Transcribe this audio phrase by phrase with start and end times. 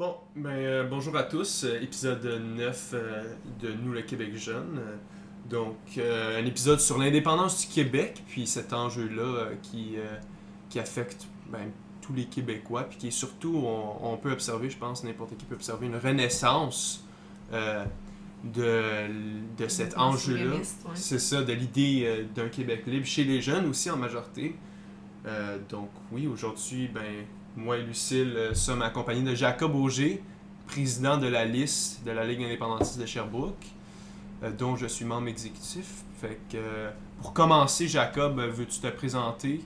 [0.00, 4.80] Bon, ben, euh, bonjour à tous, euh, épisode 9 euh, de Nous le Québec jeune.
[5.50, 9.96] Donc, un épisode sur l'indépendance du Québec, puis cet enjeu-là qui,
[10.70, 14.78] qui affecte ben, tous les Québécois, puis qui est surtout, on, on peut observer, je
[14.78, 17.04] pense, n'importe qui peut observer, une renaissance
[17.52, 19.06] de,
[19.58, 20.54] de cet enjeu-là.
[20.54, 20.62] ouais.
[20.94, 24.54] C'est ça, de l'idée d'un Québec libre chez les jeunes aussi en majorité.
[25.68, 27.26] Donc oui, aujourd'hui, ben,
[27.56, 30.22] moi et Lucille euh, sommes accompagnés de Jacob Auger,
[30.66, 33.66] président de la liste de la Ligue indépendantiste de Sherbrooke,
[34.42, 36.04] euh, dont je suis membre exécutif.
[36.20, 36.90] Fait que euh,
[37.20, 39.62] pour commencer, Jacob, veux-tu te présenter?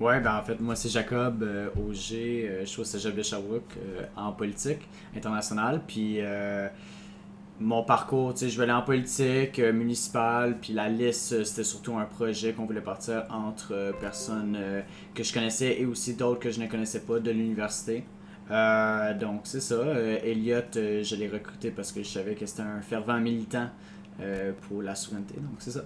[0.00, 3.78] Ouais, ben en fait, moi c'est Jacob Auger, je suis au cégep de Sherbrooke
[4.16, 4.80] en politique
[5.16, 5.82] internationale.
[5.86, 6.18] Puis
[7.60, 12.04] mon parcours, je aller en politique euh, municipale, puis la liste, euh, c'était surtout un
[12.04, 14.82] projet qu'on voulait partir entre euh, personnes euh,
[15.14, 18.04] que je connaissais et aussi d'autres que je ne connaissais pas de l'université.
[18.50, 19.76] Donc c'est ça.
[20.22, 23.70] Elliot, je l'ai recruté parce que je savais que c'était un fervent militant
[24.68, 25.36] pour la souveraineté.
[25.36, 25.84] Donc c'est ça.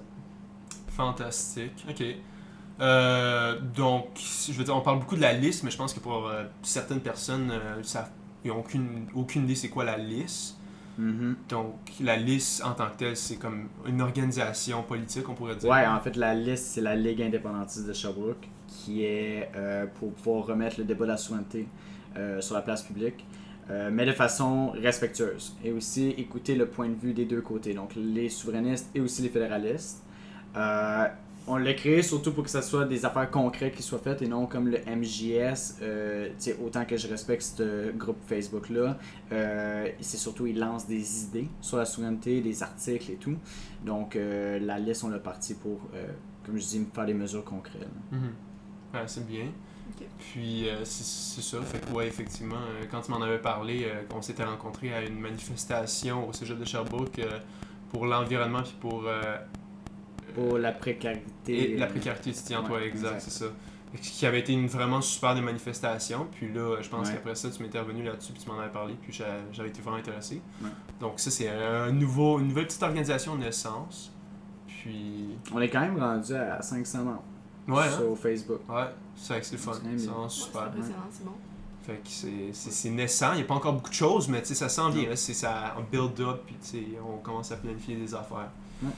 [0.89, 1.87] Fantastique.
[1.89, 2.03] Ok.
[3.77, 6.29] Donc, je veux dire, on parle beaucoup de la liste, mais je pense que pour
[6.62, 7.53] certaines personnes,
[8.45, 10.58] ils n'ont aucune, aucune idée c'est quoi la liste.
[10.99, 11.37] Mhm.
[11.49, 15.71] Donc, la liste en tant que telle, c'est comme une organisation politique, on pourrait dire.
[15.71, 20.13] Ouais, en fait, la liste, c'est la Ligue indépendantiste de Sherbrooke, qui est euh, pour
[20.13, 21.69] pouvoir remettre le débat de la souveraineté
[22.17, 23.25] euh, sur la place publique,
[23.71, 25.57] euh, mais de façon respectueuse.
[25.65, 29.23] Et aussi écouter le point de vue des deux côtés, donc les souverainistes et aussi
[29.23, 30.03] les fédéralistes.
[31.47, 34.28] On l'a créé surtout pour que ce soit des affaires concrètes qui soient faites et
[34.28, 35.77] non comme le MJS.
[35.80, 36.28] Euh,
[36.62, 38.98] autant que je respecte ce groupe Facebook-là,
[39.33, 43.36] euh, c'est surtout, ils lancent des idées sur la souveraineté, des articles et tout.
[43.84, 46.06] Donc, euh, la liste, on l'a parti pour, euh,
[46.45, 47.89] comme je dis, faire des mesures concrètes.
[48.12, 48.33] Mhm.
[48.92, 49.47] Ouais, c'est bien.
[50.19, 51.61] Puis, euh, c'est ça.
[51.62, 55.02] Fait que, ouais, effectivement, euh, quand tu m'en avais parlé, euh, qu'on s'était rencontrés à
[55.02, 57.39] une manifestation au cégep de Sherbrooke euh,
[57.91, 59.39] pour l'environnement puis pour euh,
[60.34, 61.73] Pour la précarité.
[61.73, 63.20] et la précarité étudiante, ouais, Ouais, exact, exact.
[63.20, 63.47] c'est ça.
[64.02, 66.27] Qui avait été une vraiment super des manifestations.
[66.33, 67.14] Puis là, je pense Ouais.
[67.14, 68.95] qu'après ça, tu m'étais revenu là-dessus puis tu m'en avais parlé.
[69.01, 70.42] Puis j'a- j'avais été vraiment intéressé.
[70.63, 70.69] Ouais.
[71.01, 74.13] Donc, ça, c'est un nouveau, une nouvelle petite organisation de naissance.
[74.67, 77.23] Puis, On est quand même rendu à 500 membres
[77.67, 77.97] ouais, hein?
[77.97, 78.61] sur Facebook.
[78.69, 78.85] Ouais,
[79.17, 79.73] c'est vrai que c'est le fun.
[79.75, 80.69] C'est vraiment Ouais, c'est super.
[81.11, 81.33] c'est bon.
[81.83, 84.42] Fait que c'est- c'est c'est naissant, il n'y a pas encore beaucoup de choses, mais
[84.42, 85.08] tu sais, ça s'en vient.
[85.08, 85.17] là.
[85.17, 88.51] C'est ça, on build up, puis tu sais, on commence à planifier des affaires.
[88.83, 88.91] Ouais.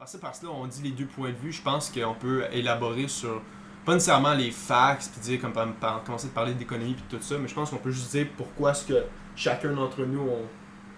[0.00, 2.14] Parce que parce que là, on dit les deux points de vue, je pense qu'on
[2.14, 3.42] peut élaborer sur,
[3.84, 7.22] pas nécessairement les facts, puis dire, comme par, par- commencer de parler d'économie, puis tout
[7.22, 9.04] ça, mais je pense qu'on peut juste dire pourquoi est-ce que
[9.36, 10.40] chacun d'entre nous, on,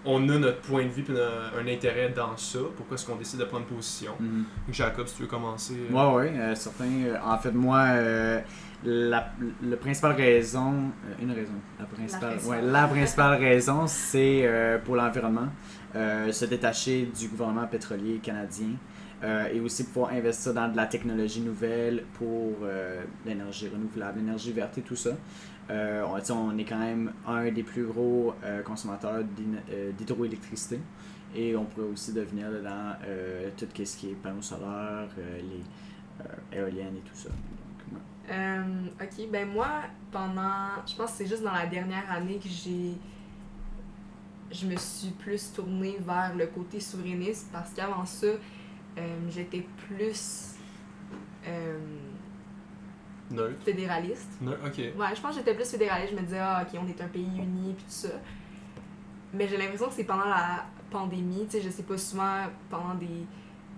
[0.05, 3.17] on a notre point de vue, puis un, un intérêt dans ça, pourquoi est-ce qu'on
[3.17, 4.13] décide de prendre position?
[4.21, 4.45] Mhm.
[4.71, 5.75] Jacob, si tu veux commencer.
[5.91, 6.85] euh, Ouais, ouais, euh, certain.
[6.85, 8.39] Euh, en fait, moi, euh,
[8.85, 10.71] la, la principale raison,
[11.09, 15.49] euh, une raison, la principale, ouais, la principale raison, c'est euh, pour l'environnement,
[15.93, 18.69] euh, se détacher du gouvernement pétrolier canadien
[19.23, 24.51] euh, et aussi pouvoir investir dans de la technologie nouvelle pour euh, l'énergie renouvelable, l'énergie
[24.51, 25.11] verte et tout ça.
[25.69, 28.33] Euh, on, est quand même un des plus gros
[28.65, 30.79] consommateurs d'hydro- d'hydroélectricité.
[31.35, 32.95] Et on pourrait aussi devenir dans
[33.57, 37.29] tout ce qui est panneaux solaires, les éoliennes et tout ça.
[39.01, 40.83] Ok, ben moi, pendant.
[40.85, 42.93] Je pense que c'est juste dans la dernière année que j'ai.
[44.51, 48.27] Je me suis plus tournée vers le côté souverainiste parce qu'avant ça,
[49.29, 50.55] j'étais plus
[51.47, 51.77] euh,
[53.31, 53.63] Neutre.
[53.63, 54.29] fédéraliste.
[54.41, 54.77] Neutre, ok.
[54.77, 56.11] Ouais, je pense que j'étais plus fédéraliste.
[56.11, 58.09] Je me disais, ah, ok, on est un pays uni, puis tout ça.
[59.33, 62.93] Mais j'ai l'impression que c'est pendant la pandémie, tu sais, je sais pas, souvent pendant
[62.93, 63.25] des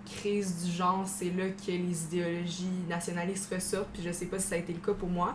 [0.04, 4.46] crises du genre, c'est là que les idéologies nationalistes ressortent, puis je sais pas si
[4.48, 5.34] ça a été le cas pour moi.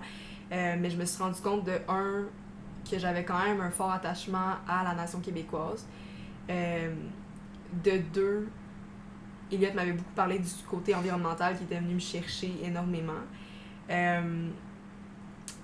[0.52, 2.25] Euh, mais je me suis rendu compte de, un,
[2.90, 5.86] que j'avais quand même un fort attachement à la nation québécoise.
[6.50, 6.94] Euh,
[7.84, 8.48] de deux,
[9.51, 13.13] Elliot m'avait beaucoup parlé du côté environnemental qui était venu me chercher énormément.
[13.89, 14.50] Euh,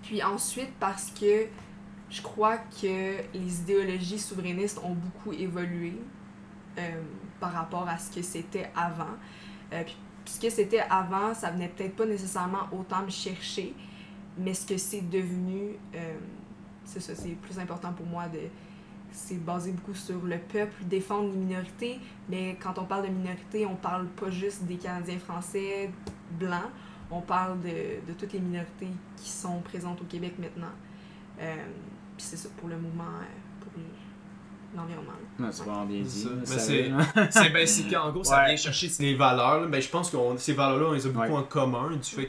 [0.03, 1.47] puis ensuite, parce que
[2.09, 5.93] je crois que les idéologies souverainistes ont beaucoup évolué
[6.77, 7.01] euh,
[7.39, 9.15] par rapport à ce que c'était avant.
[9.73, 9.95] Euh, puis
[10.25, 13.73] ce que c'était avant, ça venait peut-être pas nécessairement autant me chercher,
[14.37, 15.77] mais ce que c'est devenu,
[16.83, 18.39] c'est ça, c'est plus important pour moi de
[19.11, 21.99] c'est basé beaucoup sur le peuple, défendre les minorités,
[22.29, 25.89] mais quand on parle de minorités, on parle pas juste des Canadiens français
[26.39, 26.69] blancs,
[27.09, 30.73] on parle de, de toutes les minorités qui sont présentes au Québec maintenant.
[31.39, 31.55] Euh,
[32.17, 35.13] Puis c'est ça pour le mouvement, euh, pour le- l'environnement.
[35.51, 36.27] c'est vraiment bien dit.
[36.45, 38.47] C'est ben, c'est qu'en gros, ça Ouais.
[38.47, 39.61] vient chercher les valeurs.
[39.61, 39.67] là.
[39.67, 41.37] Ben, je pense que ces valeurs-là, on les a beaucoup Ouais.
[41.37, 42.27] en commun du fait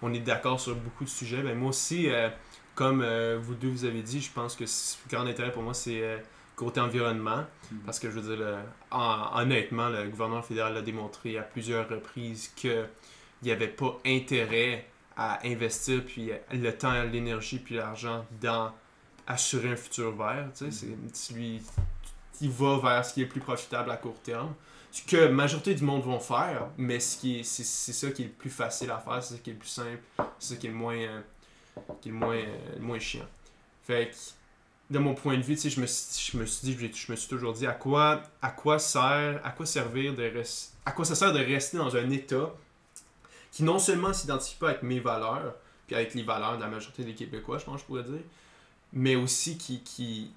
[0.00, 1.42] qu'on est d'accord sur beaucoup de sujets.
[1.42, 2.30] Ben, moi aussi, euh,
[2.74, 5.74] comme euh, vous deux vous avez dit, je pense que ce grand intérêt pour moi,
[5.74, 6.18] c'est euh,
[6.56, 7.44] côté environnement.
[7.72, 7.78] Mhm.
[7.86, 8.58] Parce que je veux dire, le-
[8.90, 12.86] en- honnêtement, le gouvernement fédéral a démontré à plusieurs reprises qu'il
[13.42, 14.86] n'y avait pas intérêt
[15.16, 18.72] à investir puis euh, le temps, l'énergie puis l'argent dans
[19.26, 20.48] assurer un futur vert.
[20.56, 21.62] Tu sais, c'est- c'est lui,
[22.40, 24.52] il va vers ce qui est le plus profitable à court terme.
[24.90, 28.10] Ce que la majorité du monde vont faire, mais ce qui est- c'est c'est ça
[28.12, 30.02] qui est le plus facile à faire, c'est ça qui est le plus simple,
[30.38, 30.96] c'est ça qui est le moins,
[32.00, 32.42] qui est le moins,
[32.76, 33.26] le moins chiant.
[33.82, 34.16] Fait que,
[34.92, 37.52] de mon point de vue, je me, je me suis dit, je me suis toujours
[37.52, 40.30] dit, à quoi, à quoi sert, à quoi servir de
[40.86, 42.52] à quoi ça sert de rester dans un état
[43.50, 45.54] qui non seulement s'identifie pas avec mes valeurs,
[45.86, 48.20] puis avec les valeurs de la majorité des Québécois, je pense je pourrais dire,
[48.92, 50.32] mais aussi qui, qui,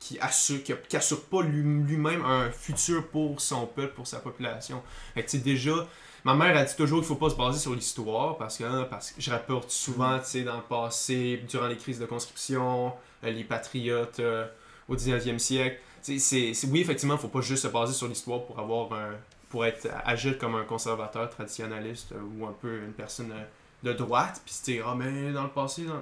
[0.00, 4.82] qui assure, qui, assure pas lui- lui-même un futur pour son peuple, pour sa population.
[5.14, 5.86] Fait que, déjà,
[6.26, 8.86] ma mère a dit toujours qu'il faut pas se baser sur l'histoire, parce que, hein,
[8.90, 12.92] parce que je rapporte souvent, tu sais, dans le passé, durant les crises de conscription,
[13.24, 14.44] euh, les patriotes euh,
[14.88, 15.78] au 19e siècle.
[16.04, 18.92] Tu sais, c'est- c'est- oui, effectivement, faut pas juste se baser sur l'histoire pour avoir
[18.92, 19.12] un,
[19.50, 23.44] pour être agir comme un conservateur traditionnaliste euh, ou un peu une personne euh,
[23.84, 26.00] de droite, puis se dire, ah, mais dans le passé, dans le-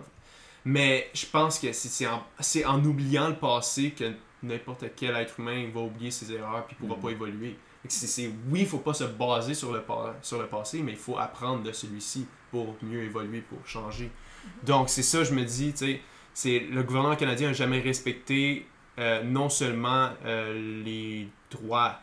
[0.65, 2.23] mais je pense que c'est- en,
[2.67, 4.11] en oubliant le passé que
[4.43, 7.03] n'importe quel être humain va oublier ses erreurs puis pourra Mhm.
[7.03, 7.57] pas évoluer.
[7.89, 10.99] C'est- oui, il faut pas se baser sur le, pa- sur le passé, mais il
[10.99, 14.11] faut apprendre de celui-ci pour mieux évoluer, pour changer.
[14.63, 16.01] Donc c'est ça, je me dis, tu sais,
[16.33, 18.67] c'est le gouvernement canadien n'a jamais respecté
[18.99, 21.99] euh, non seulement euh, les droits,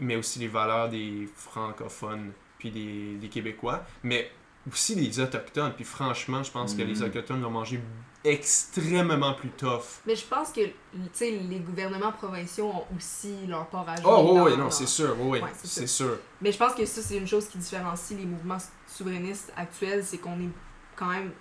[0.00, 4.30] mais aussi les valeurs des francophones puis des, des Québécois, mais
[4.70, 5.72] aussi des Autochtones.
[5.74, 7.02] Puis franchement, je pense que les Mhm.
[7.08, 7.80] Autochtones l'ont mangé
[8.24, 10.00] extrêmement plus tough.
[10.06, 10.72] Mais je pense que tu
[11.12, 14.04] sais, les gouvernements provinciaux ont aussi leur part à jouer.
[14.06, 16.18] Oh oui, oui, non, c'est sûr, oui, oui, Ouais, c'est sûr.
[16.40, 20.18] Mais je pense que ça, c'est une chose qui différencie les mouvements souverainistes actuels, c'est
[20.18, 20.48] qu'on est
[20.96, 21.32] quand même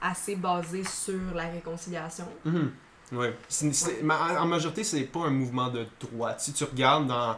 [0.00, 2.26] assez basé sur la réconciliation.
[2.44, 2.72] Mhm.
[3.12, 3.34] Ouais.
[3.48, 6.40] C'est- c'est- ma- en majorité, c'est pas un mouvement de droite.
[6.40, 7.36] Si tu regardes dans,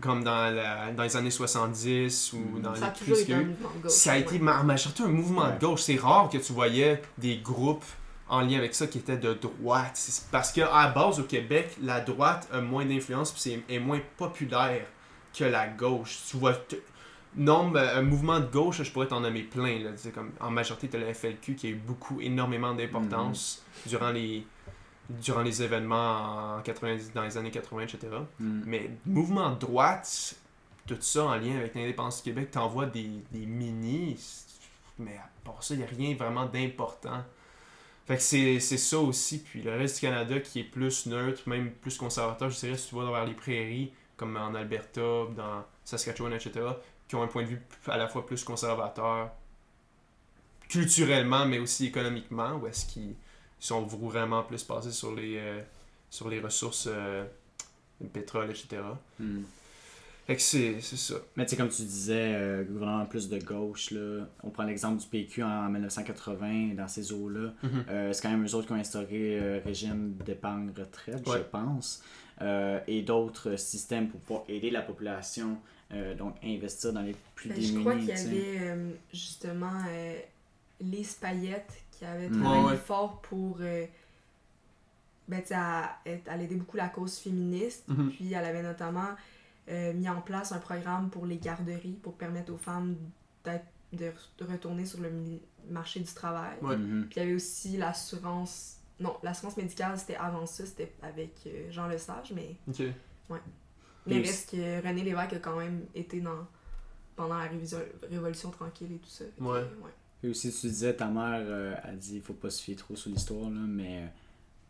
[0.00, 2.60] comme dans, la- dans les années 70 ou Mhm.
[2.62, 3.92] dans Ça a les toujours été a un eu, mouvement de gauche.
[3.92, 4.20] ça a ouais.
[4.22, 5.52] été en majorité un mouvement Ouais.
[5.52, 5.82] de gauche.
[5.82, 7.84] C'est rare que tu voyais des groupes
[8.32, 10.24] en lien avec ça qui étaient de droite.
[10.30, 14.86] Parce qu'à la base, au Québec, la droite a moins d'influence puis est moins populaire
[15.38, 16.18] que la gauche.
[16.30, 16.54] Tu vois,
[17.36, 19.80] nombre, un mouvement de gauche, je pourrais t'en nommer plein.
[19.80, 19.90] Là.
[19.92, 23.62] Tu sais, Comme, en majorité, tu as le FLQ qui a eu beaucoup, énormément d'importance
[23.86, 24.46] durant les
[25.10, 28.08] durant les événements en 90, dans les années 80, etc.
[28.38, 28.62] Mm.
[28.64, 30.36] Mais mouvement de droite,
[30.86, 34.16] tout ça en lien avec l'indépendance du Québec, t'envoies des, des mini,
[34.98, 37.24] mais à part ça, il n'y a rien vraiment d'important.
[38.06, 39.38] Fait que c'est ça aussi.
[39.38, 42.88] Puis le reste du Canada qui est plus neutre, même plus conservateur, je dirais, si
[42.88, 45.00] tu vas vers les prairies, comme en Alberta,
[45.36, 46.66] dans Saskatchewan, etc.,
[47.08, 49.30] qui ont un point de vue à la fois plus conservateur,
[50.68, 53.14] culturellement, mais aussi économiquement, où est-ce qu'ils
[53.58, 55.60] sont vraiment plus basés sur les, euh,
[56.08, 57.24] sur les ressources, euh,
[58.00, 58.82] le pétrole, etc.
[60.26, 61.14] Fait que c'est c'est ça.
[61.36, 65.00] Mais tu sais, comme tu disais, euh, gouvernement plus de gauche, là, on prend l'exemple
[65.00, 67.52] du PQ en 1980, dans ces eaux-là.
[67.88, 71.44] Euh, c'est quand même eux autres qui ont instauré le régime d'épargne-retraite, je Ouais.
[71.50, 72.04] pense,
[72.40, 75.58] euh, et d'autres systèmes pour pouvoir aider la population,
[75.92, 77.74] euh, donc investir dans les plus Ben, démunis.
[77.74, 80.18] je crois qu'il y avait euh, justement euh,
[80.80, 82.40] Lise Payette qui avait Mm.
[82.42, 82.76] travaillé Ouais, ouais.
[82.76, 83.56] fort pour.
[83.60, 83.86] euh,
[85.28, 85.54] ben, tu sais,
[86.04, 87.84] elle, elle aidait beaucoup la cause féministe.
[87.88, 88.10] Mhm.
[88.10, 89.08] Puis elle avait notamment
[89.68, 92.96] euh, mis en place un programme pour les garderies pour permettre aux femmes
[93.44, 94.10] d'être- de,
[94.44, 95.10] retourner sur le
[95.68, 96.56] marché du travail.
[96.62, 96.76] Ouais.
[96.76, 97.06] Mhm.
[97.08, 98.78] Puis il y avait aussi l'assurance.
[99.00, 102.56] Non, l'assurance médicale, c'était avant ça, c'était avec euh, Jean Lesage, mais.
[102.68, 102.82] Ok.
[104.04, 106.46] Mais Puis reste que René Lévesque a quand même été dans
[107.14, 107.48] pendant la
[108.10, 109.24] Révolution tranquille et tout ça.
[109.38, 109.62] Ouais.
[110.24, 112.96] Et aussi, tu disais, ta mère euh, a dit il faut pas se fier trop
[112.96, 114.06] sur l'histoire, là, mais euh,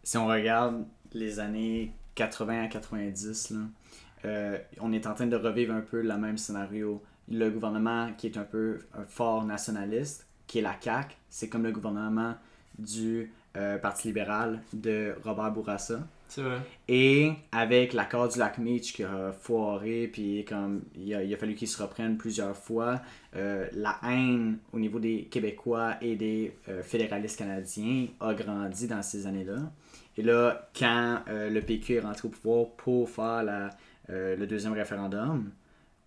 [0.02, 3.58] si on regarde les années 80 à 90, là,
[4.24, 7.02] euh, on est en train de revivre un peu le même scénario.
[7.28, 11.62] Le gouvernement qui est un peu un fort nationaliste, qui est la CAQ, c'est comme
[11.62, 12.34] le gouvernement
[12.78, 16.00] du euh, Parti libéral de Robert Bourassa.
[16.28, 16.58] C'est vrai.
[16.88, 21.36] Et avec l'accord du lac Meach qui a foiré, puis comme il a, il a
[21.36, 23.02] fallu qu'il se reprenne plusieurs fois,
[23.36, 29.26] euh, la haine au niveau des Québécois et des fédéralistes canadiens a grandi dans ces
[29.26, 29.58] années-là.
[30.16, 33.70] Et là, quand le PQ est rentré au pouvoir pour faire la,
[34.10, 35.50] euh, le deuxième référendum,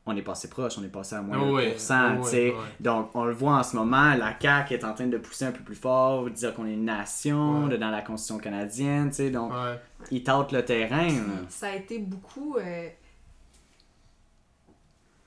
[0.07, 2.29] on est passé proche, on est passé à moins Oh de ouais, 1%, oh tu
[2.29, 2.35] sais.
[2.49, 2.57] ouais, ouais.
[2.79, 5.51] Donc, on le voit en ce moment, la CAQ est en train de pousser un
[5.51, 9.29] peu plus fort, dire qu'on est une nation, dans la Constitution canadienne, tu sais.
[9.31, 9.79] Donc, Ouais.
[10.11, 11.07] ils tâtent le terrain.
[11.07, 11.23] là.
[11.49, 12.57] Ça a été beaucoup.
[12.57, 12.87] euh,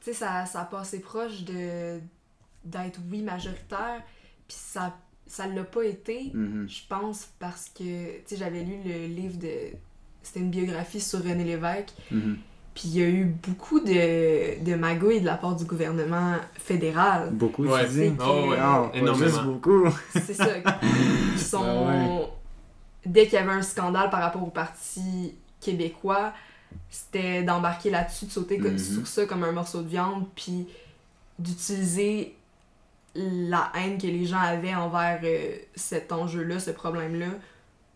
[0.00, 1.98] Tu sais, ça, ça a passé proche de
[2.64, 4.02] d'être, oui, majoritaire.
[4.46, 4.96] Puis ça.
[5.26, 6.66] ça l'a pas été, Mhm.
[6.68, 9.76] je pense, parce que, tu sais, j'avais lu le livre de.
[10.22, 12.38] C'était une biographie sur René Lévesque, Mhm.
[12.78, 17.30] Puis il y a eu beaucoup de, de magouilles de la part du gouvernement fédéral.
[17.32, 17.84] Beaucoup, Ouais.
[17.88, 18.12] tu dis.
[18.20, 18.56] Oh, ouais.
[18.56, 19.14] Non, pas Énormément.
[19.26, 19.84] juste beaucoup.
[20.12, 20.46] C'est ça.
[21.34, 21.64] Ils sont.
[21.64, 22.28] Ah ouais.
[23.04, 26.32] Dès qu'il y avait un scandale par rapport au Parti québécois,
[26.88, 28.78] c'était d'embarquer là-dessus, de sauter Mhm.
[28.78, 30.68] sur ça comme un morceau de viande, puis
[31.38, 32.36] d'utiliser
[33.16, 37.26] la haine que les gens avaient envers euh, cet enjeu-là, ce problème-là,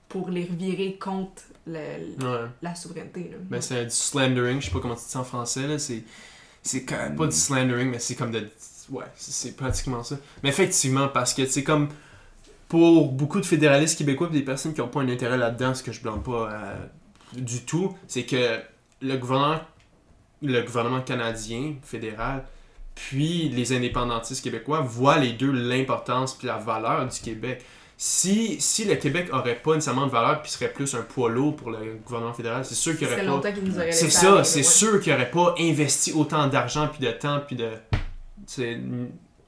[0.09, 2.47] pour les revirer contre la, Ouais.
[2.63, 3.31] la souveraineté.
[3.31, 3.37] Là.
[3.51, 5.79] Ben, c'est du slandering, je sais pas comment tu dis ça en français, là.
[5.79, 6.03] C'est,
[6.63, 8.49] c'est quand même pas du slandering, mais c'est comme de.
[8.91, 10.17] Ouais, c'est, c'est pratiquement ça.
[10.43, 11.89] Mais effectivement, parce que c'est comme.
[12.69, 15.83] Pour beaucoup de fédéralistes québécois et des personnes qui n'ont pas un intérêt là-dedans, ce
[15.83, 16.77] que je blâme pas euh,
[17.35, 18.61] du tout, c'est que
[19.03, 19.61] le gouvernement,
[20.41, 22.45] le gouvernement canadien, fédéral,
[22.95, 27.63] puis les indépendantistes québécois voient les deux l'importance puis la valeur du Québec.
[27.97, 31.55] Si, si le Québec aurait pas nécessairement de valeur puis serait plus un poids lourd
[31.55, 34.63] pour le gouvernement fédéral, c'est sûr qu'il aurait pas qu'ils c'est ça, c'est ouais.
[34.65, 37.69] sûr qu'il aurait pas investi autant d'argent puis de temps puis de
[38.47, 38.79] c'est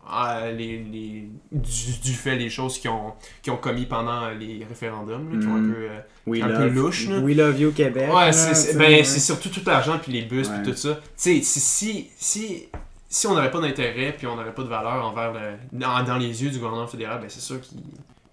[0.07, 4.65] ah, les, les- du, du fait les choses qui ont qui ont commis pendant les
[4.69, 5.73] référendums là, qui ont un Mhm.
[5.73, 7.19] peu euh, We Un love, peu louche, là.
[7.21, 8.13] We love you, Québec.
[8.15, 9.05] ouais c'est ben ouais.
[9.05, 12.69] c'est surtout tout l'argent puis les bus puis tout ça tu sais si si si
[13.09, 15.41] si on n'aurait pas d'intérêt puis on n'aurait pas de valeur envers le
[15.73, 17.79] dans, dans les yeux du gouvernement fédéral ben c'est sûr qu'ils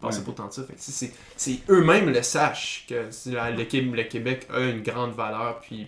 [0.02, 0.26] pensaient Ouais.
[0.26, 4.04] pas tant de ça fait que c'est- eux-mêmes le sachent que la- le, Qué- le
[4.04, 5.88] Québec a une grande valeur puis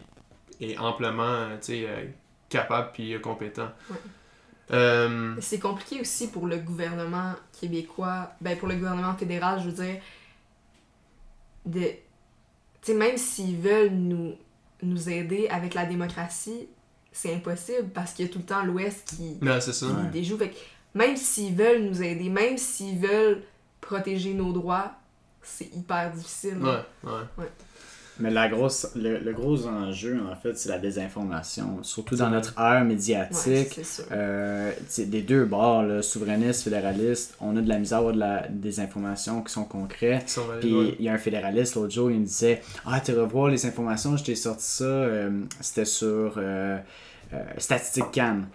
[0.61, 2.05] est amplement euh, tu sais euh,
[2.49, 3.97] capable puis euh, compétent Ouais.
[4.71, 9.83] Euh, C'est compliqué aussi pour le gouvernement québécois, ben pour le gouvernement fédéral, je veux
[9.83, 9.99] dire,
[11.65, 11.87] de, tu
[12.81, 14.35] sais, même s'ils veulent nous,
[14.81, 16.67] nous aider avec la démocratie,
[17.11, 19.91] c'est impossible parce qu'il y a tout le temps l'Ouest qui, non, c'est ça qui
[19.93, 20.09] Ouais.
[20.11, 20.37] déjoue.
[20.37, 20.55] Fait que
[20.93, 23.43] même s'ils veulent nous aider, même s'ils veulent
[23.83, 24.91] protéger nos droits,
[25.41, 26.57] c'est hyper difficile.
[26.61, 26.79] ouais
[27.37, 27.47] ouais
[28.19, 31.81] Mais la grosse, le, le gros enjeu, en fait, c'est la désinformation.
[31.81, 32.35] Surtout dans vrai.
[32.35, 33.81] notre ère Ouais, médiatique.
[34.11, 38.19] Euh, des deux bords, là, souverainistes, fédéralistes, on a de la misère à avoir de
[38.19, 40.39] la, des informations qui sont concrètes.
[40.61, 40.95] Puis ouais.
[40.99, 44.15] il y a un fédéraliste l'autre jour, il me disait Ah, tu revois les informations,
[44.15, 46.77] je t'ai sorti ça, euh, c'était sur euh,
[47.33, 48.45] euh, Statistique Cannes.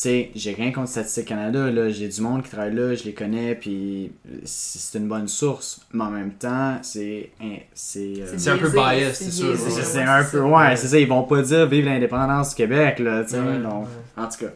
[0.00, 3.12] Sais, j'ai rien contre Statistique Canada, là, j'ai du monde qui travaille là, je les
[3.12, 4.10] connais, puis
[4.44, 5.82] c'est une bonne source.
[5.92, 7.28] Mais en même temps, c'est.
[7.38, 10.40] hein, C'est euh, C'est un peu biased, c'est sûr, c'est- un peu.
[10.40, 13.40] Ouais, c'est ça, ils vont pas dire vive l'indépendance du Québec, là, tu sais.
[13.40, 14.22] Ouais, donc, ouais.
[14.24, 14.52] en tout cas.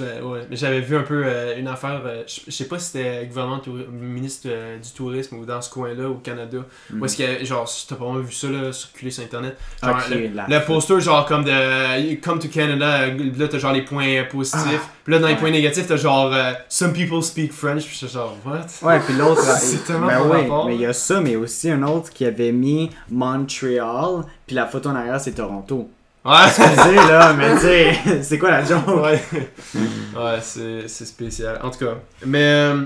[0.00, 0.46] Ouais.
[0.50, 3.60] J'avais vu un peu euh, une affaire, euh, je sais pas si c'était le gouvernement
[3.92, 6.58] ministre euh, du tourisme ou dans ce coin-là au Canada.
[6.90, 7.02] Mhm.
[7.02, 9.58] Où est-ce que, genre, t'as pas vraiment vu ça là, circuler sur internet?
[9.82, 10.08] Genre, Ok,
[10.48, 14.88] le, poster, genre, comme de Come to Canada, euh, là, t'as genre les points positifs.
[15.04, 15.38] Puis là, dans les Ouais.
[15.40, 17.84] points négatifs, t'as genre euh, Some people speak French.
[17.84, 18.66] Puis genre, what?
[18.88, 20.66] Ouais, puis l'autre, C'est tellement ben rapport.
[20.66, 24.66] mais il y a ça, mais aussi un autre qui avait mis Montreal, puis la
[24.66, 25.90] photo en arrière c'est Toronto.
[26.24, 26.46] Ouais!
[26.46, 28.86] Excusez là, mais tu sais, c'est quoi la joke?
[28.88, 29.22] ouais,
[30.16, 31.60] ouais c'est, spécial.
[31.62, 32.84] En tout cas, mais euh,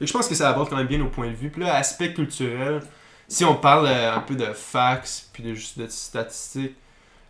[0.00, 1.50] je pense que ça aborde quand même bien nos points de vue.
[1.50, 2.80] Puis là, aspect culturel,
[3.28, 6.76] si on parle euh, un peu de facts puis de juste de statistiques,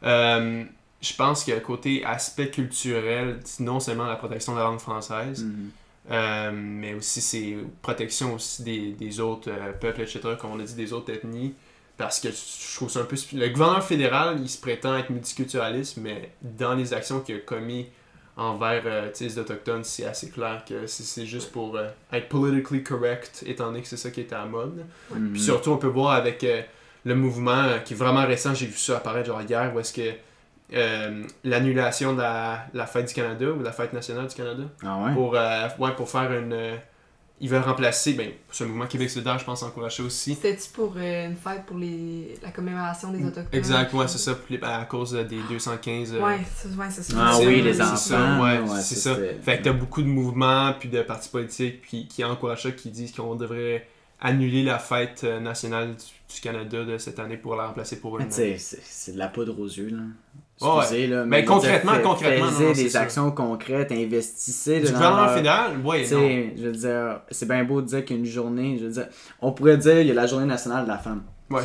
[0.02, 0.64] euh,
[1.00, 5.70] je pense que côté aspect culturel, non seulement la protection de la langue française, Mhm.
[6.10, 10.75] euh, mais aussi c'est protection aussi des, des autres peuples, etc., comme on a dit,
[10.75, 11.54] des autres ethnies.
[11.98, 13.16] Parce que je trouve ça un peu...
[13.32, 17.88] Le gouvernement fédéral, il se prétend être multiculturaliste, mais dans les actions qu'il a commis
[18.36, 22.82] envers euh, les Autochtones, c'est assez clair que c'est c'est juste pour euh, être politically
[22.82, 24.84] correct, étant donné que c'est ça qui était à la mode.
[25.32, 26.60] Puis surtout, on peut voir avec euh,
[27.06, 29.94] le mouvement euh, qui est vraiment récent, j'ai vu ça apparaître genre hier, où est-ce
[29.94, 30.12] que
[31.44, 35.14] l'annulation de la, la fête du Canada ou la fête nationale du Canada Ah ouais?
[35.14, 36.78] pour, ouais, pour faire une.
[37.40, 40.34] Ils veulent remplacer, ben, c'est un mouvement Québec solidaire, je pense, encourager aussi.
[40.34, 42.34] C'était-tu pour euh, une fête pour les...
[42.42, 43.48] la commémoration des Autochtones?
[43.52, 46.14] Exact, ouais, c'est ça, à cause euh, des 215.
[46.14, 47.14] euh, Ouais, c'est ouais, c'est ça.
[47.18, 47.96] Ah c'est- oui, les c'est enfants.
[47.96, 51.82] ça, ouais, ouais, c'est ça, Fait que t'as beaucoup de mouvements puis de partis politiques
[51.86, 53.86] qui, qui encouragent ça, qui disent qu'on devrait
[54.20, 58.18] annuler la fête euh, nationale du, du Canada de cette année pour la remplacer pour
[58.18, 58.28] une.
[58.28, 60.02] tu sais, c'est c'est de la poudre aux yeux, là.
[60.60, 61.25] Ouais, Excusez, là.
[61.26, 63.00] Mais concrètement, dire, fait- concrètement, non, c'est des sûr.
[63.00, 65.72] actions concrètes, investissez du gouvernement leur- fédéral,
[66.06, 68.86] sais, je veux dire, c'est bien beau de dire qu'il y a une journée, je
[68.86, 69.06] veux dire,
[69.42, 71.22] on pourrait dire il y a la journée nationale de la femme.
[71.50, 71.62] Ouais.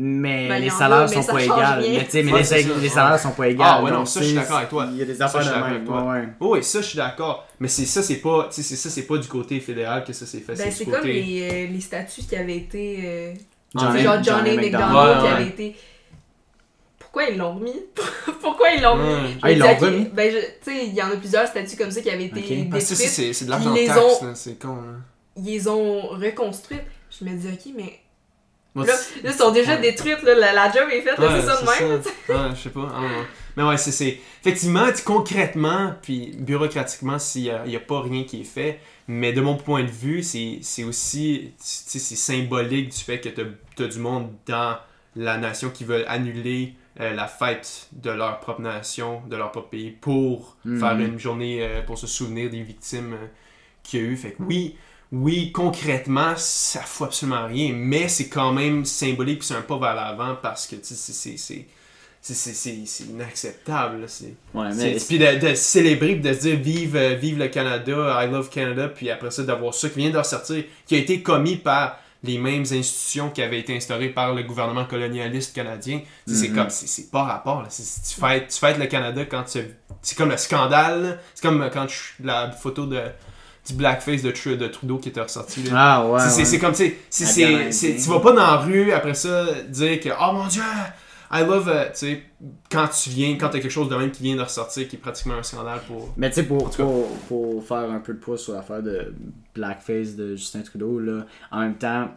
[0.00, 1.80] Mais Ben, les salaires mais sont pas égales.
[1.80, 1.98] rien.
[1.98, 2.32] Mais tu sais, mais
[2.80, 3.66] les, salaires sont pas égales.
[3.68, 4.86] Ah, ouais, non, ça, je suis d'accord avec toi.
[4.92, 5.62] Il y a des affaires de même.
[5.64, 6.04] avec toi.
[6.04, 6.28] ouais.
[6.40, 7.46] Oui, ça, je suis d'accord.
[7.58, 10.12] Mais c'est ça, c'est pas, tu sais, c'est ça, c'est pas du côté fédéral que
[10.12, 10.54] ça s'est fait.
[10.54, 11.12] Ben, c'est comme côté.
[11.14, 12.98] les, euh, les statuts qui avaient été.
[13.04, 13.32] euh,
[13.76, 14.22] Johnny- genre.
[14.22, 15.76] Johnny McDonald qui avait été.
[17.18, 17.82] Pourquoi ils l'ont remis?
[18.40, 19.36] Pourquoi ils l'ont remis?
[19.42, 20.04] Ah, ils l'ont remis?
[20.12, 22.68] Ben, je- tu sais, il y en a plusieurs statuts comme ça qui avaient été.
[22.72, 23.34] Ah, ça, détruits.
[23.34, 24.68] c'est, de l'argent Ils les taxe, ont- là, c'est con.
[24.78, 25.00] hein.
[25.36, 26.82] ils les ont reconstruites.
[27.18, 27.98] Je me dis, ok, mais
[28.74, 28.94] Moi, là,
[29.24, 29.80] ils sont déjà Ouais.
[29.80, 32.00] détruites, là, la, la job est faite, là, Ouais, c'est ça de même.
[32.28, 32.88] Ouais, je sais pas.
[32.94, 33.00] Ah.
[33.56, 34.20] Mais ouais, c'est- c'est.
[34.44, 38.78] Effectivement, concrètement, puis bureaucratiquement, s'il n'y a, a pas rien qui est fait.
[39.08, 41.52] Mais de mon point de vue, c'est c'est aussi.
[41.58, 44.76] Tu sais, c'est symbolique du fait que tu as, du monde dans
[45.18, 49.68] la nation qui veulent annuler euh, la fête de leur propre nation, de leur propre
[49.68, 50.80] pays, pour Mhm.
[50.80, 53.26] faire une journée euh, pour se souvenir des victimes euh,
[53.82, 54.16] qu'il y a eu.
[54.16, 54.76] Fait que oui.
[55.10, 59.94] Oui, concrètement, ça fout absolument rien, mais c'est quand même symbolique, c'est un pas vers
[59.94, 60.94] l'avant parce que c'est-
[61.38, 61.66] c'est-
[63.08, 64.04] inacceptable.
[64.06, 64.68] C'est Ouais,
[65.06, 68.88] puis de, de célébrer, puis de se dire vive, vive le Canada, I love Canada,
[68.88, 72.36] puis après ça d'avoir ça qui vient de ressortir, qui a été commis par les
[72.38, 76.00] mêmes institutions qui avaient été instaurées par le gouvernement colonialiste canadien.
[76.26, 76.54] C'est Mhm.
[76.56, 77.62] comme, c'est pas rapport.
[77.62, 77.68] là.
[77.68, 79.60] Tu fêtes, tu fêtes le Canada quand tu.
[80.02, 81.20] C'est comme le scandale.
[81.34, 83.00] C'est comme euh, quand tu- la photo de,
[83.68, 85.62] du blackface de, Tru- de Trudeau qui était ressorti.
[85.64, 85.70] là.
[85.76, 86.20] Ah ouais.
[86.28, 86.58] C'est- ouais.
[86.58, 87.94] comme, tu sais.
[87.94, 90.62] tu vas pas dans la rue après ça dire que, oh mon dieu,
[91.30, 92.22] I love, euh, tu sais,
[92.70, 94.98] quand tu viens, quand t'as quelque chose de même qui vient de ressortir, qui est
[94.98, 96.12] pratiquement un scandale pour.
[96.16, 99.14] Mais tu sais, pour, pour, pour faire un peu de poids sur l'affaire de
[99.54, 102.08] Blackface de Justin Trudeau, là, en même temps,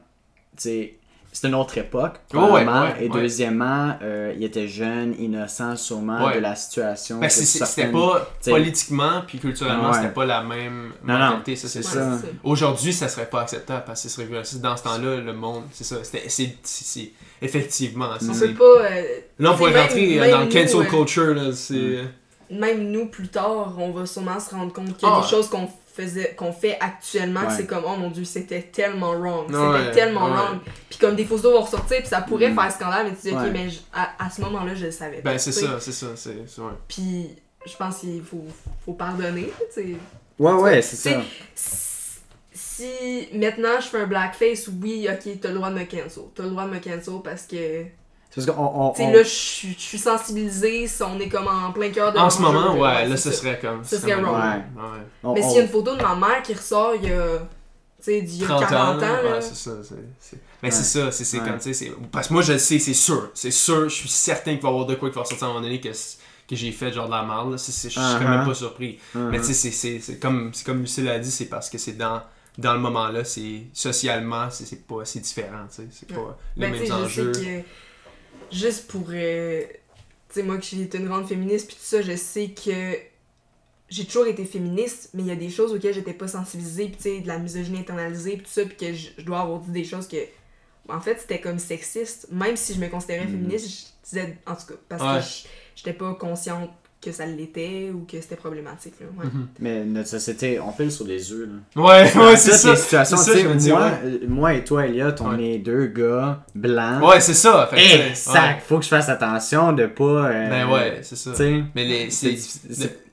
[0.55, 0.95] tu sais,
[1.33, 3.21] c'est une autre époque, Oh, ouais, premièrement, ouais, et ouais.
[3.21, 6.35] deuxièmement, euh, il était jeune, innocent sûrement Ouais.
[6.35, 7.19] de la situation.
[7.19, 9.95] Ben, c'était certaines- pas t'sais- politiquement puis culturellement, Ouais.
[9.95, 11.99] c'était pas la même Non, non, mentalité, ça c'est c'est sûr.
[12.01, 12.09] ça.
[12.09, 12.33] Ouais, c'est ça.
[12.43, 14.59] Aujourd'hui, ça serait pas acceptable parce que ce serait.
[14.59, 15.97] Dans ce temps-là, le monde, c'est ça.
[16.03, 18.09] C'est- effectivement.
[18.19, 18.85] c'est- On peut pas.
[18.91, 19.03] euh,
[19.39, 21.51] Là, on pourrait même- rentrer même dans le nous, cancel euh, culture, là.
[21.53, 21.99] C'est.
[22.49, 25.21] même nous, plus tard, on va sûrement se rendre compte qu'il y a Ah.
[25.23, 27.53] des choses qu'on faisait qu'on fait actuellement Ouais.
[27.57, 30.31] c'est comme oh mon dieu c'était tellement wrong c'était Ouais, tellement ouais.
[30.31, 32.55] wrong puis comme des photos vont ressortir puis ça pourrait Mm.
[32.55, 33.49] faire scandale mais tu dis ok Ouais.
[33.51, 35.91] mais je- à, à ce moment là je le savais pas Ben, c'est ça, c'est
[35.91, 36.07] ça.
[36.15, 36.37] C'est,
[36.87, 38.45] puis je pense qu'il faut,
[38.85, 39.95] faut pardonner tu sais.
[40.39, 41.21] Ouais, ouais, C'est- ça.
[42.81, 46.43] Si maintenant je fais un blackface oui ok t'as le droit de me cancel t'as
[46.43, 47.85] le droit de me cancel parce que
[48.29, 48.63] C'est parce qu'on.
[48.63, 49.27] on- tu sais on- là je
[49.77, 53.07] suis sensibilisée si on est comme en plein cœur de En ce moment, ouais, ouais,
[53.07, 53.37] là, ce ça.
[53.37, 53.83] serait comme.
[53.83, 54.35] Ce serait wrong.
[54.35, 54.61] Ouais.
[55.23, 57.13] on- Mais on- s'il y a une photo de ma mère qui ressort il y
[57.13, 57.45] a, tu
[58.03, 59.31] sais, d'il y a 30 40 ans, ans, là.
[59.35, 59.71] ouais, c'est ça.
[59.83, 60.75] c'est- c'est- Mais Ouais.
[60.75, 61.43] c'est ça, c'est, Ouais.
[61.47, 63.29] comme, tu sais, c'est- parce que moi, je le sais, c'est sûr.
[63.33, 65.49] C'est sûr, je suis certain qu'il va y avoir de quoi qui va ressortir à
[65.49, 67.53] un moment donné que, que j'ai fait genre de la merde.
[67.57, 68.29] je serais Uh-huh.
[68.29, 68.99] même pas surpris.
[69.15, 71.77] Mais tu sais, c'est, c'est, c'est comme, c'est comme Lucille a dit, c'est parce que
[71.77, 72.21] c'est dans,
[72.57, 75.87] dans le moment-là, c'est socialement, c'est, c'est pas assez différent, tu sais.
[75.91, 77.31] C'est pas les Ben, mêmes enjeux.
[77.33, 77.45] je sais
[78.51, 79.05] que juste pour.
[79.09, 79.63] euh,
[80.29, 82.97] tu sais, moi qui été une grande féministe, puis tout ça, je sais que
[83.89, 86.95] j'ai toujours été féministe, mais il y a des choses auxquelles j'étais pas sensibilisée, puis
[86.97, 89.71] tu sais, de la misogynie internalisée, puis tout ça, puis que je, dois avoir dit
[89.71, 90.17] des choses que.
[90.89, 92.27] En fait, c'était comme sexiste.
[92.31, 93.31] Même si je me considérais Mhm.
[93.31, 94.37] féministe, je disais.
[94.45, 95.19] En tout cas, parce Ouais.
[95.21, 96.69] que j'étais pas consciente
[97.01, 98.93] que ça l'était ou que c'était problématique.
[98.99, 99.07] Là.
[99.17, 99.25] Ouais.
[99.25, 99.47] Mhm.
[99.59, 101.81] Mais notre société, on file sur des œufs, là.
[101.83, 102.69] Ouais, ouais, c'est ça.
[102.71, 103.91] les situations, c'est ça, tu sais, je me dis, moi, ouais.
[104.05, 105.55] euh, moi et toi, Elliot, on Ouais.
[105.55, 107.03] est deux gars blancs.
[107.03, 107.67] Ouais, c'est ça.
[107.71, 110.03] Fait que, faut que je fasse attention de pas.
[110.27, 111.31] euh, Ben ouais, c'est ça.
[111.31, 112.35] Tu sais, Mais les, c'est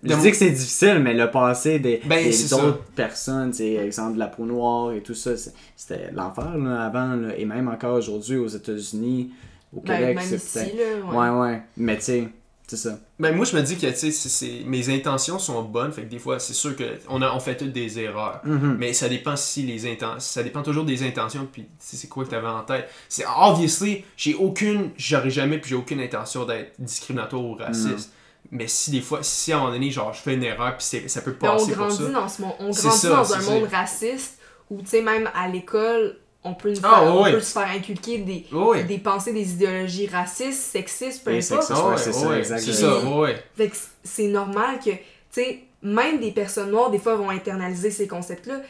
[0.04, 3.72] je dis que c'est difficile, mais le passé des, Ben, des autres personnes, tu sais,
[3.74, 5.30] exemple de la peau noire et tout ça,
[5.76, 9.30] c'était l'enfer là, avant, là, et même encore aujourd'hui aux États-Unis,
[9.76, 10.76] au Ben, Québec, même c'est peut-être.
[10.76, 11.10] là.
[11.10, 11.28] Ouais.
[11.30, 11.40] Ouais.
[11.50, 12.28] ouais, mais tu sais,
[12.68, 12.98] c'est ça.
[13.18, 16.18] Ben moi je me dis que tu sais mes intentions sont bonnes fait que des
[16.18, 18.40] fois c'est sûr que on a on fait toutes des erreurs.
[18.44, 18.76] Mhm.
[18.78, 22.24] mais ça dépend si les intentions ça dépend toujours des intentions puis si c'est quoi
[22.24, 22.88] que tu avais en tête.
[23.08, 28.12] C'est obviously j'ai aucune j'aurais jamais puis j'ai aucune intention d'être discriminatoire ou raciste.
[28.50, 30.84] Mais si des fois si à un moment donné genre je fais une erreur puis
[30.86, 32.10] c'est- ça peut on passer pour grandit ça.
[32.10, 34.38] dans ce monde, on grandit ça, dans un monde raciste
[34.70, 37.32] où tu sais même à l'école on peut Ah, faire, on ouais.
[37.32, 41.70] peut se faire inculquer des, Oh, ouais des pensées, des idéologies racistes, sexistes, peu importe.
[41.70, 42.72] ouais, c'est ça, ouais, exactement.
[42.74, 44.98] c'est ça ouais Fait que c- c'est normal que tu
[45.32, 48.60] sais même des personnes noires des fois vont internaliser ces concepts là.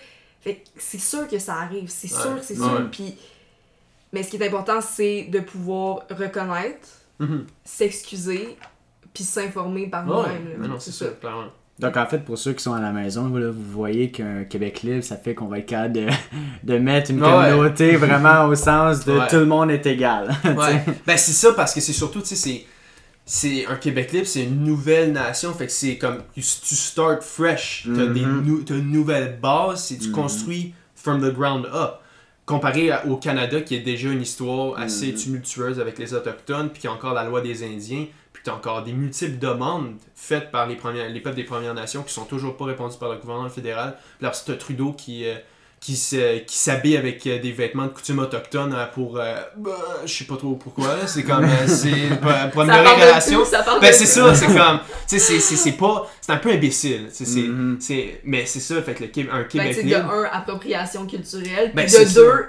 [0.40, 2.20] Fait que c'est sûr que ça arrive, c'est Ouais.
[2.22, 2.68] sûr, c'est Ouais.
[2.68, 2.88] sûr.
[2.90, 3.16] Puis
[4.12, 7.46] mais ce qui est important c'est de pouvoir reconnaître, Mhm.
[7.64, 8.56] s'excuser,
[9.12, 10.66] puis s'informer par Ouais, nous-mêmes.
[10.70, 13.50] non c'est ça clairement Donc en fait, pour ceux qui sont à la maison, voilà,
[13.50, 16.06] vous voyez qu'un Québec libre, ça fait qu'on va être capable de,
[16.64, 17.28] de mettre une Ouais.
[17.30, 19.26] communauté vraiment au sens de Ouais.
[19.28, 20.34] tout le monde est égal.
[20.44, 20.84] Ouais.
[21.06, 22.64] ben c'est ça parce que c'est surtout, tu sais,
[23.24, 23.66] c'est.
[23.66, 27.86] Un Québec libre, c'est une nouvelle nation, fait que c'est comme tu tu start fresh,
[27.94, 30.14] t'as des nou- t'as une nouvelle base, c'est tu Mhm.
[30.14, 31.96] construis from the ground up.
[32.46, 35.14] Comparé à- au Canada qui a déjà une histoire assez Mhm.
[35.18, 38.06] tumultueuse avec les autochtones, puis qui a encore la loi des Indiens,
[38.38, 42.02] puis t'as encore des multiples demandes faites par les premières, les peuples des Premières Nations
[42.04, 43.96] qui sont toujours pas répondues par le gouvernement fédéral.
[44.18, 45.34] Puis là, t'as Trudeau qui euh,
[45.80, 49.70] qui s'habillent avec euh, des vêtements de coutume autochtone euh, pour euh, bah,
[50.04, 51.90] je sais pas trop pourquoi c'est comme euh, c'est
[52.52, 53.44] pour, améliorer les relations
[53.80, 57.06] ben c'est ça c'est comme tu sais c'est- c'est c'est pas c'est un peu imbécile
[57.12, 57.76] c'est c'est Mhm.
[57.80, 60.24] c'est- mais c'est ça fait que le Québec un Ben, Québec tu sais, de un,
[60.32, 62.42] appropriation culturelle, Ben, puis c'est de deux, ça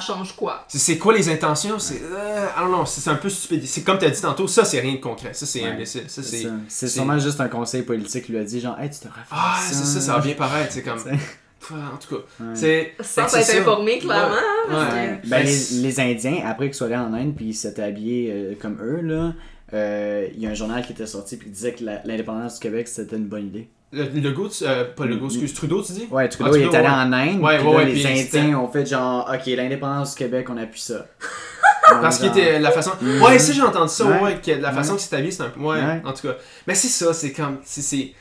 [0.00, 0.64] change quoi?
[0.68, 1.78] c'est- quoi les intentions?
[1.78, 4.46] C'est euh, ah non non c'est un peu stupide c'est comme tu as dit tantôt
[4.48, 5.68] ça c'est rien de concret ça c'est Ouais.
[5.68, 6.48] imbécile ça C'est c'est ça.
[6.68, 9.12] C'est c'est- sûrement juste un conseil politique qui lui a dit genre, hey, tu faire
[9.30, 9.74] ah ça.
[9.74, 10.98] c'est ça ça va bien paraître c'est comme
[11.70, 12.50] en tout cas Ouais.
[12.54, 13.58] c'est Sans être ça.
[13.60, 14.34] informé, clairement.
[14.34, 14.74] Ouais.
[14.74, 17.82] hein, Ben, Ben, les, les Indiens, après qu'ils soient allés en Inde puis ils s'étaient
[17.82, 19.32] habillés euh, comme eux, là,
[19.74, 22.54] euh, il y a un journal qui était sorti puis qui disait que la- l'indépendance
[22.54, 23.68] du Québec c'était une bonne idée.
[23.92, 25.30] Le, le goût euh, pas le goût Mm.
[25.30, 26.06] excuse Trudeau tu dis?
[26.10, 26.92] Ouais, Trudeau, Ah, il est Trudeau, allé ouais.
[26.94, 30.46] en Inde, Ouais, ouais, là, ouais, les Indiens ont fait genre, ok, l'indépendance du Québec,
[30.50, 31.06] on appuie ça.
[31.88, 32.92] Parce qu'il était la façon.
[33.00, 33.22] Mhm.
[33.22, 34.40] Ouais, ça j'ai entendu ça, ouais, Ouais.
[34.44, 34.96] que la façon Ouais.
[34.98, 35.60] que c'est un peu.
[35.60, 36.02] Ouais, Ouais.
[36.04, 36.36] en tout cas.
[36.66, 37.58] Mais c'est ça, c'est comme.
[37.64, 38.12] c'est- c'est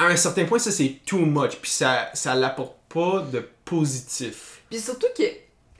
[0.00, 4.60] À un certain point, ça c'est too much, puis ça, ça l'apporte pas de positif.
[4.70, 5.34] Puis surtout que, tu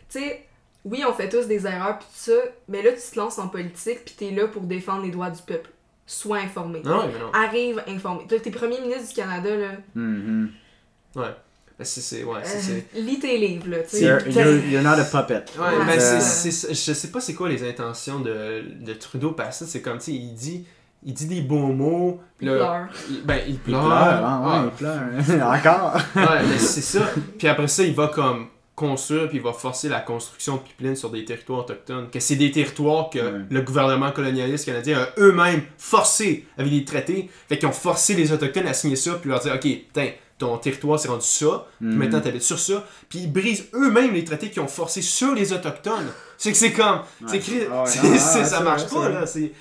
[0.08, 0.44] sais,
[0.84, 3.46] oui, on fait tous des erreurs, puis tout ça, mais là, tu te lances en
[3.46, 5.70] politique, puis t'es là pour défendre les droits du peuple.
[6.10, 6.80] Sois informé.
[6.82, 7.30] Non, mais non.
[7.34, 8.22] Arrive informé.
[8.26, 9.68] T'es premier ministre du Canada, là.
[9.94, 11.34] Ouais.
[11.78, 12.00] Ben, c'est.
[12.00, 12.60] c'est- Ouais, c'est.
[12.60, 13.98] c'est- euh, lis tes livres, là, tu.
[13.98, 15.44] You're, you're, you're not a puppet.
[15.58, 18.92] Ouais, Ouais, ben Euh, c'est, c'est- je sais pas c'est quoi les intentions de, de
[18.94, 20.66] Trudeau parce que c'est comme, tu sais, il dit,
[21.04, 22.88] il dit des beaux mots, Il là, pleure.
[23.10, 25.46] il- ben il Il pleure, pleure, hein, Ah, ouais, il pleure.
[25.54, 25.94] Encore.
[26.16, 27.02] Ouais, mais c'est ça.
[27.38, 30.96] Puis après ça, il va comme construire, puis il va forcer la construction de pipelines
[30.96, 32.08] sur des territoires autochtones.
[32.10, 33.40] Que c'est des territoires que Ouais.
[33.50, 37.28] le gouvernement colonialiste canadien a eux-mêmes forcé avec les traités.
[37.48, 40.56] Fait qu'ils ont forcé les Autochtones à signer ça, puis leur dire, OK, putain, ton
[40.56, 41.96] territoire c'est rendu ça, puis Mhm.
[41.96, 42.84] maintenant t'habites sur ça.
[43.08, 46.06] Puis ils brisent eux-mêmes les traités qu'ils ont forcés sur les Autochtones.
[46.36, 47.00] C'est que c'est comme...
[47.26, 47.66] C'est Ouais.
[48.10, 49.26] ouais, ça marche vrai, pas, là.
[49.26, 49.52] C'est,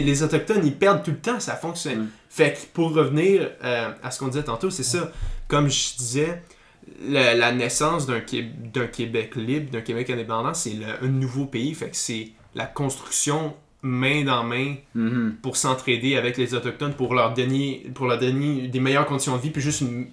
[0.00, 2.08] les Autochtones, ils perdent tout le temps, ça fonctionne.
[2.28, 5.10] Fait que pour revenir euh, à ce qu'on disait tantôt, c'est ça.
[5.48, 6.42] Comme je disais,
[7.08, 11.74] la, la naissance d'un, Qué- d'un Québec libre, d'un Québec indépendant, c'est un nouveau pays.
[11.74, 15.36] Fait que c'est la construction main dans main Mhm.
[15.42, 19.42] pour s'entraider avec les Autochtones, pour leur donner, pour leur donner des meilleures conditions de
[19.42, 20.06] vie, puis juste une-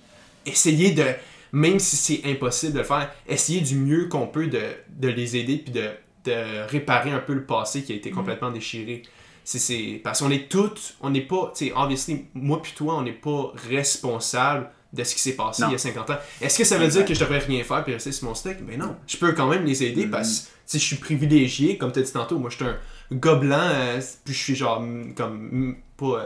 [0.45, 1.05] essayer de,
[1.53, 5.37] même si c'est impossible de le faire, essayer du mieux qu'on peut de, de les
[5.37, 5.89] aider, puis de,
[6.25, 9.03] de réparer un peu le passé qui a été complètement déchiré.
[9.45, 12.95] C'est, c'est, parce qu'on est toutes, on n'est pas, tu sais, obviously, moi puis toi,
[12.97, 15.69] on n'est pas responsable de ce qui s'est passé Non.
[15.69, 16.17] il y a 50 ans.
[16.39, 18.63] Est-ce que ça veut dire que je devrais rien faire puis rester sur mon stick?
[18.65, 18.95] Ben non.
[19.07, 20.11] Je peux quand même les aider Mhm.
[20.11, 22.37] parce que je suis privilégié, comme tu as dit tantôt.
[22.37, 22.77] Moi, je suis un
[23.11, 26.05] gars blanc, euh, puis je suis genre, mm, comme, mm, pas.
[26.05, 26.25] euh,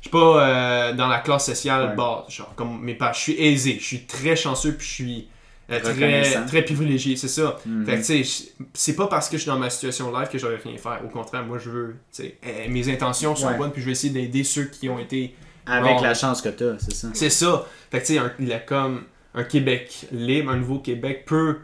[0.00, 0.46] je suis pas
[0.88, 1.96] euh, dans la classe sociale Ouais.
[1.96, 3.12] basse, genre, comme mes parents.
[3.14, 5.28] Je suis aisé, je suis très chanceux, puis je suis
[5.70, 7.56] euh, très, très privilégié, c'est ça.
[7.86, 10.28] Fait que, tu sais, je- c'est pas parce que je suis dans ma situation live
[10.28, 11.00] que j'aurais rien faire.
[11.04, 13.56] Au contraire, moi, je veux, tu sais, euh, mes intentions sont Ouais.
[13.56, 15.34] bonnes, puis je vais essayer d'aider ceux qui ont été
[15.66, 16.02] Avec Bon.
[16.02, 17.08] la chance que t'as, c'est ça.
[17.14, 17.66] c'est ça.
[17.90, 21.24] Fait que tu sais, un- il y a comme un Québec libre, un nouveau Québec
[21.26, 21.58] peut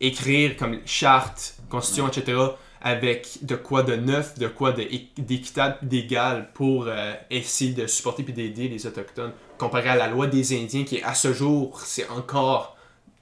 [0.00, 2.38] écrire comme charte, constitution, etc.
[2.82, 4.86] avec de quoi de neuf, de quoi de
[5.18, 9.32] d'équitable, d'égal pour euh, essayer de supporter puis d'aider les Autochtones.
[9.58, 12.75] Comparé à la loi des Indiens qui, à ce jour, c'est encore...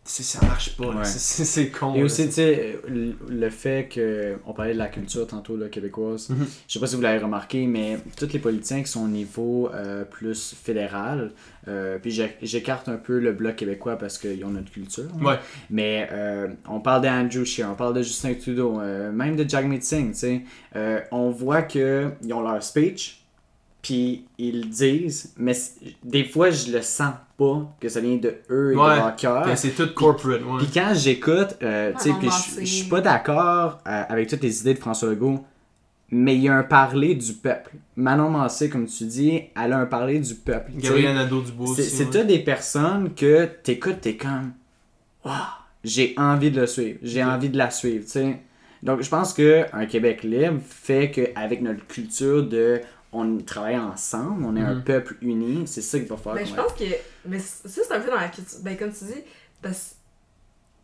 [0.05, 0.89] c'est- Ça marche pas.
[0.89, 1.05] Ouais.
[1.05, 1.95] C'est- con.
[1.95, 2.05] Et là.
[2.05, 4.37] aussi, tu sais, le fait que.
[4.47, 6.29] On parlait de la culture tantôt, là, québécoise.
[6.31, 6.47] Mhm.
[6.69, 9.71] Je sais pas si vous l'avez remarqué, mais tous les politiciens qui sont au niveau
[9.75, 11.33] euh, plus fédéral,
[11.69, 15.05] euh, puis j'é- j'écarte un peu le bloc québécois parce qu'ils ont notre culture.
[15.21, 15.25] hein.
[15.25, 15.39] Ouais.
[15.71, 18.81] Mais euh, on parle d'Andrew Scheer, on parle de Justin Trudeau,
[19.13, 20.43] même de Jagmeet Singh, tu sais.
[21.11, 23.24] On voit qu'ils ont leur speech,
[23.85, 25.53] puis ils le disent, mais
[26.03, 28.91] des fois, je le sens pas que ça vient de eux et Ouais.
[28.95, 29.45] de leur cœur.
[29.45, 30.41] Ben, c'est tout corporate.
[30.43, 30.57] Ouais.
[30.59, 34.61] Puis quand j'écoute, euh, tu sais, puis je suis pas d'accord euh, avec toutes les
[34.63, 35.45] idées de François Legault,
[36.11, 37.73] mais il y a un parler du peuple.
[37.97, 40.73] Manon Massé, comme tu dis, elle a un parler du peuple.
[40.77, 41.91] Gabriel Nadeau-Dubois C'est aussi.
[41.91, 42.11] c'est ouais.
[42.11, 44.53] toutes des personnes que t'écoutes, t'es comme,
[45.25, 45.35] waouh,
[45.83, 48.39] j'ai envie de le suivre, j'ai envie de la suivre, tu sais.
[48.83, 52.81] Donc je pense que un Québec libre fait qu'avec notre culture de
[53.17, 54.85] on travaille ensemble, on est un Mhm.
[54.85, 56.35] peuple uni, c'est ça qu'il va faire.
[56.35, 56.85] Mais je pense que.
[57.27, 58.59] Mais ça, c'est un peu dans la culture.
[58.63, 59.21] Ben, comme tu dis,
[59.63, 59.95] parce que.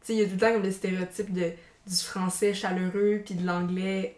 [0.01, 1.51] Tu sais, il y a tout le temps comme le stéréotype de,
[1.87, 4.17] du français chaleureux puis de l'anglais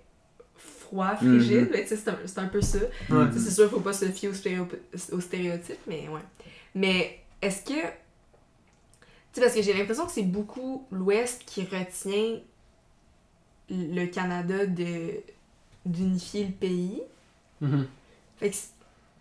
[0.57, 1.63] froid, frigide.
[1.63, 1.69] Mhm.
[1.73, 2.79] Mais tu sais, c'est un, c'est un peu ça.
[3.11, 3.27] Ouais.
[3.33, 4.69] C'est sûr, faut pas se fier aux, stéréo-
[5.13, 6.21] aux stéréotypes, mais ouais.
[6.75, 7.81] Mais est-ce que.
[7.81, 7.81] Tu
[9.33, 12.39] sais, parce que j'ai l'impression que c'est beaucoup l'Ouest qui retient
[13.71, 15.15] le Canada de
[15.85, 17.03] d'unifier le pays.
[17.61, 17.87] Mhm.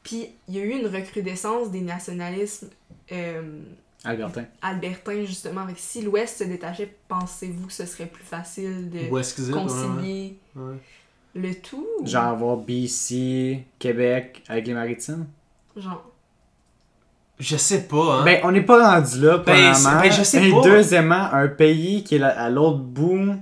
[0.04, 2.70] Puis il y a eu une recrudescence des nationalismes
[3.12, 3.60] euh,
[4.04, 4.46] Albertin.
[4.62, 5.66] albertains, justement.
[5.78, 9.52] Si l'Ouest se détachait, pensez-vous que ce serait plus facile de ouais, ouais.
[9.52, 10.76] concilier Ouais?
[11.36, 11.86] le tout?
[12.00, 15.28] ou- Genre avoir BC, Québec avec les maritimes?
[15.78, 16.04] Genre.
[17.40, 18.24] Je sais pas, hein.
[18.26, 20.02] Ben, on n'est pas rendu là, Ben, premièrement.
[20.02, 20.62] ben, je sais Et pas.
[20.62, 23.36] deuxièmement, un pays qui est à l'autre bout,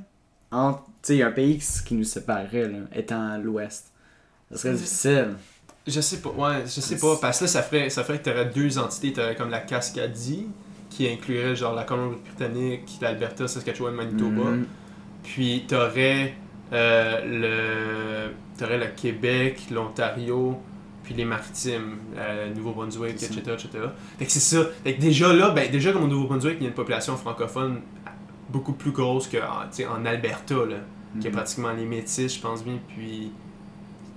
[0.52, 3.92] entre, tu sais, un pays qui, nous séparerait, là, étant à l'ouest.
[4.52, 5.36] Ça serait difficile.
[5.90, 8.30] Je sais pas, ouais, je sais pas, parce que là, ça ferait, ça ferait que
[8.30, 10.48] t'aurais deux entités, t'aurais comme la Cascadie,
[10.90, 14.66] qui inclurait genre la Colombie-Britannique, l'Alberta, Saskatchewan, Manitoba, Mhm.
[15.24, 16.34] puis t'aurais
[16.72, 20.60] euh, le, t'aurais le Québec, l'Ontario,
[21.04, 23.70] puis les Maritimes, euh, Nouveau-Brunswick, etc., etc.
[24.20, 24.64] Fait que c'est ça.
[24.84, 27.82] Fait que déjà là, ben déjà comme au Nouveau-Brunswick, il y a une population francophone
[28.50, 30.76] beaucoup plus grosse que en, tu sais, en Alberta, là,
[31.20, 31.36] qui est Mhm.
[31.38, 33.32] pratiquement les métis, je pense bien, puis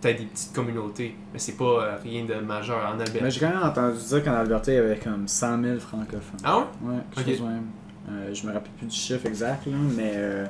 [0.02, 3.20] peut-être des petites communautés, mais c'est pas euh, rien de majeur en Alberta.
[3.22, 6.40] Mais j'ai quand même entendu dire qu'en Alberta, il y avait comme 100 000 francophones.
[6.44, 6.64] Ah ouais?
[6.82, 7.36] Ouais, quelque Ok.
[7.36, 7.66] chose de même.
[8.10, 10.12] Euh, je me rappelle plus du chiffre exact, là, mais.
[10.16, 10.46] euh,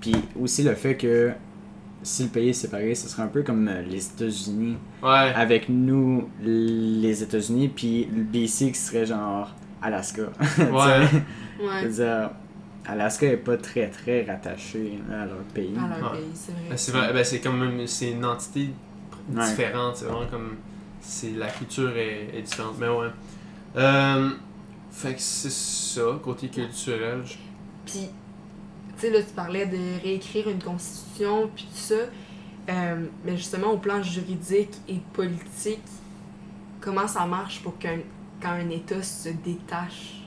[0.00, 1.32] puis aussi le fait que
[2.02, 4.76] si le pays est séparé, ce serait un peu comme euh, les États-Unis.
[5.02, 5.32] Ouais.
[5.34, 10.22] Avec nous, les États-Unis, puis le BC qui serait genre Alaska.
[10.58, 11.06] Ouais.
[11.64, 11.82] Ouais.
[12.88, 15.74] Alaska est pas très très rattaché là, à leur pays.
[15.76, 16.18] À leur Ouais.
[16.18, 16.62] pays, c'est vrai.
[16.70, 18.70] Ben, c'est vrai, ben, c'est comme même- c'est une entité
[19.32, 19.44] Ouais.
[19.44, 20.56] différente, c'est vraiment comme
[21.00, 22.76] c'est la culture est, est différente.
[22.78, 23.08] Mais ouais.
[23.76, 24.30] Euh,
[24.90, 27.22] fait que c'est ça côté culturel.
[27.24, 27.34] je-
[27.84, 28.06] Puis,
[28.94, 31.94] tu sais, là, tu parlais de réécrire une constitution, puis tout ça.
[32.68, 35.82] Euh, mais justement, au plan juridique et politique,
[36.80, 37.98] comment ça marche pour qu'un
[38.42, 40.22] quand un État se détache?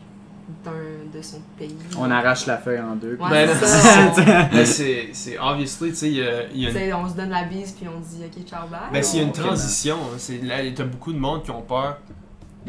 [1.14, 1.76] De son pays?
[1.98, 3.18] On arrache la feuille en deux.
[3.20, 7.16] Ouais, Ben, c'est c'est c'est obviously tu sais il y a, y une on se
[7.16, 8.80] donne la bise, puis on dit, OK, ciao, bye.
[8.92, 11.62] Ben, s'il y a une transition, hein, c'est là, t'as beaucoup de monde qui ont
[11.62, 11.98] peur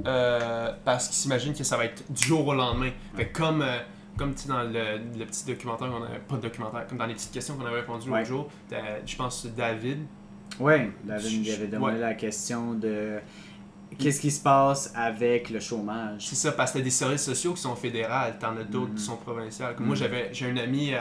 [0.07, 2.91] euh, parce qu'ils s'imaginent que ça va être du jour au lendemain.
[3.17, 3.79] Fait que comme, euh,
[4.17, 7.07] comme tu sais, dans le, le petit documentaire qu'on avait, pas de documentaire, comme dans
[7.07, 8.19] les petites questions qu'on avait répondu Ouais.
[8.21, 9.99] l'autre jour, t'as- je pense David.
[10.59, 11.69] Ouais, David il avait Ouais.
[11.69, 13.19] demandé la question de
[13.99, 16.27] qu'est-ce qui se passe avec le chômage?
[16.27, 19.03] C'est ça, parce que t'as des services sociaux qui sont fédérales, t'en as d'autres qui
[19.03, 19.75] sont provinciales.
[19.77, 20.01] Comme moi, Mhm.
[20.01, 20.99] j'avais j'ai un ami, euh,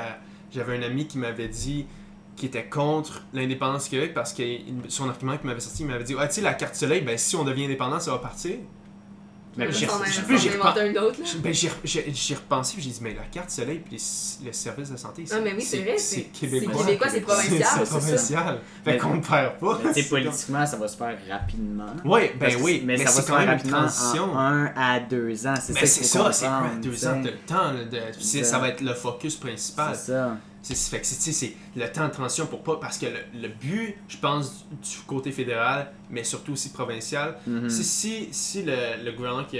[0.52, 1.86] j'avais un ami qui m'avait dit
[2.36, 4.43] qui était contre l'indépendance du Québec parce que
[4.88, 7.17] son argument qu'il m'avait sorti, il m'avait dit Ah, tu sais, la carte soleil, ben
[7.17, 8.56] si on devient indépendant, ça va partir.
[9.57, 9.71] Mais.
[9.71, 9.88] J'ai-
[11.41, 14.53] Ben, j'ai, j'ai, j'ai repensé puis j'ai dit, mais la carte soleil puis les, le
[14.53, 16.71] service de santé, c'est, Ah, mais oui, c'est vrai, c'est québécois.
[16.79, 18.59] c'est québécois, c'est provincial, C'est, provincial.
[18.85, 19.79] Fait Mais- qu'on perd pas.
[19.83, 21.85] Mais politiquement, ça va se faire rapidement.
[22.05, 24.23] Ouais, ben Parce que- oui, mais, ça va se quand faire rapidement transition.
[24.33, 25.53] en 1 à 2 ans.
[25.62, 27.07] C'est Mais ça c'est ça, c'est comprendre, un, deux tu sais.
[27.07, 27.71] ans de temps.
[27.71, 28.59] là, de, c'est- C'est ça ça.
[28.59, 29.95] va être le focus principal.
[29.95, 30.38] C'est ça.
[30.62, 32.76] C'est, c'est- fait que c'est, tu sais, c'est le temps de transition pour pas.
[32.78, 37.69] Parce que le, le but, je pense, du côté fédéral, mais surtout aussi provincial, Mhm.
[37.69, 39.58] Si, si, si le, le gouvernement qui,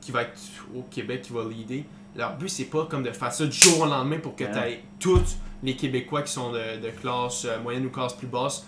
[0.00, 0.38] qui va être
[0.74, 1.84] au Québec, qui va leader,
[2.16, 4.50] leur but, c'est pas comme de faire ça du jour au lendemain pour que Ouais.
[4.52, 8.26] tu aies tous les Québécois qui sont de, de classe euh, moyenne ou classe plus
[8.28, 8.64] basse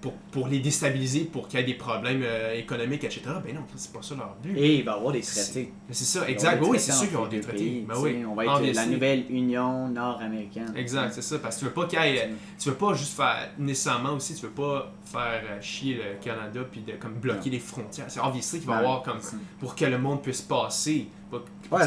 [0.00, 3.20] pour, pour les déstabiliser, pour qu'il y ait des problèmes euh, économiques, etc.
[3.44, 4.56] Ben non, c'est pas ça leur but.
[4.56, 5.72] Et il va y avoir des traités.
[5.90, 6.62] C'est ça, exact.
[6.62, 7.58] Oui, c'est sûr qu'il y aura entre des traités.
[7.58, 10.72] pays, Ben oui, On va être la nouvelle Union nord-américaine.
[10.76, 11.38] Exact, c'est ça.
[11.38, 13.50] Parce que tu veux pas qu'il y ait- Tu veux pas juste faire.
[13.58, 17.58] Nécessairement aussi, tu veux pas faire euh, chier le Canada puis de comme bloquer les
[17.58, 18.06] frontières.
[18.08, 19.20] C'est obviously qu'il va y avoir comme.
[19.58, 21.08] pour que le monde puisse passer.
[21.30, 21.38] pas-
[21.70, 21.82] Ouais,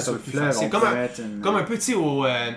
[0.65, 1.07] on comme un,
[1.41, 2.25] comme un peu, tu sais, au.
[2.25, 2.51] euh,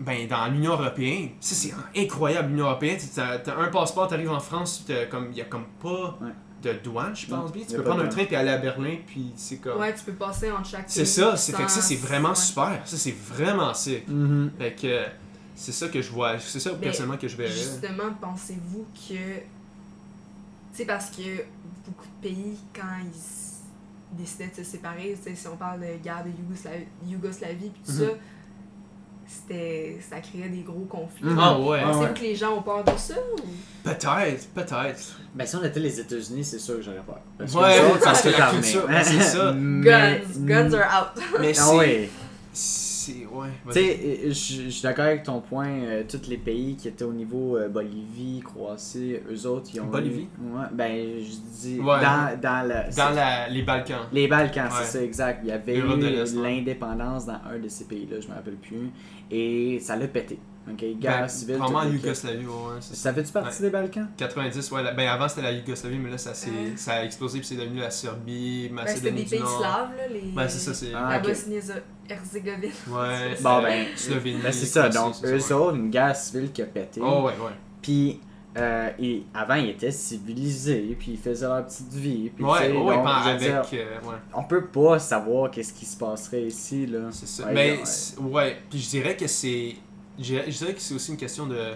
[0.00, 2.98] ben, dans l'Union Européenne, ça c'est incroyable, l'Union Européenne.
[3.12, 4.94] Tu as, un passeport, tu arrives en France, il
[5.32, 6.30] n'y a comme pas Ouais.
[6.62, 7.64] de douane, je pense bien.
[7.68, 9.78] Tu a peux prendre un train puis aller à Berlin, puis c'est comme.
[9.80, 12.30] Ouais, tu peux passer entre chaque c'est pays ça, c'est fait que ça, c'est vraiment
[12.30, 12.34] ouais.
[12.34, 12.80] super.
[12.84, 14.06] Ça, c'est vraiment sick.
[14.08, 14.50] Mhm.
[14.58, 15.04] Fait que
[15.54, 17.50] c'est ça que je vois, c'est ça Mais personnellement que je verrais.
[17.50, 19.14] Justement, pensez-vous que.
[20.72, 21.42] Tu sais, parce que
[21.86, 26.02] beaucoup de pays, quand ils décidaient de se séparer, tu sais, si on parle de
[26.02, 27.98] guerre de Yougoslavie, Yougoslavie puis tout Mhm.
[27.98, 28.12] ça,
[29.28, 31.28] c'était ça créait des gros conflits.
[31.38, 32.14] Ah ouais, Ah Pensez-vous ouais.
[32.14, 33.40] que les gens ont peur de ça ou...
[33.84, 35.20] peut-être, peut-être.
[35.34, 37.20] Ben, si on était les États-Unis, c'est sûr que j'aurais peur.
[37.38, 39.52] Parce que Ouais, autres, parce c'est que la culture- ouais, c'est ça.
[39.52, 40.18] Mais- Guns,
[40.70, 41.22] guns are out.
[41.40, 41.76] Mais Ah c'est.
[41.76, 42.10] ouais.
[43.12, 43.26] C'est.
[43.26, 43.48] Ouais.
[43.66, 45.68] Tu sais, euh, je je suis d'accord avec ton point.
[45.68, 49.86] euh, tous les pays qui étaient au niveau euh, Bolivie, Croatie, eux autres, ils ont.
[49.86, 50.22] Bolivie?
[50.22, 51.80] eu- Ouais, ben, je dis.
[51.80, 52.00] Ouais.
[52.00, 54.06] Dans, dans, le, Dans la, les Balkans.
[54.12, 54.70] Les Balkans, Ouais.
[54.84, 55.40] c'est ça, exact.
[55.44, 55.82] Il y avait eu
[56.42, 58.90] l'indépendance dans un de ces pays-là, je me rappelle plus.
[59.30, 60.38] Et ça l'a pété.
[60.70, 61.56] Ok, guerre Ben, civile.
[61.56, 61.84] Tout en.
[61.90, 62.94] Yougoslavie, ouais, ça.
[62.94, 64.06] Ça fait-tu partie des Balkans?
[64.16, 64.82] 90, ouais.
[64.82, 66.72] la- Ben avant c'était la Yougoslavie, mais là ça, Ouais.
[66.76, 69.90] ça a explosé puis c'est devenu la Serbie, Ben, c'était Macédonie des du pays slaves,
[69.96, 70.20] là, les...
[70.36, 70.92] Ouais, c'est ça, c'est.
[70.94, 71.18] Ah, la.
[71.20, 72.70] Bosnie-Herzégovine.
[72.88, 73.34] Ouais.
[73.36, 74.88] c'est Bon, euh, ben, Slovénie, ben c'est ça.
[74.88, 77.00] Donc, eux autres, une guerre civile qui a pété.
[77.02, 77.52] Oh, ouais, ouais.
[77.82, 78.20] Puis,
[78.56, 82.30] euh, et avant, ils étaient civilisés, puis ils faisaient leur petite vie.
[82.34, 83.38] Puis, tu Ouais, sais, ouais, donc, ben, avec.
[83.40, 84.14] dire, euh, ouais.
[84.34, 86.98] on peut pas savoir qu'est-ce qui se passerait ici, là.
[87.10, 87.44] C'est ça.
[87.46, 87.80] Ouais, mais, ouais.
[87.84, 89.76] c'est- ouais, puis je dirais que c'est.
[90.18, 91.72] Je dirais je dirais que c'est aussi une question de.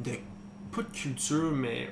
[0.00, 0.10] de
[0.74, 1.88] pas de culture, mais.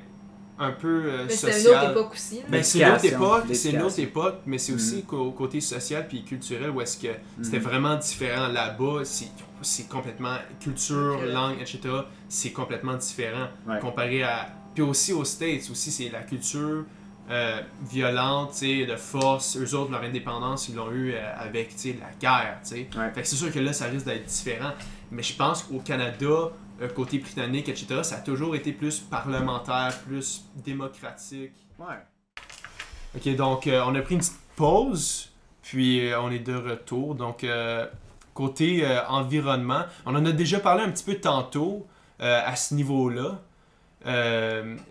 [0.58, 1.72] un peu euh, Mais c'était social.
[1.72, 2.40] une autre époque aussi.
[2.48, 5.02] Ben, c'est une autre époque, c'est une autre époque, mais c'est aussi Mhm.
[5.02, 7.08] qu'au côté social puis culturel où est-ce que
[7.42, 7.62] c'était Mhm.
[7.64, 9.28] vraiment différent là-bas, c'est
[9.64, 11.78] c'est complètement culture, langue, etc.
[12.28, 13.78] C'est complètement différent Ouais.
[13.80, 16.84] comparé à puis aussi aux States aussi c'est la culture
[17.30, 19.56] euh, violente, tu sais, de force.
[19.56, 22.88] Eux autres leur indépendance ils l'ont eu euh, avec tu sais la guerre, tu sais.
[22.98, 23.10] Ouais.
[23.14, 24.72] Fait que c'est sûr que là ça risque d'être différent,
[25.12, 29.96] mais je pense qu'au Canada euh, côté britannique, etc., ça a toujours été plus parlementaire,
[30.04, 31.52] plus démocratique.
[31.78, 31.98] Ouais.
[33.14, 35.30] Ok, donc euh, on a pris une petite pause,
[35.62, 37.14] puis euh, on est de retour.
[37.14, 37.86] Donc, euh,
[38.32, 41.86] côté environnement, on en a déjà parlé un petit peu tantôt
[42.18, 43.42] à ce niveau-là.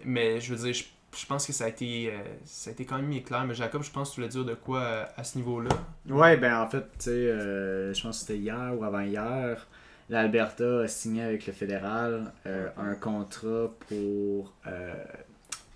[0.05, 0.83] Mais je veux dire, je,
[1.19, 2.13] je pense que ça a, été,
[2.45, 3.43] ça a été quand même clair.
[3.45, 5.71] Mais Jacob, je pense que tu voulais dire de quoi à ce niveau-là?
[6.07, 9.65] Ouais, ben en fait, tu sais, je pense que c'était hier ou avant-hier,
[10.11, 14.93] l'Alberta a signé avec le fédéral euh, un contrat pour euh,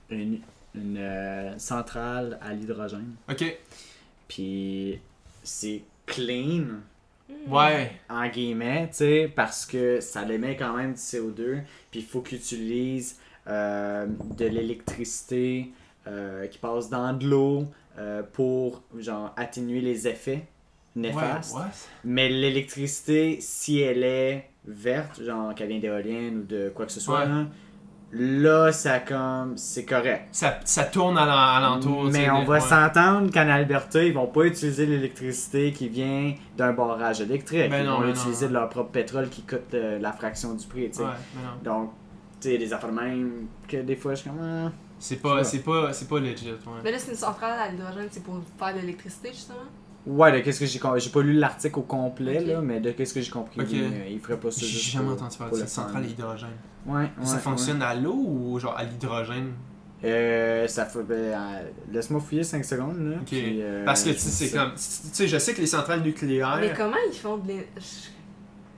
[0.10, 0.40] une,
[0.76, 3.16] une, euh, centrale à l'hydrogène.
[3.30, 3.44] Ok,
[4.28, 5.00] Puis
[5.44, 6.66] c'est clean,
[7.28, 7.52] Hmm.
[7.52, 7.92] ouais.
[8.08, 12.22] en guillemets, tu sais, parce que ça émet quand même du CO2, puis il faut
[12.22, 13.18] qu'ils utilisent
[13.48, 14.06] euh,
[14.38, 15.72] de l'électricité
[16.06, 17.66] euh, qui passe dans de l'eau
[17.98, 20.46] euh, pour, genre, atténuer les effets
[20.96, 21.62] Ouais, ouais.
[22.04, 27.00] Mais l'électricité, si elle est verte, genre qu'elle vient d'éoliennes ou de quoi que ce
[27.00, 27.26] soit, Ouais.
[27.28, 27.46] là,
[28.12, 30.28] là, ça comme c'est correct.
[30.32, 32.06] Ça, ça tourne à l'en- alentour.
[32.06, 36.72] tu Mais on va s'entendre qu'en Alberta, ils vont pas utiliser l'électricité qui vient d'un
[36.72, 37.70] barrage électrique.
[37.70, 38.52] Ben ils non, vont ben utiliser non.
[38.52, 41.04] de leur propre pétrole qui coûte euh, la fraction du prix, tu sais.
[41.04, 41.10] Ouais,
[41.44, 41.72] non.
[41.82, 41.92] Donc,
[42.40, 44.40] tu sais, des affaires de même que des fois, je suis comme...
[44.42, 44.72] ah.
[44.98, 46.48] C'est pas, pas, c'est pas legit.
[46.52, 46.58] Ouais.
[46.84, 49.56] Mais là, c'est une centrale à l'hydrogène, c'est pour faire de l'électricité, justement?
[50.08, 52.92] Ouais, de qu'est-ce que j'ai com- j'ai pas lu l'article au complet, là, mais de
[52.92, 53.68] qu'est-ce que j'ai compris, Ok.
[53.74, 56.08] euh, il ferait pas ça J'ai juste jamais pour- entendu parler de cette centrale à
[56.08, 56.50] hydrogène.
[56.86, 57.40] Ouais, ouais, ça ouais.
[57.42, 59.54] fonctionne à l'eau ou genre à l'hydrogène?
[60.04, 61.02] Euh, ça fait.
[61.02, 63.18] ben, euh, Laisse-moi fouiller 5 secondes, là.
[63.26, 64.74] Puis, euh, Parce que c'est comme.
[64.74, 66.58] Tu sais, je sais que les centrales nucléaires.
[66.62, 68.12] Mais comment ils font de l'énergie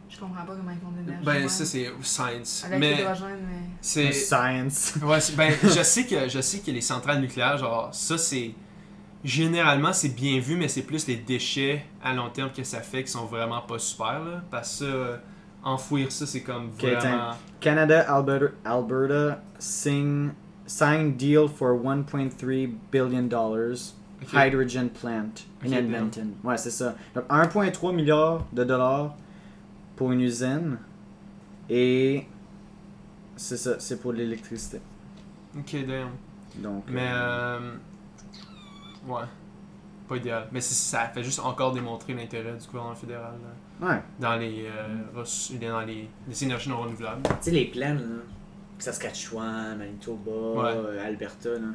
[0.09, 0.15] je...
[0.15, 1.25] je comprends pas comment ils font de l'énergie.
[1.25, 1.49] Ben, ouais.
[1.49, 2.63] ça, c'est science.
[2.65, 3.67] Avec mais l'hydrogène, mais.
[3.81, 4.11] c'est.
[4.13, 4.93] Science.
[5.03, 8.51] Ouais, ben, je sais que je sais que les centrales nucléaires, genre, ça, c'est.
[9.23, 13.03] Généralement, c'est bien vu, mais c'est plus les déchets à long terme que ça fait
[13.03, 14.41] qui sont vraiment pas super, là.
[14.49, 15.17] Parce que euh,
[15.63, 17.31] enfouir ça, c'est comme vraiment.
[17.59, 20.31] Canada, Alberta, Alberta sing,
[20.65, 23.93] signed deal for 1.3 billion dollars.
[24.33, 26.33] Hydrogen plant in Edmonton.
[26.43, 26.95] Ouais, c'est ça.
[27.13, 29.15] Donc 1.3 milliard de dollars
[29.95, 30.77] pour une usine.
[31.69, 32.25] Et
[33.35, 34.79] c'est ça, c'est pour l'électricité.
[35.57, 36.09] Ok, damn.
[36.55, 37.01] Donc, Mais.
[37.13, 37.71] euh, euh,
[39.07, 39.23] Ouais.
[40.07, 40.47] Pas idéal.
[40.51, 43.33] Mais ça fait juste encore démontrer l'intérêt du gouvernement fédéral
[43.81, 44.01] là, ouais.
[44.19, 47.23] dans, les, euh, ressources- dans les, les énergies non renouvelables.
[47.23, 48.21] Tu sais, les plaines, là,
[48.79, 50.71] Saskatchewan, Manitoba, Ouais.
[50.75, 51.67] euh, Alberta, là,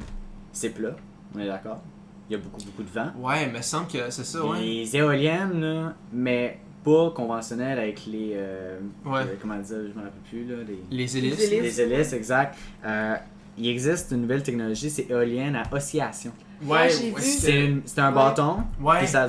[0.51, 0.95] c'est plat,
[1.35, 1.81] on est d'accord.
[2.29, 3.11] Il y a beaucoup, beaucoup de vent.
[3.17, 4.59] Ouais, mais semble que c'est ça, ouais.
[4.61, 8.31] Les éoliennes, là, mais pas conventionnelles avec les.
[8.35, 9.19] euh, Ouais.
[9.21, 10.55] euh, comment dire, je m'en rappelle plus, là.
[10.65, 11.37] Les, Les hélices.
[11.37, 11.77] Les hélices.
[11.77, 12.57] les hélices, exact.
[12.85, 13.15] Euh,
[13.57, 16.31] il existe une nouvelle technologie, c'est éolienne à oscillation.
[16.65, 16.89] Ouais.
[16.89, 18.15] C'est un Ouais.
[18.15, 18.99] bâton, Ouais.
[18.99, 19.27] puis ça.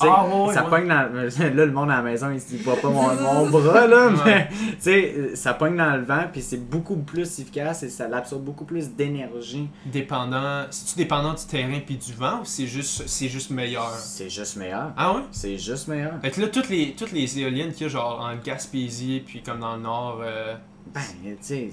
[0.00, 1.12] Ah, ouais, ça pogne dans.
[1.54, 4.14] Là, le monde à la maison, il voit pas mon, mon bras, là, Ouais.
[4.24, 8.08] mais tu sais, ça pogne dans le vent, puis c'est beaucoup plus efficace et ça
[8.10, 9.68] absorbe beaucoup plus d'énergie.
[9.86, 10.64] Dépendant.
[10.70, 13.90] C'est-tu dépendant du terrain puis du vent ou c'est juste, c'est juste meilleur?
[13.98, 14.92] C'est juste meilleur.
[14.96, 15.22] Ah ouais?
[15.32, 16.12] C'est juste meilleur.
[16.22, 19.42] Fait que là, toutes les, toutes les éoliennes qu'il y a genre en Gaspésie puis
[19.42, 20.20] comme dans le nord.
[20.22, 20.54] euh,
[20.94, 21.70] Ben, tu sais,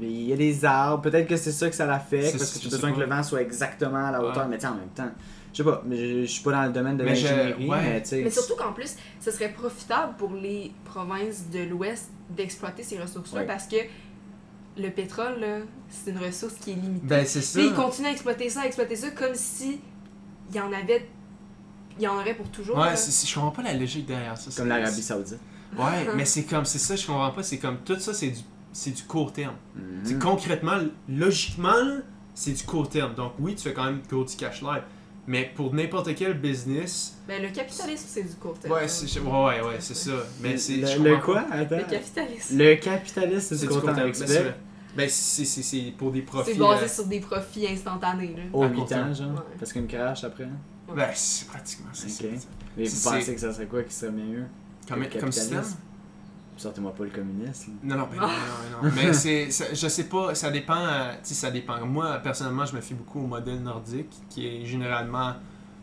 [0.00, 2.58] il y a des arbres, peut-être que c'est ça que ça l'affecte, C'est- parce que
[2.58, 3.02] tu je as sais besoin que pas.
[3.04, 4.28] le vent soit exactement à la Ouais.
[4.28, 5.10] hauteur, mais tu sais, en même temps,
[5.52, 7.82] je sais pas, mais je, suis pas dans le domaine de l'ingénierie, ouais.
[7.82, 8.22] mais tu sais.
[8.22, 13.40] Mais surtout qu'en plus, ce serait profitable pour les provinces de l'Ouest d'exploiter ces ressources-là
[13.40, 13.46] Ouais.
[13.46, 13.76] parce que
[14.78, 17.06] le pétrole, là, c'est une ressource qui est limitée.
[17.06, 17.58] Ben, c'est ça.
[17.58, 19.80] Puis ils continuent à exploiter ça, à exploiter ça comme si
[20.50, 21.08] il y en avait.
[21.98, 22.76] Il y en aurait pour toujours.
[22.76, 22.96] Ouais, là.
[22.96, 24.50] c'est- c'est- je comprends pas la logique derrière ça.
[24.54, 25.38] Comme l'Arabie Saoudite.
[25.78, 27.42] Ouais, mais c'est comme, c'est ça, je comprends pas.
[27.42, 28.40] C'est comme tout ça, c'est du,
[28.76, 29.54] c'est du court terme.
[30.04, 31.98] C'est concrètement, logiquement,
[32.34, 33.14] c'est du court terme.
[33.14, 34.82] Donc oui, tu fais quand même gros du cash live.
[35.28, 37.16] Mais pour n'importe quel business.
[37.26, 38.74] Ben, le capitalisme, c'est du court terme.
[38.74, 40.12] Ouais, c'est, ouais, ouais, ouais, c'est ça.
[40.40, 40.76] Mais c'est.
[40.76, 41.44] le, quoi?
[41.50, 41.78] Attends.
[41.78, 42.58] Le capitalisme.
[42.58, 43.96] Le capitalisme, c'est du du court terme.
[43.96, 44.12] terme.
[44.12, 44.54] Ben, c'est-
[44.96, 46.52] Ben, c'est, pour des profits.
[46.52, 48.34] C'est basé euh, sur des profits instantanés.
[48.36, 48.42] Là.
[48.52, 49.10] Au À 8 court terme.
[49.10, 49.30] ans, genre.
[49.32, 49.56] Ouais.
[49.58, 50.48] Parce qu'une crash après.
[50.94, 52.06] Ben, c'est pratiquement ça.
[52.06, 52.30] Ok.
[52.76, 54.44] Mais vous pensez que ça serait quoi qui serait mieux?
[54.88, 55.64] Comme, Le comme système?
[56.56, 57.72] Sortez-moi pas le communisme.
[57.82, 58.32] Non, non, ben non, non,
[58.82, 58.92] non, non.
[58.96, 61.84] Mais c'est, ça- je sais pas, ça dépend, euh, tu ça dépend.
[61.84, 65.34] Moi, personnellement, je me fie beaucoup au modèle nordique, qui est généralement,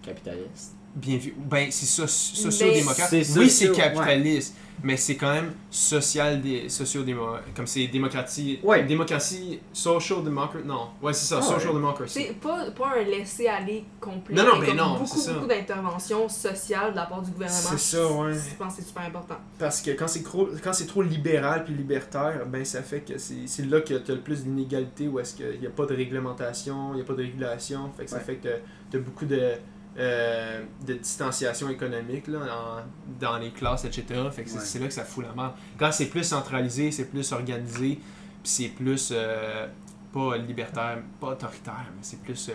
[0.01, 0.75] Capitaliste.
[0.95, 1.33] Bien vu.
[1.37, 3.09] Ben, c'est so- socio-démocrate.
[3.09, 7.21] c'est oui, c'est capitaliste, mais c'est quand même social des socio-démo
[7.55, 8.59] comme c'est démocratie.
[8.63, 8.83] Ouais.
[8.83, 10.65] Démocratie, social democracy.
[10.67, 11.75] Non, ouais, c'est ça, Ah, social ouais.
[11.75, 12.25] democracy.
[12.27, 14.35] C'est pas, pas un laisser-aller complet.
[14.35, 15.33] Non, non, mais comme non, beaucoup, ça.
[15.33, 17.59] beaucoup d'interventions sociales de la part du gouvernement.
[17.71, 18.33] C'est ça, ouais.
[18.33, 19.37] Je pense que c'est super important.
[19.57, 23.17] Parce que quand c'est trop, quand c'est trop libéral puis libertaire, ben ça fait que
[23.17, 25.85] c'est c'est là que tu as le plus d'inégalités où est-ce qu'il n'y a pas
[25.85, 27.89] de réglementation, il n'y a pas de régulation.
[27.97, 28.23] Fait que ça Ouais.
[28.23, 28.49] fait que
[28.91, 29.53] tu as beaucoup de,
[29.97, 32.83] euh, de distanciation économique là, en-
[33.19, 34.05] dans les classes, etc.
[34.31, 34.63] Fait que c'est Ouais.
[34.65, 35.53] c'est là que ça fout la merde.
[35.77, 38.01] Quand c'est plus centralisé, c'est plus organisé, puis
[38.43, 39.67] c'est plus euh,
[40.11, 42.53] pas libertaire, pas autoritaire, mais c'est plus euh,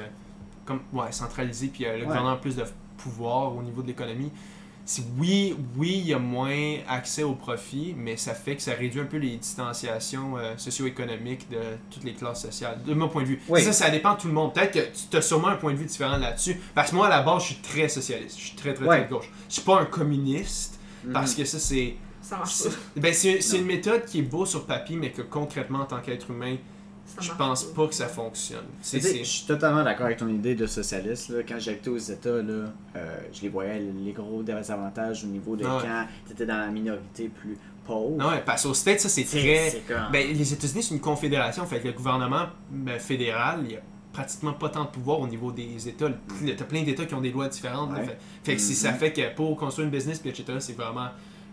[0.65, 2.01] comme ouais, centralisé, puis le Ouais.
[2.05, 2.65] gouvernement a plus de
[2.97, 4.33] pouvoir au niveau de l'économie
[5.19, 9.01] oui, oui, il y a moins accès au profit, mais ça fait que ça réduit
[9.01, 11.59] un peu les distanciations euh, socio-économiques de
[11.91, 13.43] toutes les classes sociales, de mon point de vue.
[13.49, 13.63] Oui.
[13.63, 14.55] Ça, ça dépend de tout le monde.
[14.55, 16.59] Peut-être que tu as sûrement un point de vue différent là-dessus.
[16.75, 18.39] Parce que moi, à la base, je suis très socialiste.
[18.39, 19.31] Je suis très, très, très de gauche.
[19.49, 20.79] Je suis pas un communiste,
[21.13, 21.39] parce Mhm.
[21.39, 21.95] que ça, c'est...
[22.23, 22.71] Ça marche pas.
[22.97, 26.31] Ben, c'est une méthode qui est beau sur papier, mais que concrètement, en tant qu'être
[26.31, 26.57] humain,
[27.21, 28.65] je pense pas que ça fonctionne.
[28.83, 29.01] C'est...
[29.01, 31.31] C'est- Je suis totalement d'accord avec ton idée de socialiste.
[31.31, 31.39] Là.
[31.49, 35.65] Quand j'habitais aux États, là, euh, je les voyais les gros désavantages au niveau de
[35.65, 35.83] Ah ouais.
[35.85, 38.17] quand tu étais dans la minorité plus pauvre.
[38.17, 39.71] Non, ouais, parce qu'au States, ça, c'est C'est- très...
[39.71, 41.65] c'est comme- Ben, les États-Unis, c'est une confédération.
[41.67, 43.81] Fait que le gouvernement ben, fédéral, il y a
[44.13, 46.09] pratiquement pas tant de pouvoir au niveau des États.
[46.09, 47.93] Le- T'as plein d'États qui ont des lois différentes.
[47.93, 48.05] Ouais.
[48.05, 51.09] Fait, fait que si ça fait que pour construire une business, puis etc., c'est vraiment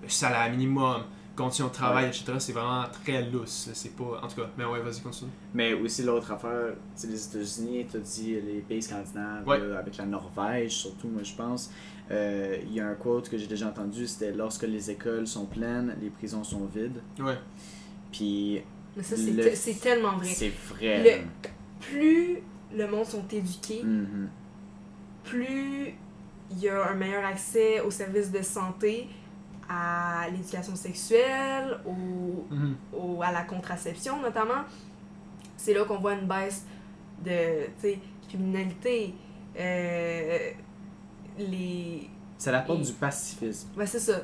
[0.08, 1.04] salaire minimum,
[1.36, 2.10] conditions de travail, Ouais.
[2.10, 3.70] etc., c'est vraiment très lousse.
[3.74, 4.22] C'est pas...
[4.24, 5.32] En tout cas, mais ouais, vas-y, continue.
[5.54, 9.60] Mais aussi l'autre affaire, c'est les États-Unis, tu as dit les pays scandinaves, Ouais.
[9.60, 11.72] là, avec la Norvège surtout, moi je pense.
[12.12, 15.46] Euh, Il y a un quote que j'ai déjà entendu, c'était lorsque les écoles sont
[15.46, 17.02] pleines, les prisons sont vides.
[17.20, 17.38] Ouais.
[18.12, 18.62] Puis
[18.96, 20.28] Mais ça, c'est Le- te- c'est tellement vrai.
[20.34, 21.04] c'est vrai.
[21.04, 21.50] Le-.
[21.82, 22.38] Plus
[22.74, 24.30] le monde sont éduqués, Mhm.
[25.24, 25.94] plus
[26.52, 29.08] il y a un meilleur accès aux services de santé,
[29.70, 32.76] à l'éducation sexuelle, au, Mhm.
[32.94, 34.64] au- à la contraception notamment.
[35.58, 36.66] C'est là qu'on voit une baisse
[37.24, 39.14] de tu sais, criminalité.
[39.60, 40.50] Euh,
[41.40, 42.10] les.
[42.38, 43.70] Ça apporte Et- du pacifisme.
[43.78, 44.22] Ben, c'est ça.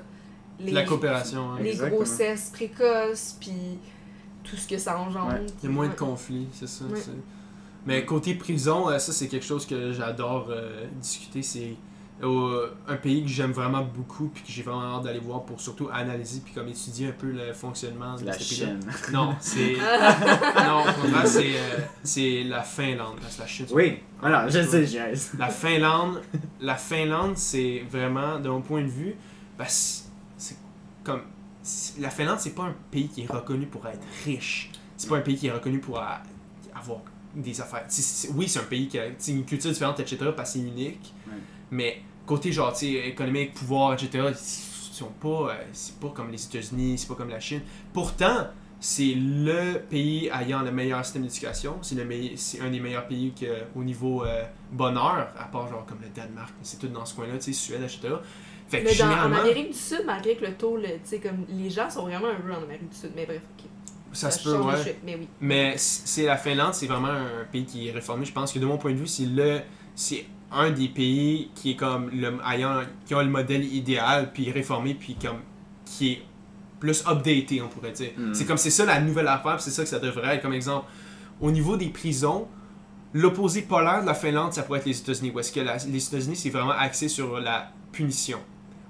[0.60, 1.58] Les, La coopération, hein.
[1.60, 1.98] les Exactement.
[1.98, 3.80] grossesses précoces, puis
[4.44, 5.34] tout ce que ça engendre.
[5.34, 5.46] Ouais.
[5.64, 6.86] Il y a moins de conflits, c'est ça.
[6.86, 7.00] Ouais.
[7.00, 7.12] c'est-
[7.88, 11.42] Mais côté prison, euh, ça c'est quelque chose que j'adore euh, discuter.
[11.42, 11.76] C'est
[12.24, 15.60] euh, un pays que j'aime vraiment beaucoup puis que j'ai vraiment hâte d'aller voir pour
[15.60, 18.38] surtout analyser puis comme étudier un peu le fonctionnement de La.
[18.38, 18.80] Chine.
[19.12, 20.16] Non, c'est Ah.
[20.68, 20.84] non,
[21.26, 23.18] c'est euh, c'est la Finlande.
[23.22, 25.34] parce que la Chine, Oui, voilà, je sais, reste.
[25.40, 26.22] La Finlande,
[26.62, 29.16] la Finlande, c'est vraiment, de mon point de vue,
[29.58, 30.58] parce c'est
[31.04, 31.22] comme
[32.00, 34.70] la Finlande, c'est pas un pays qui est reconnu pour être riche.
[34.98, 36.22] C'est pas un pays qui est reconnu pour a-
[36.76, 37.00] avoir
[37.36, 37.86] des affaires.
[38.36, 40.18] Oui, c'est un pays qui a une culture différente, etc.
[40.36, 41.14] Parce que c'est unique.
[41.28, 41.34] Ouais.
[41.72, 44.30] Mais côté genre, économique, pouvoir, etc.
[44.30, 44.36] Ils
[44.96, 47.62] sont pas, euh, c'est pas comme les États-Unis, c'est pas comme la Chine.
[47.94, 48.48] Pourtant,
[48.80, 51.78] c'est le pays ayant le meilleur système d'éducation.
[51.82, 53.46] C'est le meille- c'est un des meilleurs pays que,
[53.76, 56.54] au niveau euh, bonheur, à part genre comme le Danemark.
[56.64, 58.16] C'est tout dans ce coin-là, tu sais, Suède, etc.
[58.68, 61.20] Fait que Mais dans, en Amérique du Sud, malgré que le taux, le- tu sais,
[61.20, 63.12] comme les gens sont vraiment heureux en Amérique du Sud.
[63.16, 63.66] Mais bref, ok.
[64.14, 64.84] ça se peut, ouais.
[64.84, 65.28] chute, Mais oui.
[65.42, 68.26] Mais c'est la Finlande, c'est vraiment un pays qui est réformé.
[68.26, 69.62] Je pense que de mon point de vue, c'est le
[69.94, 74.52] c'est un des pays qui est comme le ayant qui a le modèle idéal puis
[74.52, 75.38] réformé puis comme
[75.86, 76.22] qui est
[76.80, 78.12] plus updaté, on pourrait dire.
[78.18, 78.34] Mm.
[78.34, 80.54] C'est comme c'est ça la nouvelle affaire, puis c'est ça que ça devrait être comme
[80.54, 80.88] exemple.
[81.40, 82.48] Au niveau des prisons,
[83.14, 85.32] l'opposé polaire de la Finlande, ça pourrait être les États-Unis.
[85.34, 88.40] Où est-ce que la- les États-Unis, c'est vraiment axé sur la punition?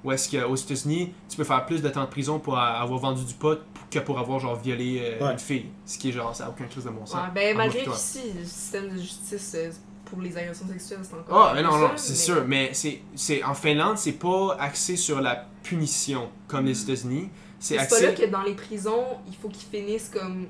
[0.03, 2.99] Où est-ce qu'aux États-Unis, tu peux faire plus de temps de prison pour a- avoir
[2.99, 3.59] vendu du pot
[3.91, 5.33] que pour avoir genre violé euh, Ouais.
[5.33, 5.65] une fille.
[5.85, 7.15] Ce qui est genre, ça n'a aucun chose de bon sens.
[7.15, 9.71] Ouais, ben, En malgré qu'ici, le système de justice euh,
[10.11, 11.47] pour les agressions sexuelles, c'est encore.
[11.49, 12.43] Ah, mais non, non, c'est sûr.
[12.45, 16.83] Mais c'est, c'est, en Finlande, c'est pas axé sur la punition comme les Mm.
[16.83, 17.29] États-Unis.
[17.59, 18.25] C'est C'est pas là axé.
[18.25, 20.47] que dans les prisons, il faut qu'ils finissent comme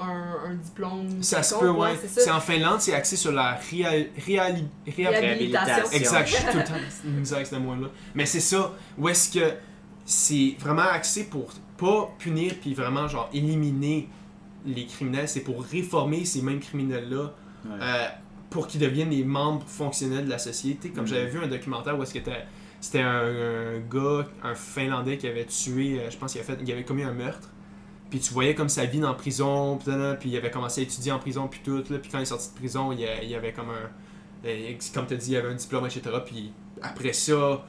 [0.00, 1.22] un, un diplôme.
[1.22, 1.96] Ça se peut, ouais.
[2.08, 5.90] c'est en Finlande, c'est axé sur la réa- réali- réa- Réhabilitation.
[5.92, 6.72] Exact, je suis tout le temps
[7.04, 7.88] misère avec ce mot-là.
[8.14, 9.52] Mais c'est ça, où est-ce que
[10.04, 14.08] c'est vraiment axé pour pas punir puis vraiment genre éliminer
[14.64, 17.32] les criminels, c'est pour réformer ces mêmes criminels-là
[17.64, 17.70] Ouais.
[17.80, 18.06] euh,
[18.52, 20.90] pour qu'ils deviennent des membres fonctionnels de la société.
[20.90, 21.08] Comme Mhm.
[21.10, 22.20] j'avais vu un documentaire où est-ce que
[22.80, 26.60] c'était un, un gars, un Finlandais qui avait tué, euh, je pense qu'il avait, fait,
[26.64, 27.48] il avait commis un meurtre.
[28.10, 31.12] Puis tu voyais comme sa vie dans la prison, puis, il avait commencé à étudier
[31.12, 31.82] en prison, puis tout.
[31.90, 33.90] Là, puis quand il est sorti de prison, il, il avait comme un.
[34.92, 36.02] Comme tu as dit, il avait un diplôme, etc.
[36.26, 37.64] Puis après ça,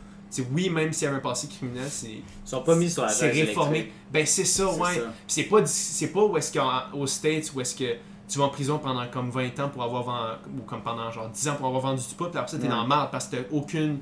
[0.51, 2.07] oui, même s'il avait un passé criminel, c'est.
[2.07, 3.77] Ils sont pas mis sur la C'est réformé.
[3.77, 3.95] électrique.
[4.11, 5.01] Ben c'est ça, ouais.
[5.27, 7.95] c'est pas, c'est pas où est-ce qu'aux States, où est-ce que
[8.33, 11.29] tu vas en prison pendant comme 20 ans pour avoir vendu, ou comme pendant genre
[11.29, 12.69] 10 ans pour avoir vendu du pot, puis après ça t'es Ouais.
[12.69, 13.99] dans parce que t'as aucune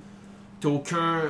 [0.59, 1.21] t'as aucun.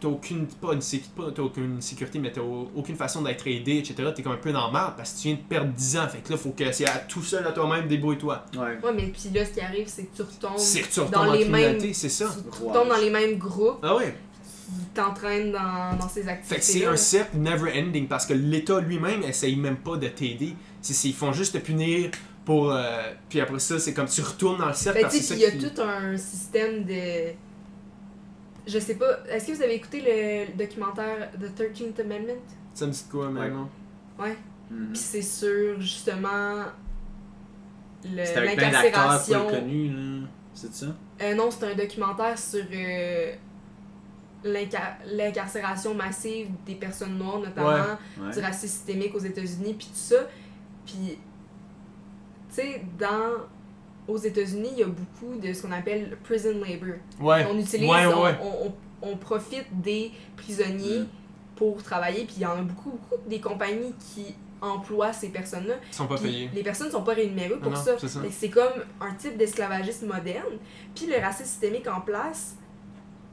[0.00, 0.80] T'as aucune, pas une,
[1.16, 3.94] pas- t'as aucune sécurité, mais t'as au- aucune façon d'être aidé, etc.
[4.14, 6.06] T'es comme un peu dans le parce que tu viens de perdre 10 ans.
[6.06, 8.44] Fait que là, faut que c'est à tout seul à toi-même, débrouille-toi.
[8.54, 8.78] Ouais.
[8.80, 11.06] Ouais, mais puis là, ce qui arrive, c'est que tu retombes C'est que tu dans
[11.06, 11.50] retombes en les mêmes.
[11.50, 12.26] criminalité, c'est ça.
[12.32, 14.16] Tu retombes dans les mêmes groupes Ah ouais.
[14.68, 16.54] Qui t'entraînent dans, dans ces activités.
[16.54, 20.08] Fait que c'est un cercle never ending parce que l'État lui-même essaye même pas de
[20.08, 20.54] t'aider.
[20.82, 22.10] C'est, c'est- ils font juste te punir
[22.44, 22.70] pour.
[22.72, 25.46] euh, puis après ça, c'est comme tu retournes dans le cercle Fait c'est qu'il y
[25.46, 27.32] a qui- tout un système de.
[28.66, 29.20] Je sais pas.
[29.30, 32.42] Est-ce que vous avez écouté le documentaire The 13th Amendment?
[32.74, 33.70] Ça me dit quoi maintenant?
[34.18, 34.36] Ouais.
[34.70, 34.88] Mhm.
[34.92, 36.64] Puis c'est sur justement
[38.04, 39.48] le- C'était avec plein d'acteurs l'incarcération.
[39.50, 40.26] connus, là.
[40.54, 40.86] C'est ça?
[41.22, 43.34] Euh, non, c'est un documentaire sur euh,
[44.44, 47.70] l'incarcération massive des personnes noires, notamment
[48.20, 48.32] Ouais.
[48.32, 50.16] du racisme systémique aux États-Unis, puis tout ça.
[50.86, 51.18] Puis,
[52.48, 53.46] tu sais, dans.
[54.06, 56.96] Aux États-Unis, il y a beaucoup de ce qu'on appelle prison labor.
[57.20, 57.46] Ouais.
[57.50, 61.06] On utilise, on, on- on- profite des prisonniers Mm.
[61.56, 65.74] pour travailler, puis il y en a beaucoup, beaucoup des compagnies qui emploient ces personnes-là.
[65.90, 66.48] Ils sont pas payés.
[66.54, 67.96] les personnes ne sont pas rémunérées pour non, ça.
[68.30, 70.56] C'est comme un type d'esclavagisme moderne.
[70.94, 72.56] Puis le racisme systémique en place,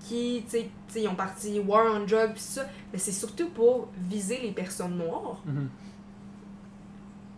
[0.07, 3.89] qui, tu sais, ils ont parti War on Drugs, puis ça, mais c'est surtout pour
[4.09, 5.41] viser les personnes noires.
[5.45, 5.69] Mhm.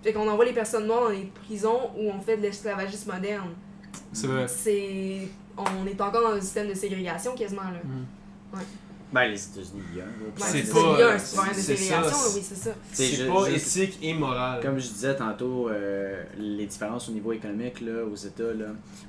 [0.03, 3.49] Fait qu'on envoie les personnes noires dans les prisons où on fait de l'esclavagisme moderne.
[4.11, 4.47] C'est vrai.
[4.47, 5.27] C'est.
[5.57, 7.79] On est encore dans un système de ségrégation quasiment, là.
[7.83, 8.05] Mhm.
[9.13, 10.03] Ben, les États-Unis, il y a.
[10.03, 12.69] un gros Ouais, C'est pas- Il y a un problème de ségrégation, oui, c'est ça.
[12.91, 14.61] C'est pas éthique et moral.
[14.61, 18.65] Comme je disais tantôt, euh, les différences au niveau économique là, aux États, là,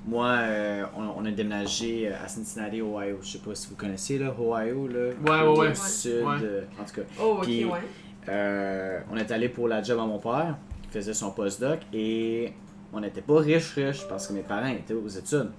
[0.06, 3.18] moi, euh, on, on a déménagé à Cincinnati, Ohio.
[3.22, 5.74] Je sais pas si vous connaissez, là, Ohio, là, Ouais, ouais, ouais.
[5.74, 6.36] sud, Ouais.
[6.42, 7.06] euh, en tout cas.
[7.20, 7.80] Oh, ok, Puis- ouais.
[8.28, 12.52] Euh, on est allé pour la job à mon père, qui faisait son postdoc, et
[12.92, 15.50] on n'était pas riche riche parce que mes parents étaient aux études.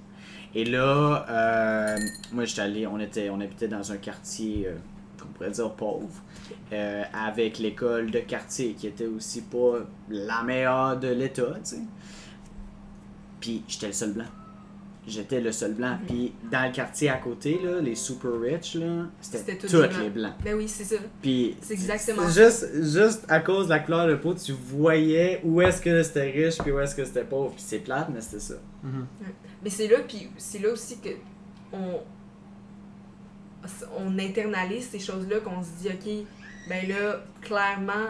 [0.55, 1.97] Et là, euh,
[2.31, 4.75] moi j'étais allé, on était, on habitait dans un quartier, euh,
[5.21, 6.09] qu'on pourrait dire pauvre,
[6.73, 9.79] euh, avec l'école de quartier qui était aussi pas
[10.09, 11.81] la meilleure de l'État, tu sais.
[13.39, 14.25] Puis j'étais le seul blanc.
[15.07, 15.97] J'étais le seul blanc.
[16.07, 20.09] Puis dans le quartier à côté, là, les super rich, là, c'était C'était tous les
[20.09, 20.33] blancs.
[20.43, 20.97] Ben oui, c'est ça.
[21.21, 25.41] Puis C'est exactement c'est juste, juste à cause de la couleur de peau, tu voyais
[25.43, 27.51] où est-ce que c'était riche puis où est-ce que c'était pauvre.
[27.53, 28.55] Puis c'est plate, mais c'était ça.
[28.83, 29.05] Mhm.
[29.63, 31.09] Mais c'est là, puis c'est là aussi que
[31.73, 32.01] on,
[33.97, 36.27] on internalise ces choses-là, qu'on se dit, ok,
[36.69, 38.07] ben là, clairement,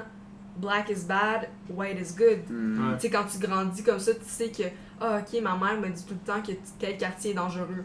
[0.57, 2.39] black is bad, white is good.
[2.49, 2.89] Mm.
[2.91, 2.95] Ouais.
[2.95, 4.63] Tu sais, quand tu grandis comme ça, tu sais que,
[5.01, 7.83] ah, ok, ma mère me dit tout le temps que tel quartier est dangereux.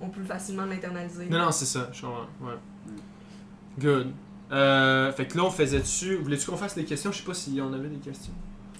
[0.00, 1.26] On peut facilement l'internaliser.
[1.26, 2.26] Non, non, c'est ça, je comprends.
[2.40, 2.54] Ouais.
[3.78, 4.12] Good.
[4.50, 6.16] Euh, fait que là, on faisait dessus.
[6.16, 7.12] Voulais-tu qu'on fasse des questions?
[7.12, 8.32] Je sais pas s'il y en avait des questions.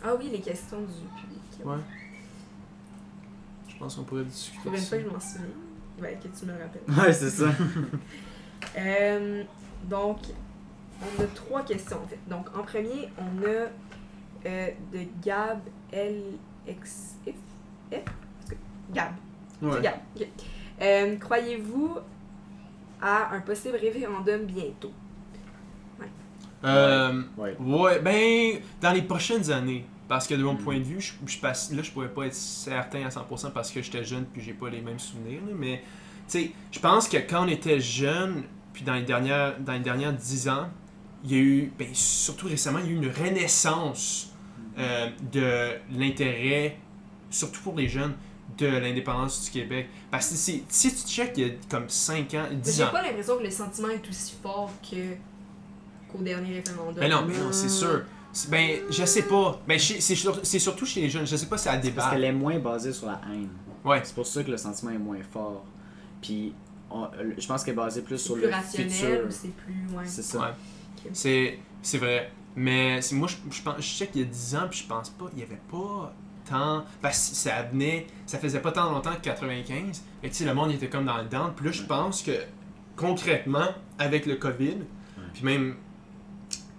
[0.02, 1.66] Ah oui, les questions du public.
[1.66, 1.76] Ouais.
[3.78, 4.58] Je pense qu'on pourrait discuter.
[4.64, 5.02] Pour une de fois ça.
[5.04, 5.46] que je m'en souviens.
[6.00, 6.82] Ben, que tu me le rappelles.
[7.06, 7.46] Ouais, c'est ça.
[8.76, 9.44] Euh,
[9.84, 10.18] donc,
[11.00, 12.18] on a trois questions en fait.
[12.28, 13.68] Donc, en premier, on a
[14.46, 15.60] euh, de Gab
[15.92, 17.14] LX.
[17.26, 17.94] F?
[18.92, 19.12] Gab.
[19.60, 19.80] C'est Ouais.
[19.80, 19.94] Gab.
[20.16, 20.26] ok.
[20.82, 21.96] Euh, Croyez-vous
[23.00, 24.92] à un possible référendum bientôt?
[26.64, 27.56] Euh, Ouais.
[27.60, 29.86] ouais, ben, dans les prochaines années.
[30.08, 30.58] Parce que de mon Mm.
[30.58, 33.70] point de vue, je, je passe, là, je pourrais pas être certain à 100% parce
[33.70, 35.40] que j'étais jeune puis j'ai pas les mêmes souvenirs.
[35.46, 35.82] là, mais,
[36.28, 38.42] tu sais, je pense que quand on était jeune,
[38.72, 40.68] puis dans les dernières, dans les dernières 10 ans,
[41.24, 44.32] il y a eu, ben, surtout récemment, il y a eu une renaissance
[44.78, 46.78] euh, de l'intérêt,
[47.30, 48.14] surtout pour les jeunes,
[48.56, 49.88] de l'indépendance du Québec.
[50.10, 52.84] Parce que si, si tu checkes, il y a comme 5 ans, Mais 10 J'ai
[52.84, 52.90] ans.
[52.92, 54.96] pas l'impression que le sentiment est aussi fort que
[56.10, 56.94] qu'au dernier référendum.
[57.00, 58.04] Ben non, mais non, c'est sûr.
[58.50, 59.60] Ben, je sais pas.
[59.66, 61.26] Ben, c'est sur- c'est surtout chez les jeunes.
[61.26, 62.10] Je sais pas si c'est à Parce débat.
[62.10, 63.48] qu'elle est moins basée sur la haine.
[63.84, 64.00] Ouais.
[64.04, 65.64] C'est pour ça que le sentiment est moins fort.
[66.20, 66.52] Puis
[66.90, 69.26] on- je pense qu'elle est basée plus C'est sur plus le rationnel futur.
[69.30, 69.96] c'est plus.
[69.96, 70.04] Ouais.
[70.06, 70.38] C'est ça.
[70.40, 70.46] Ouais.
[71.12, 72.30] C'est c'est vrai.
[72.56, 75.10] Mais moi, je, je, pense, je sais qu'il y a 10 ans, puis je pense
[75.10, 76.12] pas, il y avait pas
[76.48, 76.84] tant.
[77.00, 78.06] Parce que ça venait.
[78.26, 80.02] Ça faisait pas tant longtemps que 95.
[80.22, 81.52] Et tu sais, le monde était comme dans le down.
[81.54, 82.32] Puis là, je pense que
[82.96, 83.68] concrètement,
[83.98, 84.76] avec le COVID,
[85.34, 85.76] puis même.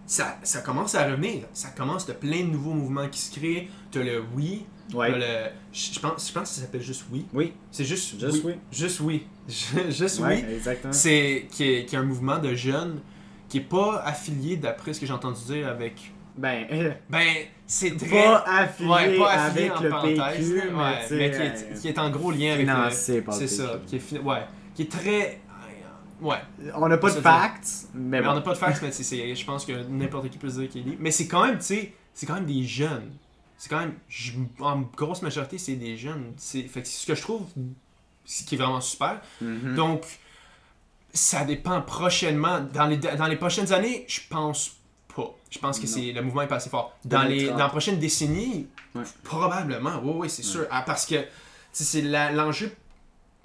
[0.10, 1.44] Ça, ça commence à revenir.
[1.54, 3.70] Ça commence de plein de nouveaux mouvements qui se créent.
[3.92, 4.66] T'as le oui.
[4.92, 5.12] Ouais.
[5.12, 5.50] t'as le.
[5.72, 7.28] Je pense, je pense que ça s'appelle juste oui.
[7.32, 8.56] Oui, C'est juste, Juste oui.
[8.72, 9.28] Juste oui.
[9.90, 10.54] juste ouais, oui.
[10.56, 10.94] exactement.
[10.94, 13.02] C'est qui est, qui est un mouvement de jeunes
[13.48, 16.12] qui est pas affilié, d'après ce que j'ai entendu dire, avec.
[16.36, 17.28] Ben, euh, Ben,
[17.68, 18.10] c'est très.
[18.24, 21.80] pas affilié, ouais, pas affilié avec en le parenthèse, PQ, mais, ouais, qui, euh, est,
[21.82, 22.66] qui est en gros lien avec.
[22.66, 23.80] le- C'est ça.
[23.86, 24.42] Qui est, ouais,
[24.74, 25.40] qui est très.
[26.22, 26.38] Ouais.
[26.76, 29.46] On n'a pas de facts, mais on n'a pas de facts, mais c'est- c'est- je
[29.46, 30.98] pense que n'importe qui peut se dire qu'il est.
[31.00, 33.12] Mais c'est quand même, tu sais, c'est quand même des jeunes.
[33.58, 33.96] C'est quand même,
[34.60, 36.34] en grosse majorité, c'est des jeunes.
[36.38, 37.46] C'est, fait que ce que je trouve,
[38.26, 39.22] ce qui est vraiment super.
[39.42, 39.76] Mhm.
[39.76, 40.04] Donc,
[41.14, 42.62] ça dépend prochainement.
[42.74, 44.72] Dans les, dans les prochaines années, je pense
[45.16, 45.36] pas.
[45.50, 46.96] Je pense que c'est le mouvement est pas assez fort.
[47.04, 47.58] Dans, les, 2030.
[47.58, 49.02] dans la prochaine décennie, Ouais.
[49.24, 50.00] probablement.
[50.04, 50.50] Oui, oui, c'est Ouais.
[50.52, 50.68] sûr.
[50.72, 51.16] Ah, parce que
[51.72, 52.72] c'est l'enjeu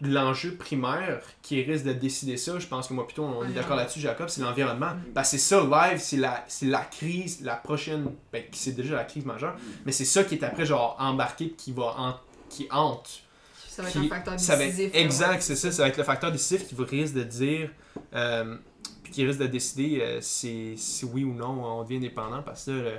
[0.01, 3.77] l'enjeu primaire qui risque de décider ça, je pense que moi plutôt on est d'accord
[3.77, 4.93] là-dessus Jacob, c'est l'environnement.
[5.15, 9.05] Que c'est ça live, c'est la c'est la crise, la prochaine ben c'est déjà la
[9.05, 9.55] crise majeure,
[9.87, 12.17] mais c'est ça qui est après genre embarqué qui va en-
[12.51, 13.23] qui hante
[13.69, 14.91] Ça va être un facteur va décisif.
[14.95, 15.71] exact, c'est ça.
[15.73, 17.71] Ça va être le facteur décisif qui risque de dire,
[18.15, 18.57] euh,
[19.03, 22.43] puis qui risque de décider euh, si, si oui ou non on devient indépendant.
[22.43, 22.99] Parce que, là, le-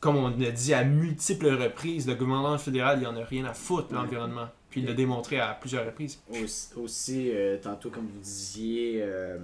[0.00, 3.52] comme on a dit à multiples reprises, le gouvernement fédéral, il en a rien à
[3.54, 3.96] foutre, Ouais.
[3.98, 4.48] l'environnement.
[4.70, 6.20] Puis il l'a démontré à plusieurs reprises.
[6.30, 9.38] Aussi, aussi, euh, tantôt, comme vous disiez, euh,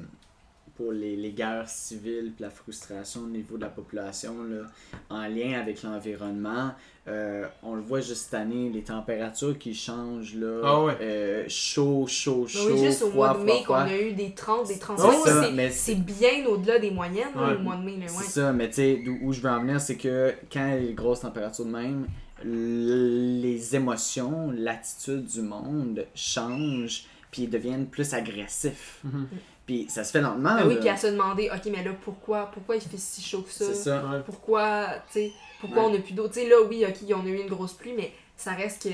[0.77, 4.67] pour les, les guerres civiles, puis la frustration au niveau de la population, là,
[5.09, 6.73] en lien avec l'environnement,
[7.09, 10.97] euh, on le voit juste cette année, les températures qui changent, là, Ah ouais.
[11.01, 14.69] euh, chaud, chaud, chaud, oui, juste au mois de mai qu'on a eu des 30,
[14.69, 15.13] des 35.
[15.25, 17.55] C'est ça, c'est- bien au-delà des moyennes là, Ouais.
[17.57, 17.93] au mois de mai.
[17.93, 18.09] Là, ouais.
[18.23, 20.73] C'est ça, mais tu sais, d'où où je veux en venir, c'est que quand il
[20.75, 22.07] y a les grosses températures de même,
[22.45, 29.01] les émotions, l'attitude du monde changent, puis ils deviennent plus agressifs.
[29.05, 29.29] Mhm.
[29.67, 30.55] Puis ça se fait lentement.
[30.57, 33.43] Ben oui, puis à se demander, ok, mais là, pourquoi, pourquoi il fait si chaud
[33.43, 33.65] que ça?
[33.67, 34.05] C'est ça.
[34.07, 34.21] Ouais.
[34.25, 35.89] Pourquoi, tu sais, pourquoi Ouais.
[35.89, 36.29] on n'a plus d'eau?
[36.29, 38.89] Tu sais, là, oui, ok, on a eu une grosse pluie, mais ça reste que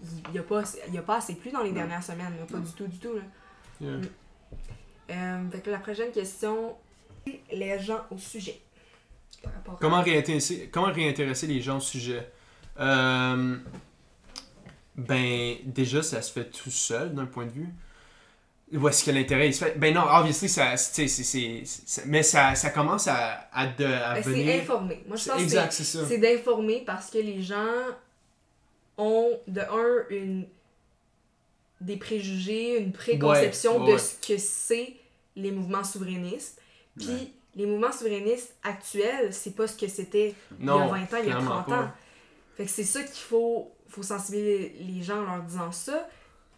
[0.00, 0.62] il n'y a, pas
[0.92, 1.76] y a pas assez de pluie dans les Non.
[1.76, 2.32] dernières semaines.
[2.38, 2.64] là, pas Non.
[2.64, 3.14] du tout, du tout.
[3.14, 3.22] Là.
[3.80, 4.00] Yeah.
[5.10, 6.74] Euh, fait que la prochaine question,
[7.52, 8.60] les gens au sujet.
[9.42, 12.28] Par rapport à- Comment réintéresser, comment réintéresser les gens au sujet?
[12.80, 13.56] Euh,
[14.96, 17.68] Ben, déjà, ça se fait tout seul d'un point de vue.
[18.72, 19.78] Où est-ce que l'intérêt il se fait?
[19.78, 23.84] Ben non, obviously, ça, c'est, c'est, c'est- c'est- mais ça, ça commence à, à, de,
[23.84, 24.60] à Ben, c'est venir.
[24.60, 25.02] informer.
[25.06, 26.04] Moi, je C'est- pense que exact, c'est- c'est ça.
[26.08, 27.64] c'est d'informer parce que les gens
[28.98, 30.46] ont, de un, une,
[31.80, 34.96] des préjugés, une préconception Ouais, ouais, de ce que c'est
[35.36, 36.60] les mouvements souverainistes.
[36.98, 41.02] Puis les mouvements souverainistes actuels, c'est pas ce que c'était il y a Non, 20
[41.02, 41.80] ans, il y a clairement 30 pas.
[41.82, 41.90] ans.
[42.58, 46.06] Fait que c'est ça qu'il faut, faut sensibiliser les gens en leur disant ça.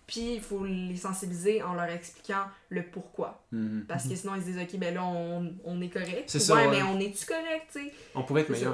[0.09, 3.45] Puis il faut les sensibiliser en leur expliquant le pourquoi.
[3.53, 3.85] Mhm.
[3.87, 6.25] Parce que sinon ils se disent, ok, ben là on, on est correct.
[6.27, 6.69] C'est ouais, ça, ouais.
[6.69, 7.93] mais on est-tu correct, tu sais?
[8.17, 8.73] On pourrait être C'est meilleur.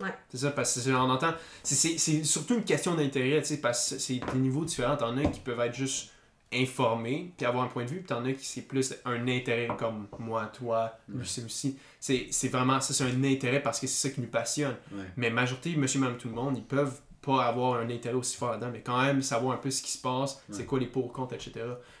[0.00, 0.04] ça.
[0.06, 0.14] Ouais.
[0.30, 1.34] C'est ça, parce que c'est- on entend.
[1.62, 4.96] c'est- C'est c'est surtout une question d'intérêt, tu sais, parce que c'est des niveaux différents.
[4.96, 6.10] T'en as qui peuvent être juste
[6.52, 9.68] informés, puis avoir un point de vue, puis t'en as qui c'est plus un intérêt
[9.78, 11.18] comme moi, toi, Ouais.
[11.20, 11.78] Lucie aussi.
[12.00, 14.76] C'est c'est vraiment ça, c'est un intérêt parce que c'est ça qui nous passionne.
[14.92, 15.04] Ouais.
[15.16, 18.52] Mais majorité, monsieur, même tout le monde, ils peuvent pas avoir un intérêt aussi fort
[18.52, 21.12] là-dedans, mais quand même savoir un peu ce qui se passe, c'est quoi les pour
[21.12, 21.52] contre, etc.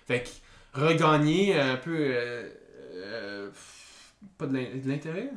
[0.06, 0.28] Fait que
[0.80, 1.96] regagner un peu.
[1.98, 2.48] euh,
[2.94, 3.50] euh,
[4.38, 5.30] pas de l'in- de l'intérêt?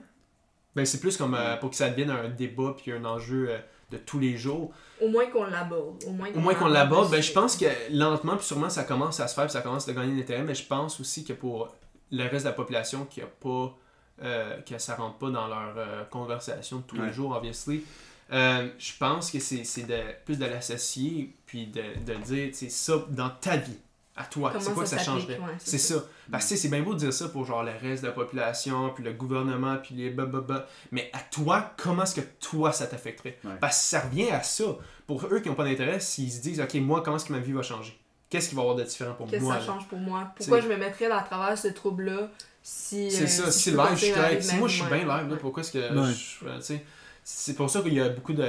[0.76, 3.50] Ben, c'est plus comme euh, pour que ça devienne un débat puis un enjeu
[3.92, 4.72] de tous les jours.
[5.02, 6.04] Au moins qu'on l'aborde.
[6.08, 9.20] Au moins Au moins qu'on l'aborde, ben, je pense que lentement puis sûrement ça commence
[9.20, 11.34] à se faire puis ça commence à gagner de l'intérêt, mais je pense aussi que
[11.34, 11.70] pour
[12.12, 13.76] le reste de la population qui a pas.
[14.24, 17.84] euh, que ça rentre pas dans leur euh, conversation de tous les jours, obviously.
[18.32, 22.70] euh, je pense que c'est c'est de, plus de l'associer puis de, de dire, c'est
[22.70, 23.80] ça dans ta vie,
[24.16, 25.38] à toi, c'est quoi ça que ça changerait?
[25.38, 26.04] ouais, c'est c'est ça.
[26.32, 28.08] Parce que tu sais, c'est bien beau de dire ça pour genre le reste de
[28.08, 30.68] la population, puis le gouvernement, puis les bababa.
[30.92, 33.38] Mais à toi, comment est-ce que toi ça t'affecterait?
[33.44, 33.52] Ouais.
[33.62, 34.66] Parce que ça revient à ça.
[35.08, 37.40] Pour eux qui n'ont pas d'intérêt, s'ils se disent, OK, moi, comment est-ce que ma
[37.40, 37.98] vie va changer?
[38.30, 39.66] Qu'est-ce qui va avoir de différent pour Qu'est-ce que moi ça là?
[39.66, 40.32] change pour moi?
[40.36, 42.30] Pourquoi C'est- je me mettrais à travers ce trouble-là
[42.64, 43.12] si.
[43.12, 45.36] C'est euh, ça, si peux live, je suis Si moi, je suis bien live, là,
[45.40, 45.80] pourquoi est-ce que.
[46.00, 46.14] Ouais.
[46.14, 46.76] je-
[47.24, 48.48] c'est pour ça qu'il y a beaucoup de.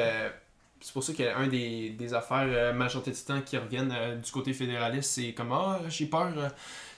[0.84, 3.56] C'est pour ça qu'il y a un des, des affaires, euh, majorité du temps, qui
[3.56, 6.48] reviennent euh, du côté fédéraliste, c'est comme Ah, j'ai peur, euh,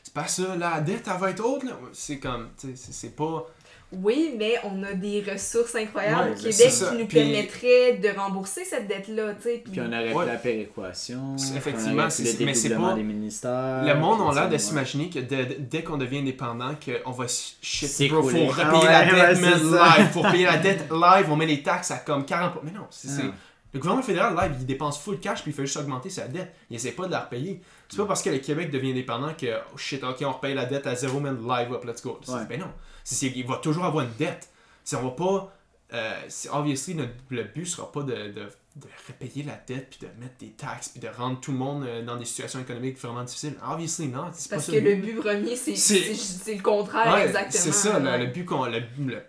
[0.02, 1.72] c'est pas ça, la dette, elle va être haute, là.
[1.92, 3.46] C'est comme, tu sais, c'est- c'est pas.
[3.92, 8.64] Oui, mais on a des ressources incroyables au Québec qui nous Puis- permettraient de rembourser
[8.64, 9.60] cette dette-là, tu sais.
[9.62, 10.24] Puis Puis on aurait Ouais.
[10.24, 11.36] pu la péréquation.
[11.54, 13.84] Effectivement, c'est- le mais c'est pas- des ministères.
[13.84, 17.88] Le monde a l'air de s'imaginer que dès, dès qu'on devient indépendant, qu'on va shit,
[17.88, 18.48] C'est bro, faut coulé.
[18.48, 20.12] repayer Ah ouais, la dette, live.
[20.12, 22.62] Pour payer la dette live, on met les taxes à comme 40%.
[22.64, 23.34] Mais non, c'est, c'est- Ah.
[23.74, 26.54] Le gouvernement fédéral, live, il dépense full cash puis il fait juste augmenter sa dette.
[26.70, 27.60] Il essaie pas de la repayer.
[27.88, 30.64] C'est pas parce que le Québec devient indépendant que, oh shit, ok, on repaye la
[30.64, 32.18] dette à zéro, man, live up, let's go.
[32.28, 32.44] Ouais.
[32.48, 32.70] Ben non.
[33.02, 34.48] C'est, il va toujours avoir une dette.
[34.84, 35.52] Si on va pas.
[35.92, 36.12] Euh,
[36.52, 40.36] obviously, notre- le but sera pas de, de, de repayer la dette puis de mettre
[40.40, 43.54] des taxes puis de rendre tout le monde euh, dans des situations économiques vraiment difficiles.
[43.70, 44.30] Obviously, non.
[44.32, 45.16] C'est Parce que le but.
[45.20, 47.50] premier, c'est, C'est- c'est, c'est le contraire, Ouais, exactement.
[47.64, 48.18] C'est ça, le, ouais.
[48.18, 48.64] le but qu'on.
[48.64, 49.22] Le, le,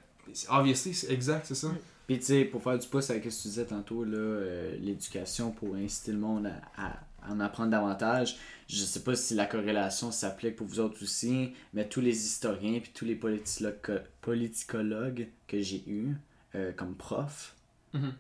[0.50, 1.68] obviously, c'est exact, c'est ça.
[2.08, 4.78] Puis tu sais, pour faire du pouce avec ce que tu disais tantôt, là, euh,
[4.80, 8.38] l'éducation pour inciter le monde à, en apprendre davantage,
[8.68, 12.80] je sais pas si la corrélation s'applique pour vous autres aussi, mais tous les historiens
[12.80, 13.16] puis tous les
[14.22, 16.16] politicologues, que j'ai eus
[16.56, 17.56] euh, comme prof,
[17.94, 18.14] Mhm.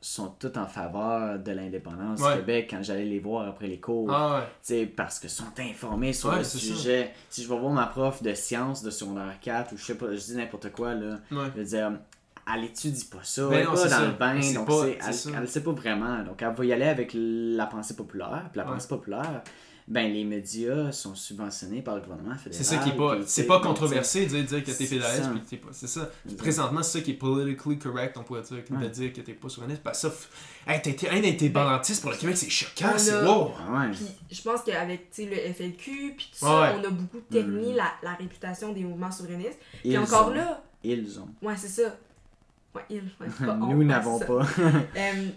[0.00, 2.32] sont tous en faveur de l'indépendance Ouais.
[2.34, 4.10] du Québec quand j'allais les voir après les cours.
[4.12, 4.42] Ah ouais.
[4.44, 7.12] Tu sais, parce que sont informés sur Ouais, le sujet.
[7.28, 10.14] Si je vais voir ma prof de sciences de secondaire 4 ou je sais pas,
[10.14, 11.92] je dis n'importe quoi, là, je veux dire,
[12.54, 14.04] elle étudie pas ça, Ben elle est non, pas dans ça.
[14.06, 16.22] le bain, Elle donc pas, c'est- c'est elle, sait pas vraiment.
[16.24, 18.44] Donc elle va y aller avec la pensée populaire.
[18.52, 18.72] Puis la Ouais.
[18.74, 19.42] pensée populaire,
[19.88, 22.64] ben les médias sont subventionnés par le gouvernement fédéral.
[22.64, 24.84] C'est ça qui est pas, puis, c'est pas donc, controversé de dire, dire que t'es
[24.84, 25.68] fédéraliste puis t'es pas.
[25.70, 26.10] C'est ça.
[26.36, 28.88] Présentement, c'est ça qui est politically correct, on pourrait dire, de Ouais.
[28.90, 29.82] dire que t'es pas souverainiste.
[29.84, 33.22] Parce que ça, f- hey, t'es un indépendantiste pour le Québec, c'est choquant, c'est a-
[33.24, 33.52] wow!
[33.60, 33.90] Ah ouais.
[33.92, 36.76] Puis je pense qu'avec tu sais, le FLQ, puis tout ça, ouais.
[36.80, 37.76] on a beaucoup terni Mhm.
[37.76, 39.58] la, la réputation des mouvements souverainistes.
[39.82, 40.34] Puis Ils encore ont.
[40.34, 41.28] là, Ils ont.
[41.42, 41.96] ouais, c'est ça.
[42.76, 44.46] Ouais, ouais, pas Nous ouais, n'avons pas.
[44.96, 45.28] Euh,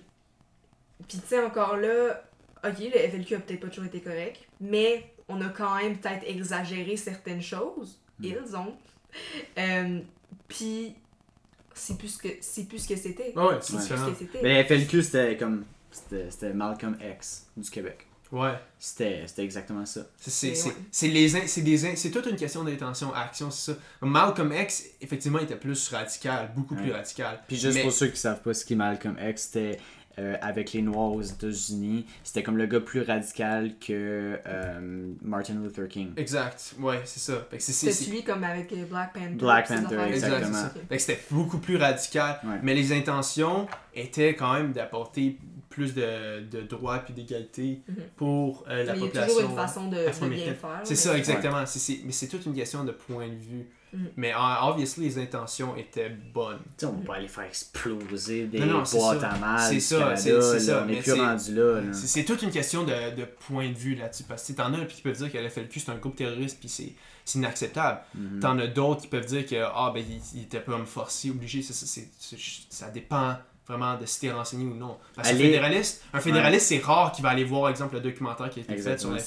[1.08, 2.24] Puis tu sais, encore là,
[2.64, 6.24] ok, le FLQ a peut-être pas toujours été correct, mais on a quand même peut-être
[6.28, 8.00] exagéré certaines choses.
[8.20, 8.26] Mm.
[8.26, 8.74] Ils ont.
[9.58, 10.00] Euh,
[10.48, 10.96] Puis
[11.74, 13.34] c'est plus ce que c'est plus que c'était.
[13.38, 14.40] Ouais, c'est plus ce que c'était.
[14.44, 15.66] Mais FLQ, c'était comme.
[15.92, 18.06] C'était Malcolm X du Québec.
[18.32, 18.54] Ouais.
[18.78, 20.02] C'était c'était exactement ça.
[20.18, 20.76] C'est- C'est C'est- c'est- ouais.
[20.92, 24.54] c'est les in- c'est des in- c'est toute une question d'intention action c'est ça Malcolm
[24.54, 28.42] X effectivement était plus radical beaucoup plus radical Puis juste Mais- pour ceux qui savent
[28.42, 29.80] pas ce qu'est Malcolm X, c'était
[30.18, 32.06] euh, avec les Noirs aux États-Unis.
[32.26, 36.12] C'était comme le gars plus radical que euh, Martin Luther King.
[36.18, 39.28] exact ouais c'est ça Fait que c'est- c'est- C'est c'est- celui comme avec Black Panther.
[39.36, 39.96] Black Panther.
[40.10, 40.70] Exact, exactement.
[40.90, 42.38] Fait que c'était beaucoup plus radical.
[42.44, 42.60] Ouais.
[42.64, 45.38] Mais les intentions étaient quand même d'apporter
[45.70, 47.96] plus de, de droits puis d'égalité Mhm.
[48.16, 49.34] pour euh, la Mais il y a population.
[49.36, 50.80] toujours une façon de, de bien faire.
[50.84, 51.66] C'est mais- ça, exactement.
[51.66, 53.68] C'est- c'est- mais c'est toute une question de point de vue.
[53.92, 54.08] Mhm.
[54.18, 56.60] Mais uh, obviously, les intentions étaient bonnes.
[56.60, 59.30] Tu sais, on va pas aller faire exploser des Non, non, boîtes ça.
[59.30, 59.60] à mal.
[59.74, 61.82] C'est ça, Canada, c'est- ça, On mais est plus rendu là.
[61.82, 61.94] là.
[61.94, 64.24] C'est toute une question de, de point de vue là-dessus.
[64.24, 66.70] Parce que t'en as qui peuvent dire que le FLQ c'est un groupe terroriste puis
[66.70, 66.94] c'est
[67.26, 68.00] c'est inacceptable.
[68.16, 68.40] Mhm.
[68.40, 71.62] T'en as d'autres qui peuvent dire que ah ben il, il était pas forcé, obligé.
[71.62, 72.02] Ça, ça,
[72.70, 73.36] ça dépend
[73.70, 74.98] vraiment de si t'es renseigné ou non.
[75.16, 78.60] Parce qu'un fédéraliste, un fédéraliste c'est rare qu'il va aller voir exemple le documentaire qui
[78.60, 79.20] a été fait sur Exactement, le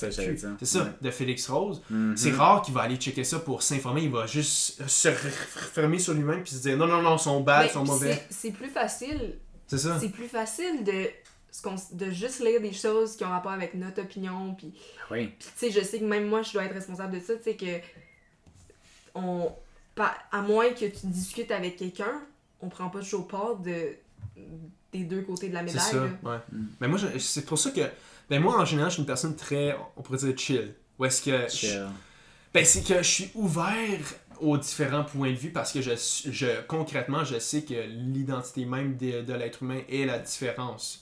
[0.58, 0.90] c'est ça Ouais.
[1.00, 1.80] de Félix Rose.
[1.88, 2.16] Mhm.
[2.16, 4.02] C'est rare qu'il va aller checker ça pour s'informer.
[4.02, 7.40] Il va juste se refermer sur lui-même puis se dire non non non, ils sont
[7.40, 8.20] bad, sont mauvais.
[8.30, 9.38] c'est- plus facile.
[9.68, 9.98] C'est ça.
[10.00, 11.08] C'est plus facile de,
[11.50, 14.54] ce qu'on- de juste lire des choses qui ont rapport avec notre opinion.
[14.54, 14.74] Puis,
[15.10, 15.28] Oui.
[15.38, 17.34] puis tu sais, je sais que même moi, je dois être responsable de ça.
[17.36, 17.80] Tu sais, que.
[19.14, 19.52] On,
[19.94, 22.22] pas, à moins que tu discutes avec quelqu'un,
[22.60, 23.96] on prend pas toujours part de,
[24.92, 25.90] des deux côtés de la C'est médaille.
[25.90, 26.30] ça, là.
[26.30, 26.38] ouais.
[26.52, 26.64] Mm.
[26.80, 27.80] Mais moi, c'est pour ça que.
[28.30, 30.74] Ben, moi, en général, je suis une personne très, on pourrait dire, chill.
[30.98, 31.48] Ou est-ce que.
[31.48, 31.86] je-
[32.54, 33.98] ben, c'est que je suis ouvert
[34.40, 35.92] aux différents points de vue parce que je,
[36.30, 40.98] je concrètement, je sais que l'identité même de, de l'être humain est la différence.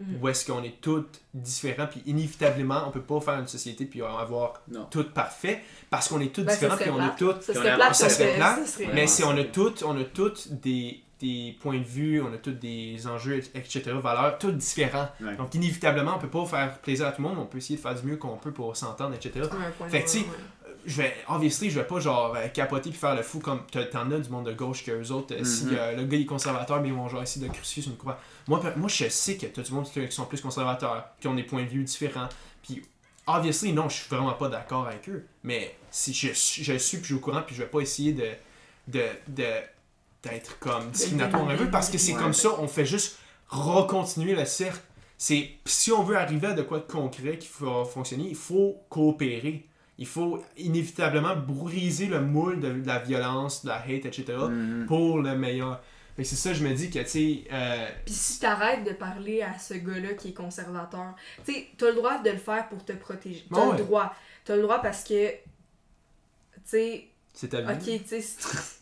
[0.00, 0.18] Mhm.
[0.20, 4.02] Où est-ce qu'on est tous différents, puis inévitablement, on peut pas faire une société puis
[4.02, 4.86] avoir Non.
[4.90, 7.58] tout parfait parce qu'on est tous Ben, ça différents puis on est tous Ça Puis
[7.58, 9.44] on serait a- plate ça serait plate, ça mais si c'est on a ça.
[9.52, 13.82] toutes, on a toutes des, des points de vue, on a tous des enjeux, etc.,
[14.02, 15.08] valeurs, tous différents.
[15.20, 15.36] Ouais.
[15.36, 17.80] Donc inévitablement, on peut pas faire plaisir à tout le monde, on peut essayer de
[17.80, 19.32] faire du mieux qu'on peut pour s'entendre, etc.
[19.40, 20.24] Ouais, Fait que, vue, tu sais, ouais.
[20.86, 24.10] Je vais, obviously, je vais pas genre euh, capoter puis faire le fou comme t'en
[24.10, 25.34] as du monde de gauche que eux autres.
[25.34, 25.76] euh, Si Mhm.
[25.78, 28.20] euh, le gars est conservateur, mais ils vont genre essayer de crucifier sur une croix.
[28.48, 31.42] Moi, moi je sais que t'as du monde qui sont plus conservateurs, qui ont des
[31.44, 32.28] points de vue différents.
[32.62, 32.82] Puis,
[33.26, 35.24] obviously, non, je suis vraiment pas d'accord avec eux.
[35.42, 37.80] Mais si je, suis- je suis puis je suis au courant puis je vais pas
[37.80, 38.26] essayer de.
[38.88, 39.44] de, de
[40.28, 42.18] d'être comme discriminatoire envers eux parce que c'est Ouais.
[42.22, 43.18] comme ça, on fait juste
[43.48, 44.80] recontinuer le cercle.
[45.16, 48.82] C'est si on veut arriver à de quoi de concret qui va fonctionner, il faut
[48.88, 49.66] coopérer.
[49.96, 54.24] Il faut inévitablement briser le moule de, de la violence, de la hate, etc.
[54.50, 54.86] Mhm.
[54.86, 55.80] pour le meilleur.
[56.16, 59.42] Fait c'est ça, je me dis que, tu sais, euh, Puis si t'arrêtes de parler
[59.42, 61.14] à ce gars-là qui est conservateur,
[61.44, 63.44] tu sais, t'as le droit de le faire pour te protéger.
[63.52, 63.78] T'as Ouais, ouais.
[63.78, 64.14] le droit.
[64.44, 65.38] T'as le droit parce que, tu
[66.64, 67.72] sais, c'est ta vie.
[67.72, 68.36] ok, tu sais, si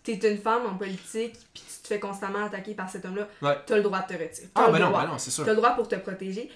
[0.05, 3.57] t'es une femme en politique, puis tu te fais constamment attaquer par cet homme-là, Ouais.
[3.66, 4.48] t'as le droit de te retirer.
[4.55, 5.44] T'as Ah, le ben non, ben non, c'est sûr.
[5.44, 6.48] T'as le droit pour te protéger.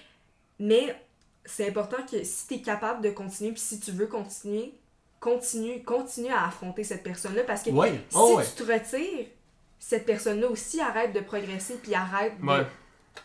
[0.59, 0.95] Mais
[1.43, 4.73] c'est important que si t'es capable de continuer, puis si tu veux continuer,
[5.19, 8.43] continue, continue à affronter cette personne-là parce que Ouais, si oh ouais.
[8.45, 9.25] tu te retires,
[9.79, 12.33] cette personne-là aussi arrête de progresser puis arrête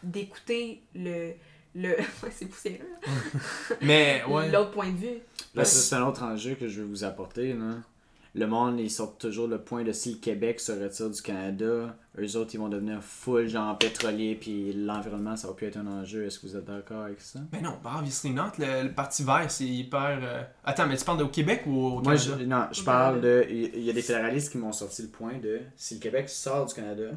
[0.02, 1.32] d'écouter le.
[1.74, 1.96] le...
[2.36, 2.78] c'est poussiéreux.
[3.80, 4.50] Mais, ouais.
[4.50, 5.18] L'autre point de vue.
[5.54, 7.52] Là, ça, c'est un autre enjeu que je veux vous apporter.
[7.52, 7.74] Là.
[8.34, 11.94] Le monde, ils sortent toujours le point de si le Québec se retire du Canada,
[12.18, 15.86] eux autres, ils vont devenir full genre pétrolier, puis l'environnement, ça va plus être un
[15.86, 16.24] enjeu.
[16.24, 17.40] Est-ce que vous êtes d'accord avec ça?
[17.52, 18.52] Mais non, bah, obviously not.
[18.58, 20.18] Le, le Parti vert, c'est hyper.
[20.22, 22.36] euh, Attends, mais tu parles au Québec ou au Moi, Canada?
[22.40, 23.44] je, non, je parle de.
[23.50, 26.30] Il il y a des fédéralistes qui m'ont sorti le point de si le Québec
[26.30, 27.10] sort du Canada,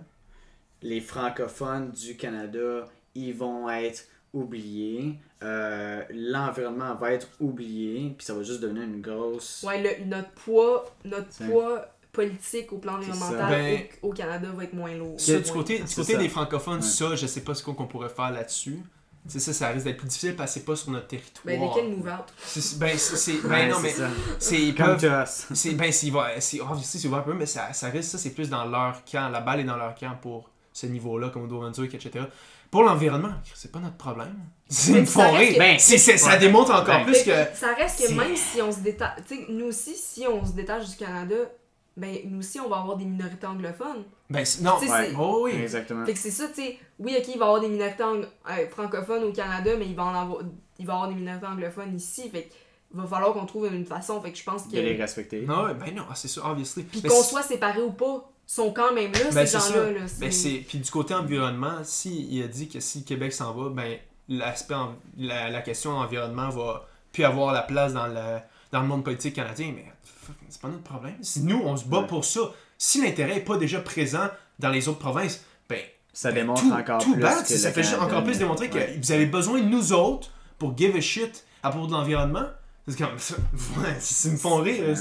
[0.81, 4.03] les francophones du Canada, ils vont être
[4.35, 9.63] oubliés, euh, l'environnement va être oublié, puis ça va juste devenir une grosse.
[9.67, 13.49] Ouais, le- notre poids, notre poids politique au plan environnemental.
[13.49, 15.19] Ben, au, au Canada va être moins lourd.
[15.19, 15.53] Ça, du Moins.
[15.53, 16.81] côté, du côté des francophones, Ouais.
[16.81, 18.79] ça, je sais pas ce qu'on qu'on pourrait faire là-dessus.
[19.27, 21.43] C'est ça, ça risque d'être plus difficile parce que c'est pas sur notre territoire.
[21.45, 22.19] Ben, lesquels nous vendent?
[22.37, 23.15] C'est- Ben, c'est.
[23.17, 23.89] c'est- Ben, Ouais, non, c'est mais.
[23.89, 24.09] ça.
[24.39, 24.73] C'est.
[24.75, 24.97] Comme.
[25.55, 29.03] C'est ben c'est ouvert un peu mais ça, ça reste ça c'est plus dans leur
[29.03, 32.25] camp, la balle est dans leur camp pour ce niveau-là comme au Brunswick etc.
[32.75, 34.35] Pour l'environnement, c'est pas notre problème.
[34.67, 35.53] C'est une ça forêt.
[35.53, 36.39] que- Ben, c'est- c'est- ça Ouais.
[36.39, 39.17] démontre encore Ben, plus que Ça reste que même si on se détache,
[39.47, 41.35] nous aussi, si on se détache du Canada,
[41.95, 44.03] ben nous aussi, on va avoir des minorités anglophones.
[44.29, 44.87] ben c'est- non, ouais.
[44.87, 45.51] c'est- oh oui.
[45.53, 46.05] Exactement.
[46.05, 48.25] Fait que c'est ça, tu sais, oui, ok, il va y avoir des minorités ang-
[48.49, 50.39] euh, francophones au Canada, mais il va, en avoir,
[50.77, 52.49] il va y avoir des minorités anglophones ici, fait
[52.91, 55.01] qu'il va falloir qu'on trouve une façon, fait que je pense De les que...
[55.01, 55.43] respecter.
[55.43, 56.83] Non, ben non, c'est sûr obviously.
[56.83, 59.73] Puis Mais qu'on c'est- soit séparés ou pas, sont quand même là, Ben, ces c'est
[59.73, 59.91] gens-là.
[59.91, 63.33] Là, Ben, c'est puis du côté environnement, si il a dit que si le Québec
[63.33, 63.97] s'en va, ben
[64.29, 68.39] l'aspect en- la, la question environnement va plus avoir la place dans le
[68.71, 69.85] dans le monde politique canadien, mais
[70.49, 71.15] c'est pas notre problème.
[71.21, 72.07] Si nous on se bat Ouais.
[72.07, 72.41] pour ça,
[72.77, 74.27] si l'intérêt est pas déjà présent
[74.59, 75.79] dans les autres provinces, ben
[76.13, 78.69] Ça ben, démontre tout- encore tout plus bad, que ça fait juste encore plus démontrer
[78.69, 80.29] que vous avez besoin de nous autres
[80.59, 82.45] pour give a shit à propos de l'environnement.
[82.87, 83.15] C'est comme
[83.83, 84.89] ouais, c'est une fond rire.
[84.89, 84.95] Ok,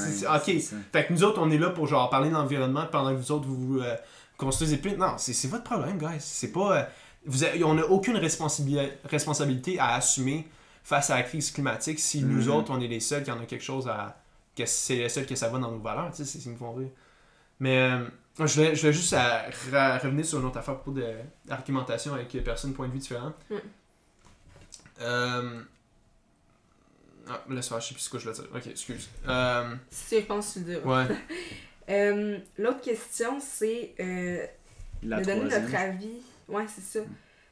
[0.61, 0.76] ça.
[0.93, 3.30] fait que nous autres, on est là pour genre parler de l'environnement pendant que vous
[3.32, 3.95] autres vous euh,
[4.39, 4.97] construisez plus.
[4.97, 6.18] Non, c'est c'est votre problème, guys.
[6.20, 6.78] C'est pas.
[6.78, 6.85] euh,
[7.26, 10.49] vous avez- on n'a aucune responsabi- responsabilité à assumer
[10.82, 12.51] face à la crise climatique si nous Mhm.
[12.53, 14.16] autres, on est les seuls qui en a quelque chose à.
[14.57, 16.11] que c'est les seuls que ça va dans nos valeurs.
[16.11, 16.89] Tu sais, c'est- c'est me font rire.
[17.61, 18.05] Mais euh,
[18.39, 21.05] je, voulais, je voulais juste à- ra- revenir sur une autre affaire à propos de
[21.47, 23.32] l'argumentation avec personnes point de vue différents.
[23.51, 23.55] Mm.
[25.01, 25.61] Euh,
[27.28, 28.48] Ah, laisse faire, je sais plus ce que je voulais dire.
[28.54, 29.08] Ok, excuse.
[29.28, 31.04] Euh, Si je pense que tu le diras.
[31.08, 31.14] ouais.
[31.90, 34.46] Euh, L'autre question, c'est euh,
[35.02, 35.62] La de donner troisième.
[35.64, 37.04] notre avis, ouais, c'est ça,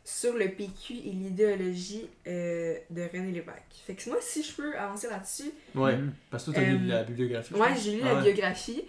[0.05, 3.83] sur le PQ et l'idéologie euh, de René Lévesque.
[3.87, 5.99] Fait que moi, si je peux avancer là-dessus, Ouais.
[5.99, 6.15] Mhm.
[6.31, 7.53] Parce que toi, t'as lu la bibliographie.
[7.53, 8.23] Ouais, j'ai lu Ah la ouais.
[8.33, 8.85] biographie.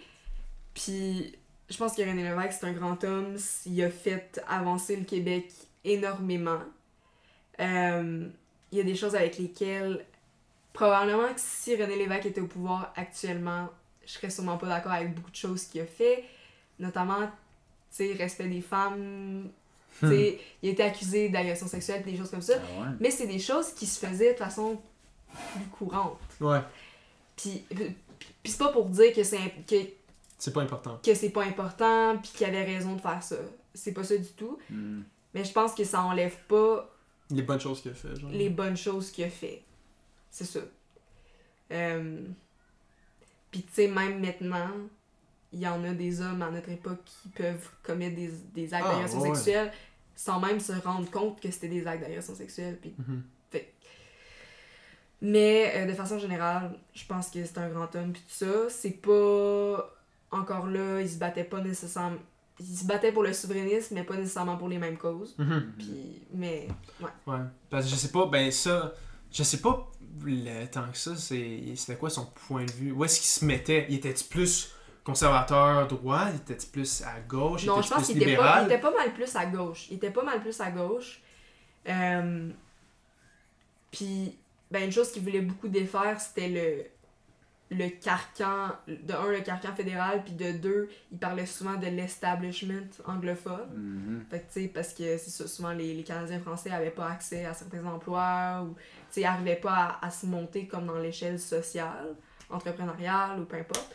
[0.72, 1.34] Puis
[1.68, 3.36] je pense que René Lévesque, c'est un grand homme.
[3.66, 5.52] Il a fait avancer le Québec
[5.84, 6.60] énormément.
[7.60, 8.26] Euh,
[8.72, 10.04] il y a des choses avec lesquelles,
[10.74, 13.70] probablement que si René Lévesque était au pouvoir actuellement,
[14.04, 16.24] je serais sûrement pas d'accord avec beaucoup de choses qu'il a fait.
[16.78, 17.28] Notamment, tu
[17.90, 19.48] sais, respect des femmes.
[20.00, 22.54] Tu sais, il a été accusé d'agression sexuelle, des choses comme ça.
[22.58, 22.88] Ah ouais.
[23.00, 24.78] Mais c'est des choses qui se faisaient de façon
[25.54, 26.18] plus courante.
[26.40, 26.60] Ouais.
[27.36, 27.94] Puis, puis
[28.44, 29.76] c'est pas pour dire que c'est que,
[30.38, 30.98] C'est pas important.
[31.02, 33.36] que c'est pas important puis qu'il avait raison de faire ça.
[33.72, 34.58] C'est pas ça du tout.
[34.70, 35.04] Mhm.
[35.32, 36.88] Mais je pense que ça enlève pas
[37.30, 38.30] Les bonnes choses qu'il a fait, genre.
[38.30, 39.62] les bonnes choses qu'il a fait.
[40.34, 40.60] C'est ça.
[41.70, 42.22] Euh...
[43.52, 44.68] Puis tu sais, même maintenant,
[45.52, 48.84] il y en a des hommes à notre époque qui peuvent commettre des, des actes
[48.88, 49.28] Ah, d'agression ouais.
[49.34, 49.72] sexuelle
[50.16, 52.78] sans même se rendre compte que c'était des actes d'agression sexuelle.
[52.80, 53.22] Puis Mhm.
[55.20, 58.68] Mais euh, de façon générale, je pense que c'est un grand homme puis tout ça.
[58.68, 59.90] C'est pas
[60.30, 62.18] encore là, il se battait pas nécessairement.
[62.60, 65.34] Il se battait pour le souverainisme, mais pas nécessairement pour les mêmes causes.
[65.38, 65.72] Mhm.
[65.78, 66.68] Puis, mais
[67.00, 67.38] Ouais.
[67.70, 68.92] Parce que je sais pas, ben ça.
[69.32, 69.90] Je sais pas
[70.22, 72.92] le tant que ça, c'est c'était quoi son point de vue?
[72.92, 73.86] Où est-ce qu'il se mettait?
[73.88, 76.26] Il était-tu plus conservateur, droit?
[76.30, 77.64] Il était-tu plus à gauche?
[77.66, 79.46] Non, Il je était pense plus qu'il était, pas, il était pas mal plus à
[79.46, 79.86] gauche.
[79.90, 81.20] Il était pas mal plus à gauche.
[81.88, 82.50] Euh,
[83.90, 84.36] Puis,
[84.70, 86.48] ben, une chose qu'il voulait beaucoup défaire, c'était
[87.70, 88.72] le, le carcan.
[88.88, 93.68] De un, le carcan fédéral, puis de deux, il parlait souvent de l'establishment anglophone.
[93.74, 94.24] Mhm.
[94.30, 97.08] Fait que, tu sais, parce que c'est ça, souvent les, les Canadiens français avaient pas
[97.10, 98.74] accès à certains emplois ou,
[99.14, 102.14] tu n'arrivaient pas à, à se monter comme dans l'échelle sociale,
[102.50, 103.94] entrepreneuriale ou peu importe.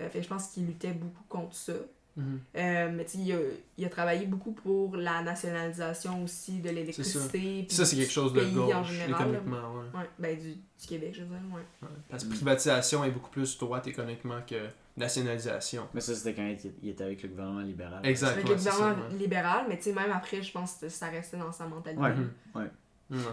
[0.00, 1.72] Euh, fait je pense qu'il luttait beaucoup contre ça.
[2.16, 2.40] Mhm.
[2.56, 3.38] Euh, mais tu sais, il a,
[3.76, 7.66] il a travaillé beaucoup pour la nationalisation aussi de l'électricité.
[7.68, 10.00] Ça, c'est quelque chose de gauche, général, économiquement, ouais.
[10.00, 11.60] Ouais, ben du, du Québec, je veux dire, ouais.
[11.82, 11.94] Ouais.
[12.08, 15.88] Parce que privatisation est beaucoup plus droite économiquement que nationalisation.
[15.92, 18.00] Mais ça, c'était quand il était, avec le gouvernement libéral.
[18.04, 18.32] Exact.
[18.32, 19.18] Avec le ça, gouvernement ouais.
[19.18, 22.00] libéral, mais tu sais, même après, je pense que ça restait dans sa mentalité.
[22.00, 22.14] Ouais.
[22.54, 22.70] Ouais.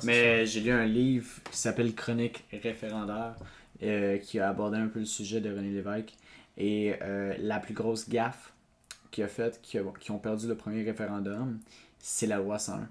[0.03, 3.35] Mais j'ai lu un livre qui s'appelle Chronique référendaire
[3.81, 6.13] euh, qui a abordé un peu le sujet de René Lévesque.
[6.57, 8.53] Et euh, la plus grosse gaffe
[9.11, 9.79] qu'il a faite, qui,
[10.11, 11.59] ont perdu le premier référendum,
[11.99, 12.87] c'est la loi 101.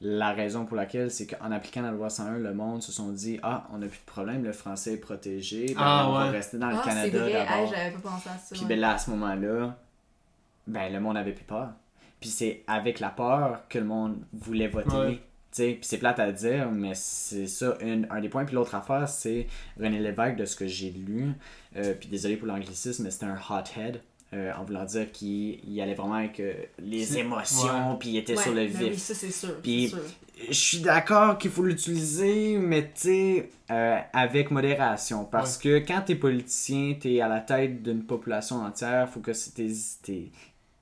[0.00, 3.38] La raison pour laquelle, c'est qu'en appliquant la loi 101, le monde se sont dit
[3.42, 6.58] Ah, on n'a plus de problème, le français est protégé, ben, Ah, on va rester
[6.58, 7.66] dans le ah, Canada d'abord.
[7.72, 8.54] j'avais pas pensé à ça.
[8.54, 9.76] Puis ben là, à ce moment-là,
[10.66, 11.70] ben le monde avait plus peur.
[12.20, 14.96] Puis c'est avec la peur que le monde voulait voter.
[14.96, 15.20] Ouais.
[15.56, 18.44] Puis c'est plate à dire, mais c'est ça une- un des points.
[18.44, 19.46] Puis l'autre affaire, c'est
[19.80, 21.28] René Lévesque, de ce que j'ai lu.
[21.76, 24.00] euh, puis désolé pour l'anglicisme, mais c'était un hothead.
[24.32, 28.34] euh, en voulant dire qu'il il allait vraiment avec euh, les émotions, puis il était
[28.34, 28.88] sur le ben vif.
[28.90, 29.60] oui, ça c'est sûr.
[29.62, 29.94] Puis-.
[30.48, 35.24] Je suis d'accord qu'il faut l'utiliser, mais tu sais, euh, avec modération.
[35.24, 39.72] Parce que quand t'es politicien, t'es à la tête d'une population entière, faut que tes,
[40.02, 40.32] tes,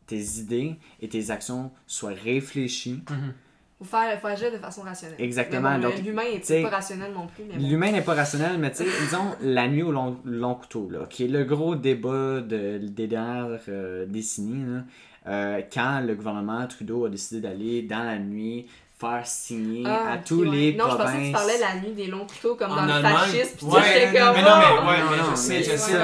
[0.07, 3.03] tes idées et tes actions soient réfléchies.
[3.11, 3.35] Mhm.
[3.83, 5.17] Faut faire, faut agir de façon rationnelle.
[5.19, 7.45] Exactement, bon, donc, L'humain t'sais, est pas rationnel non plus.
[7.45, 7.55] Bon.
[7.59, 11.07] L'humain n'est pas rationnel, mais tu sais, disons, la nuit au long, long couteau, là,
[11.09, 14.83] qui est le gros débat de, des dernières euh, décennies, là,
[15.27, 18.67] euh, quand le gouvernement Trudeau a décidé d'aller dans la nuit
[19.07, 20.57] faire signer Ah, à tous ouais.
[20.57, 21.07] les Non, je provinces.
[21.13, 23.57] pensais que tu parlais la nuit des longs couteaux comme En dans le fascisme.
[23.59, 24.13] Puis ouais, comme.
[24.13, 24.89] mais non, mais, oh!
[24.89, 26.01] ouais, Non, mais non, je sais, mais- je Ouais, sais, ouais,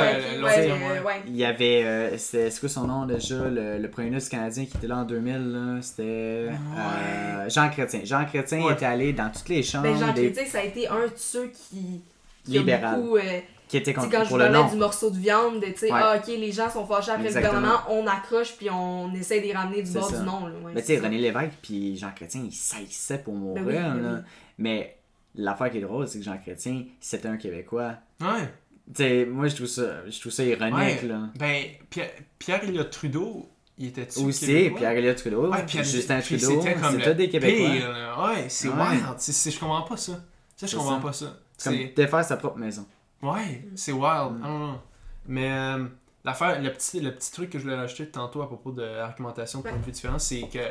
[0.99, 1.23] euh, ouais.
[1.27, 4.77] Il y avait, euh, c'est quoi son nom déjà, le, le premier ministre canadien qui
[4.77, 8.01] était là en 2000, là, c'était euh, Jean Chrétien.
[8.05, 8.73] Jean Chrétien Ouais.
[8.75, 11.13] était allé dans toutes les chambres Ben, Jean des- Chrétien, ça a été un de
[11.17, 12.03] ceux qui.
[12.45, 13.01] qui a Libéral.
[13.01, 13.21] beaucoup, euh,
[13.69, 15.77] qui sais, contre quand je pour vous le parlais du morceau de viande, de, tu
[15.79, 16.01] sais, Ouais.
[16.03, 17.53] ah, ok, les gens sont fâchés après Exactement.
[17.55, 20.19] le gouvernement, on accroche puis on essaie de les ramener du bord ça.
[20.19, 20.47] du nom.
[20.47, 20.99] Là, ouais, Mais tu sais.
[20.99, 23.63] René Lévesque puis Jean Chrétien, ils saisissaient pour mourir.
[23.65, 24.13] Ben oui, ben là.
[24.17, 24.21] oui.
[24.59, 24.97] Mais
[25.35, 27.95] l'affaire qui est drôle, c'est que Jean Chrétien, c'était un Québécois.
[28.21, 28.49] Ouais.
[28.95, 31.03] Tu sais, moi, je trouve ça, je trouve ça ironique, Ouais.
[31.09, 31.21] là.
[31.39, 32.61] Ben, Pierre, Pierre
[32.91, 33.47] Trudeau,
[33.77, 34.09] il était.
[34.19, 37.69] Aussi, Pierre-Éliott Trudeau, Ouais, puis Justin Trudeau, c'était des Québécois.
[37.71, 38.19] pire.
[38.25, 38.75] Ouais, c'est Ouais.
[38.75, 39.05] wild.
[39.19, 40.13] Je comprends pas ça.
[40.57, 41.37] Ça, je comprends pas ça.
[41.59, 42.87] C'est comme défaire sa propre maison.
[43.23, 44.33] Ouais, c'est wild.
[44.33, 44.39] Mm.
[44.39, 44.81] I don't know.
[45.27, 45.85] Mais euh,
[46.25, 49.61] l'affaire, le petit, le petit truc que je voulais rajouter tantôt à propos de l'argumentation
[49.61, 49.71] de Ouais.
[49.71, 50.65] points de vue différents, c'est que, tu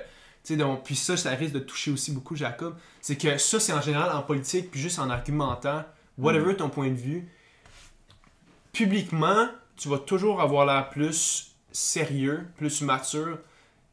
[0.43, 3.73] sais, donc, puis ça, ça risque de toucher aussi beaucoup Jacob, c'est que ça, c'est
[3.73, 5.83] en général en politique, puis juste en argumentant,
[6.17, 7.27] whatever ton point de vue,
[8.73, 13.37] publiquement, tu vas toujours avoir l'air plus sérieux, plus mature,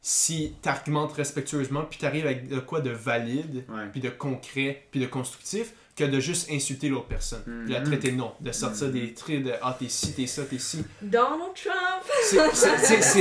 [0.01, 4.87] si tu argumentes respectueusement, puis tu arrives avec de quoi de valide, puis de concret,
[4.91, 7.85] puis de constructif, que de juste insulter l'autre personne, puis la Mhm.
[7.85, 8.93] traiter de nom, de sortir Mhm.
[8.93, 10.83] des traits de ah t'es ci, t'es ça, t'es ci.
[11.01, 12.03] Donald Trump!
[12.23, 12.53] C'est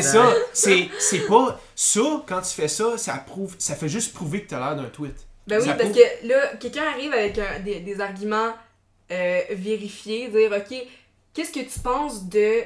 [0.03, 4.43] ça, c'est c'est pas ça quand tu fais ça, ça prouve, ça fait juste prouver
[4.43, 5.15] que t'as l'air d'un tweet.
[5.47, 8.53] Ben oui, Ça parce prouve- que là, quelqu'un arrive avec un- des, des arguments
[9.11, 10.77] euh, vérifiés, dire ok,
[11.35, 12.63] qu'est-ce que tu penses de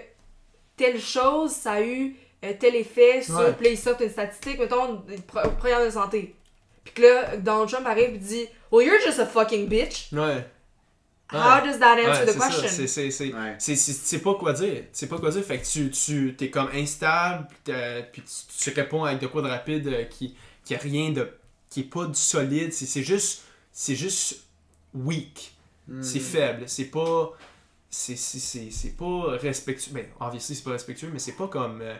[0.76, 3.34] telle chose, ça a eu euh, tel effet sur.
[3.61, 3.74] Ouais.
[3.76, 6.34] Sortent une statistique, mettons, des pro- programme de santé.
[6.84, 10.12] Puis que là, Donald Trump arrive et dit Well, you're just a fucking bitch.
[10.12, 10.44] Ouais.
[11.30, 12.68] How does that answer Ouais, the c'est question?
[12.68, 13.54] c'est- c'est- c'est- Ouais.
[13.58, 14.76] C'est c'est- pas quoi dire.
[14.84, 15.44] Tu sais pas quoi dire.
[15.44, 18.22] Fait que tu, tu t'es comme instable, puis tu,
[18.58, 21.30] tu réponds avec de quoi de rapide euh, qui, qui a rien de.
[21.68, 22.72] qui est pas du solide.
[22.72, 23.42] C'est c'est juste.
[23.72, 24.42] C'est juste
[24.94, 25.54] weak.
[25.86, 26.02] Hmm.
[26.02, 26.64] C'est faible.
[26.66, 27.32] C'est pas.
[27.90, 29.92] C'est c'est- c'est- c'est pas respectueux.
[29.92, 31.80] Ben, obviously, c'est pas respectueux, mais c'est pas comme.
[31.82, 31.94] euh,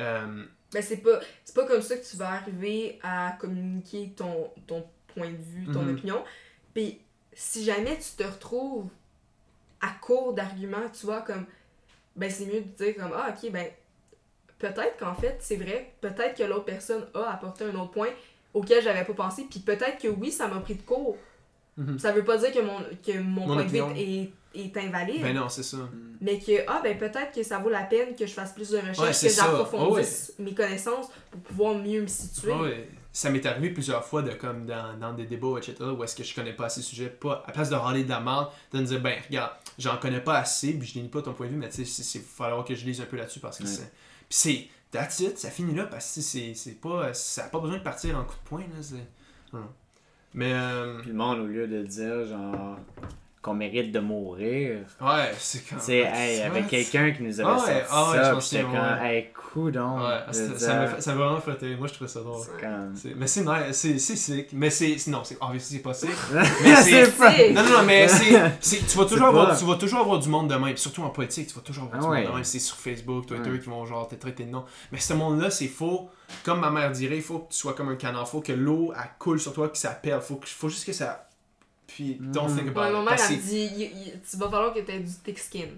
[0.00, 4.50] euh, Ben, c'est pas, c'est pas comme ça que tu vas arriver à communiquer ton,
[4.66, 4.82] ton
[5.14, 5.94] point de vue, ton Mhm.
[5.94, 6.24] opinion.
[6.74, 6.98] Puis
[7.32, 8.88] si jamais tu te retrouves
[9.80, 11.44] à court d'arguments, tu vois, comme,
[12.16, 13.66] ben c'est mieux de dire comme, ah ok, ben
[14.58, 18.10] peut-être qu'en fait, c'est vrai, peut-être que l'autre personne a apporté un autre point
[18.54, 21.16] auquel j'avais pas pensé, puis peut-être que oui, ça m'a pris de court.
[21.78, 21.98] Mhm.
[21.98, 25.22] Ça veut pas dire que mon, que mon, Mon point de vue est, est invalide.
[25.22, 25.78] ben non, c'est ça.
[26.20, 28.76] Mais que, ah, ben peut-être que ça vaut la peine que je fasse plus de
[28.76, 32.52] recherches, Ouais, que j'approfondisse mes connaissances pour pouvoir mieux me situer.
[32.52, 36.16] Ouais, ça m'est arrivé plusieurs fois de comme dans, dans des débats, etc., où est-ce
[36.16, 38.48] que je connais pas assez le sujet, pas, à place de râler de la merde,
[38.72, 41.46] de me dire, ben regarde, j'en connais pas assez, puis je dénie pas ton point
[41.46, 43.58] de vue, mais tu sais, il va falloir que je lise un peu là-dessus parce
[43.58, 43.68] que Ouais.
[43.68, 43.92] c'est.
[44.28, 47.58] Puis c'est, that's it, ça finit là parce que c'est, c'est pas, ça a pas
[47.60, 49.58] besoin de partir en coup de poing, là, c'est.
[50.34, 52.78] Mais, euh, Puis le monde, au lieu de dire, genre,
[53.42, 57.54] qu'on mérite de mourir, ouais, c'est quand tu sais, hey, quelqu'un qui nous avait Ah
[57.54, 59.16] ouais, sorti ah ouais, je ça, j'étais comme, ouais.
[59.16, 59.98] hey, coudon.
[59.98, 62.46] Ouais, ça, m'a ça vraiment fait moi je trouvais ça drôle.
[62.60, 66.10] comme- Mais c'est nice, c'est, c'est sick, mais c'est, non, c'est, obviously c'est pas sick.
[66.62, 67.32] Mais c'est- c'est pas...
[67.32, 70.28] C'est- Non, non, non, mais c'est, tu, vas toujours avoir, tu vas toujours avoir du
[70.28, 70.76] monde de même.
[70.76, 72.18] Surtout en politique, tu vas toujours avoir Ah du ouais.
[72.22, 72.44] monde de même.
[72.44, 73.58] C'est sur Facebook, Twitter Ouais.
[73.58, 74.64] qui vont genre te traiter de nom.
[74.92, 76.08] Mais ce monde-là, c'est faux.
[76.44, 78.28] Comme ma mère dirait, il faut que tu sois comme un canard.
[78.28, 80.20] faut que l'eau, elle coule sur toi, que ça pèle.
[80.20, 81.26] Faut, que- faut juste que ça.
[81.94, 82.56] Puis, don't Mm.
[82.56, 82.92] think about Ouais, it.
[82.92, 85.00] ma mère, Parce elle que me dit, y- y- tu vas falloir que tu aies
[85.00, 85.68] du thick skin.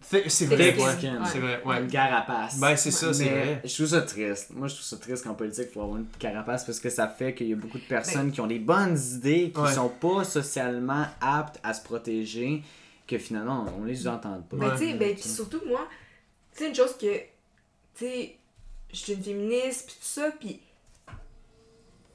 [0.00, 0.92] c'est- vrai, Thick ouais.
[0.92, 1.22] skin.
[1.26, 1.80] C'est vrai, ouais.
[1.80, 2.58] Une carapace.
[2.58, 3.60] Ben, c'est ça, c'est Mais vrai.
[3.64, 4.50] Je trouve ça triste.
[4.54, 7.08] Moi, je trouve ça triste qu'en politique, il faut avoir une carapace parce que ça
[7.08, 9.72] fait qu'il y a beaucoup de personnes Ben qui ont des bonnes idées, qui Ouais.
[9.72, 12.62] sont pas socialement aptes à se protéger,
[13.06, 14.56] que finalement, on les entend pas.
[14.56, 15.86] Ben, tu sais, ben, puis surtout, moi,
[16.54, 17.24] tu sais, une chose que, tu
[18.04, 18.36] sais,
[18.92, 20.60] je suis une féministe, puis tout ça, puis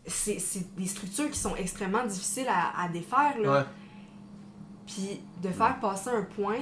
[0.06, 3.60] c'est des structures qui sont extrêmement difficiles à, à défaire, là.
[3.60, 3.66] Ouais.
[4.86, 6.60] Puis de faire passer un point.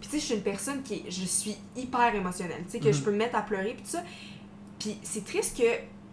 [0.00, 1.04] Puis tu sais, je suis une personne qui.
[1.08, 2.62] Je suis hyper émotionnelle.
[2.64, 3.04] Tu sais, que je Mhm.
[3.04, 4.02] peux me mettre à pleurer, puis tout ça.
[4.78, 5.64] Puis c'est triste que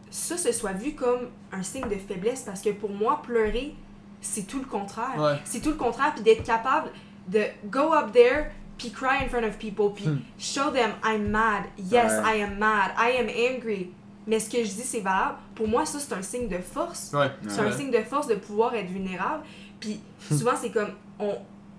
[0.09, 3.75] ça se soit vu comme un signe de faiblesse parce que pour moi, pleurer,
[4.21, 5.19] c'est tout le contraire.
[5.19, 5.39] Ouais.
[5.45, 6.13] C'est tout le contraire.
[6.15, 6.89] Puis d'être capable
[7.27, 10.19] de go up there, puis cry in front of people, puis Hmm.
[10.37, 11.63] show them I'm mad.
[11.77, 12.37] Yes, Ouais.
[12.39, 12.91] I am mad.
[12.97, 13.91] I am angry.
[14.27, 15.37] Mais ce que je dis, c'est valable.
[15.53, 17.11] Pour moi, ça, c'est un signe de force.
[17.13, 17.29] Ouais.
[17.47, 19.43] C'est un signe de force de pouvoir être vulnérable.
[19.79, 19.99] Puis
[20.29, 21.35] souvent, c'est comme on,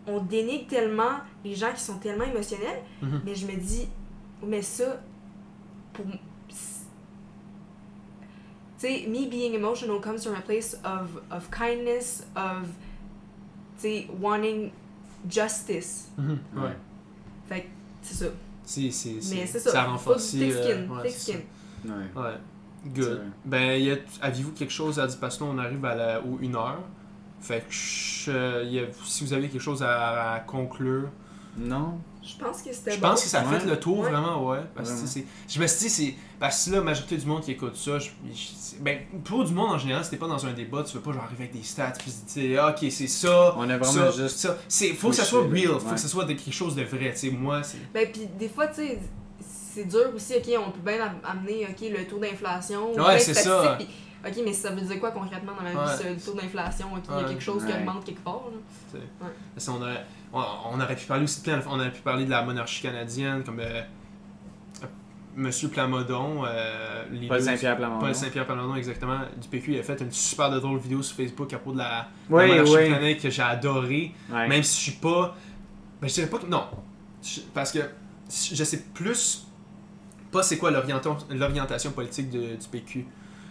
[0.06, 3.20] on dénigre tellement les gens qui sont tellement émotionnels, Mhm.
[3.24, 3.88] mais je me dis,
[4.46, 5.00] mais ça,
[5.92, 6.04] pour.
[8.78, 12.66] Tu sais, me being emotional comes from a place of, of kindness, of,
[13.80, 14.70] tu sais, wanting
[15.28, 16.08] justice.
[16.18, 16.38] Mhm.
[16.54, 16.62] Ouais.
[16.62, 16.76] Ouais.
[17.48, 17.66] Fait que
[18.02, 18.26] c'est ça.
[18.64, 19.70] C'est, c'est, Mais c'est ça.
[19.70, 19.82] ça.
[19.82, 20.38] a renforcé.
[20.38, 21.38] Thick skin, euh, ouais, thick c'est ça.
[21.84, 22.34] Ouais.
[22.94, 23.20] Good.
[23.44, 25.18] Ben, y a, aviez-vous quelque chose à dire?
[25.20, 26.80] Parce que là, on arrive à la, aux 1 heure.
[27.40, 31.08] Fait que je- y a- si vous avez quelque chose à, à conclure,
[31.58, 31.98] Non.
[32.22, 33.08] Je pense que c'était je bon.
[33.10, 33.70] pense que ça a fait Ouais.
[33.70, 34.10] le tour Ouais.
[34.10, 34.58] vraiment, ouais.
[34.74, 35.08] Parce que Vraiment.
[35.10, 36.14] c'est, je me suis dit, c'est.
[36.40, 39.54] Parce que là, la majorité du monde qui écoute ça, je, je- ben, pour du
[39.54, 41.56] monde en général, si t'es pas dans un débat, tu veux pas genre arriver avec
[41.56, 43.54] des stats, puis tu dis, ah, ok, c'est ça.
[43.56, 44.38] On a vraiment ça, juste.
[44.38, 44.56] ça.
[44.68, 47.12] C'est, faut que ça soit real, faut que ça soit de quelque chose de vrai,
[47.12, 47.30] tu sais.
[47.30, 47.78] Moi, c'est.
[47.94, 48.98] Ben, puis des fois, tu sais,
[49.76, 52.92] c'est dur aussi, ok, on peut bien am- amener, ok, le taux d'inflation.
[52.94, 53.76] Ouais, c'est ça.
[53.78, 53.88] puis,
[54.26, 55.96] Ok, mais ça veut dire quoi concrètement dans la vie, Ouais.
[56.02, 56.86] ce le taux d'inflation?
[56.94, 58.42] Ok, il y a quelque chose qui augmente quelque part.
[58.92, 58.98] là?
[59.64, 62.30] Qu'on aurait, on, on aurait pu parler aussi de plein, on aurait pu parler de
[62.30, 63.82] la monarchie canadienne, comme euh,
[64.82, 64.86] euh,
[65.36, 68.00] Monsieur Plamondon, euh, les Paul Saint-Pierre Plamondon.
[68.06, 71.16] Paul Saint-Pierre Plamondon, exactement, du PQ, il a fait une super de drôle vidéo sur
[71.16, 72.88] Facebook à propos de la, Oui, la monarchie oui.
[72.88, 74.48] canadienne que j'ai adoré, Ouais.
[74.48, 75.36] même si je suis pas,
[76.00, 76.64] ben je dirais pas que non,
[77.22, 77.78] Je- parce que
[78.28, 79.46] je sais plus
[80.36, 83.06] pas c'est quoi l'orientation politique de- du PQ.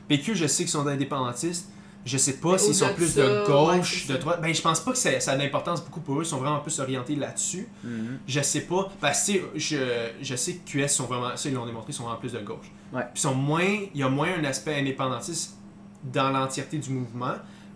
[0.08, 1.70] PQ, je sais qu'ils sont indépendantistes.
[2.06, 4.20] Je sais pas s'ils sont plus ça, de gauche, de ça.
[4.20, 4.40] droite.
[4.40, 6.24] Ben, je pense pas que ça, ça a de l'importance beaucoup pour eux.
[6.24, 7.68] Ils sont vraiment plus orientés là-dessus.
[7.84, 8.20] Mhm.
[8.28, 8.92] Je sais pas.
[9.02, 9.76] Parce que tu sais,
[10.22, 11.36] je, je sais que QS sont vraiment.
[11.36, 12.72] Ça, ils l'ont démontré, ils sont vraiment plus de gauche.
[12.94, 13.02] Ouais.
[13.02, 13.66] Puis ils sont moins.
[13.96, 15.56] Il y a moins un aspect indépendantiste
[16.04, 17.34] dans l'entièreté du mouvement.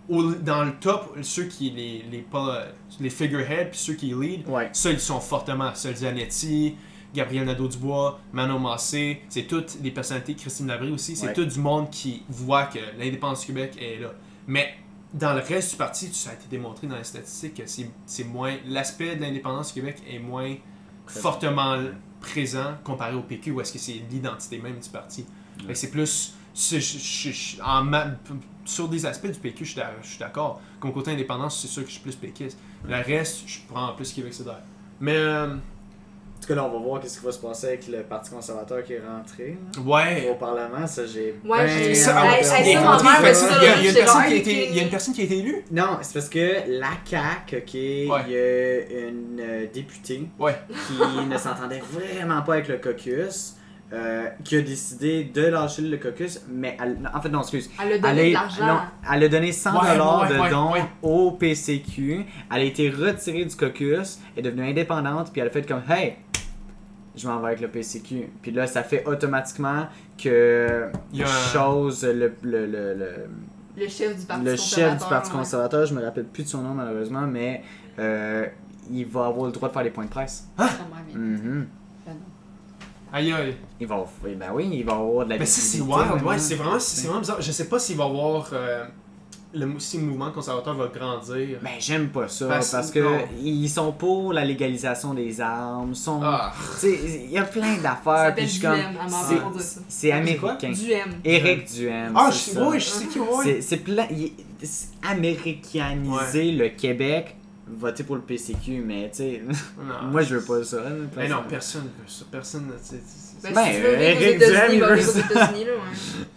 [0.07, 2.66] Au- dans le top, ceux qui les, les, pas,
[2.99, 4.70] les figureheads puis ceux qui lead, Ouais.
[4.74, 5.74] ça, ils sont fortement.
[5.74, 6.76] Sol Zanetti,
[7.14, 11.34] Gabriel Nadeau-Dubois, Manon Massé, c'est toutes des personnalités, Christine Labrie aussi, c'est Ouais.
[11.34, 14.12] tout du monde qui voit que l'indépendance du Québec est là.
[14.47, 14.74] Mais
[15.14, 17.64] dans le reste du parti, ça a été démontré dans les statistiques que
[18.05, 18.55] c'est moins.
[18.68, 20.55] L'aspect de l'indépendance du Québec est moins
[21.07, 21.78] fortement
[22.22, 25.26] présent comparé au PQ, où est-ce que c'est l'identité même du parti.
[25.74, 26.36] C'est plus.
[26.53, 28.07] c'est- je- je- je- en ma-
[28.66, 30.60] sur des aspects du PQ, je suis d'a- je suis d'accord.
[30.80, 32.57] Comme côté indépendance, c'est sûr que je suis plus péquiste.
[32.86, 34.62] Le reste, je prends plus Québec solidaire.
[34.99, 35.55] Mais, euh,
[36.40, 38.30] En tout cas, là, on va voir qu'est-ce qui va se passer avec le Parti
[38.32, 40.30] conservateur qui est rentré là, ouais.
[40.32, 40.88] au Parlement.
[40.88, 41.36] Ça, j'ai.
[41.44, 45.38] Ouais, ben j'ai- il y a- ça, il y a une personne qui a été-
[45.40, 45.66] élue?
[45.70, 50.56] Non, c'est parce que la CAQ, ok, il y a une euh, députée Ouais.
[50.88, 53.56] qui ne s'entendait vraiment pas avec le caucus,
[53.92, 57.70] euh, qui a décidé de lâcher le caucus, mais elle- en fait, non, excuse.
[57.82, 58.66] Elle a Elle donné de l'argent.
[58.68, 58.80] non,
[59.12, 60.82] elle a donné 100 Ouais, dollars ouais, de dons ouais.
[61.02, 62.26] au PCQ.
[62.54, 66.18] Elle a été retirée du caucus, est devenue indépendante, puis elle a fait comme Hey,
[67.16, 68.30] je m'en vais avec le PCQ.
[68.42, 69.88] Puis là, ça fait automatiquement
[70.22, 73.10] que Il y a un- chose, le, le, le, le,
[73.76, 75.38] Le chef du Parti le chef du conservateur, Parti ouais.
[75.38, 77.64] conservateur, je me rappelle plus de son nom malheureusement, mais
[77.98, 78.46] euh,
[78.92, 80.48] il va avoir le droit de faire des points de presse.
[80.58, 81.66] Ça m'a bien.
[83.12, 83.55] Aïe aïe.
[83.80, 86.38] Il va, oui, ben oui, il va avoir de la Mais ça, c'est wild, ouais,
[86.38, 87.41] c'est vraiment, c'est vraiment bizarre.
[87.41, 88.49] Je sais pas s'il va y avoir.
[88.53, 88.86] euh,
[89.51, 91.57] le, si le mouvement conservateur va grandir.
[91.64, 93.18] Ben j'aime pas ça Parce- parce, que non.
[93.41, 96.53] ils sont pour la légalisation des armes, sont Ah.
[96.80, 98.78] tu sais il y a plein d'affaires puis je comme
[99.88, 100.70] c'est- américain.
[100.72, 101.16] Du M.
[101.26, 102.14] Eric Duhem.
[102.16, 102.68] Ah, je c'est sais, ça.
[102.70, 103.26] ouais, je sais qui, ouais.
[103.43, 107.36] C'est c'est plein il- c'est américaniser le Québec,
[107.78, 109.42] voter pour le PCQ mais tu sais
[110.12, 110.78] moi je veux pas ça.
[110.82, 112.26] là, Mais non, personne veut ça.
[112.32, 112.72] Personne.
[112.82, 115.68] tu sais, c'est- Ben, Ben, si tu veux Eric Duhem, veut ouais.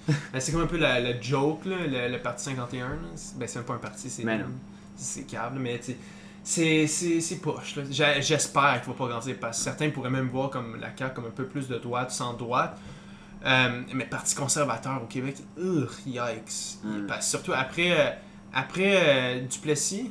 [0.32, 2.88] Ben, c'est comme un peu la, la joke, là, le, le parti 51.
[2.88, 2.94] Là.
[3.14, 4.44] C'est- Ben, c'est même pas un parti, c'est Ben non.
[4.96, 5.96] c'est câble, mais tu sais,
[6.44, 7.76] c'est- c'est c'est poche.
[7.76, 7.82] là.
[7.90, 11.14] J'a- J'espère qu'il va pas grandir parce que certains pourraient même voir comme la CAQ
[11.14, 12.76] comme un peu plus de droite, sans droite.
[13.44, 16.78] Euh, mais parti conservateur au Québec, ugh, yikes.
[16.84, 17.06] Mm.
[17.08, 18.10] Parce- surtout après, euh,
[18.54, 20.10] après euh, Duplessis.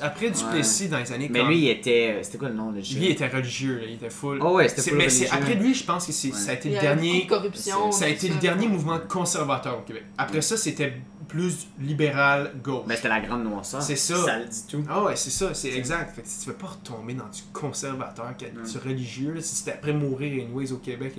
[0.00, 2.76] Après Duplessis dans les années Mais comme- lui il était c'était quoi le nom de
[2.78, 4.38] lui, il était religieux, là, il était full.
[4.42, 6.34] Oh ouais, c'était mais c'est- après lui, je pense que c'est- Ouais.
[6.38, 7.24] ça a été Il le dernier.
[7.24, 7.92] de corruption.
[7.92, 10.04] Ça a été le dernier mouvement conservateur au Québec.
[10.16, 10.94] Après ça, c'était
[11.28, 12.84] plus libéral gauche.
[12.86, 13.82] Mais c'était la grande noirceur.
[13.82, 14.16] C'est ça.
[14.24, 14.84] Ça le dit tout.
[14.88, 16.14] Ah ouais, c'est ça, c'est exact.
[16.14, 19.72] Fait que si tu veux pas retomber dans du conservateur, du religieux, là, si c'était
[19.72, 21.14] après mourir anyways au Québec,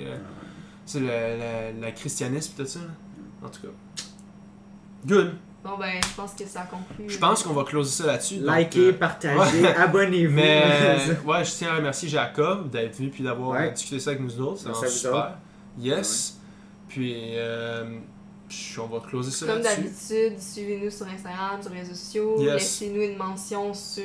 [0.85, 2.79] c'est le, le, le christianisme et tout ça.
[2.79, 2.85] là.
[3.47, 3.73] En tout cas.
[5.05, 5.33] Good.
[5.63, 7.09] Bon, ben, je pense que ça conclut.
[7.09, 8.35] Je pense qu'on va closer ça là-dessus.
[8.41, 9.75] Likez, euh, partagez, ouais.
[9.75, 10.33] abonnez-vous.
[10.33, 13.67] Mais euh, ouais, je tiens à remercier Jacob d'être venu puis d'avoir Ouais.
[13.67, 14.61] euh, discuté ça avec nous autres.
[14.61, 15.37] C'est vous super.
[15.79, 16.39] Yes.
[16.87, 17.97] Puis euh,
[18.47, 20.13] Puis on va closer ça Comme là-dessus.
[20.29, 22.35] d'habitude, suivez-nous sur Instagram, sur les réseaux sociaux.
[22.41, 22.53] Yes.
[22.53, 24.03] Laissez-nous une mention sur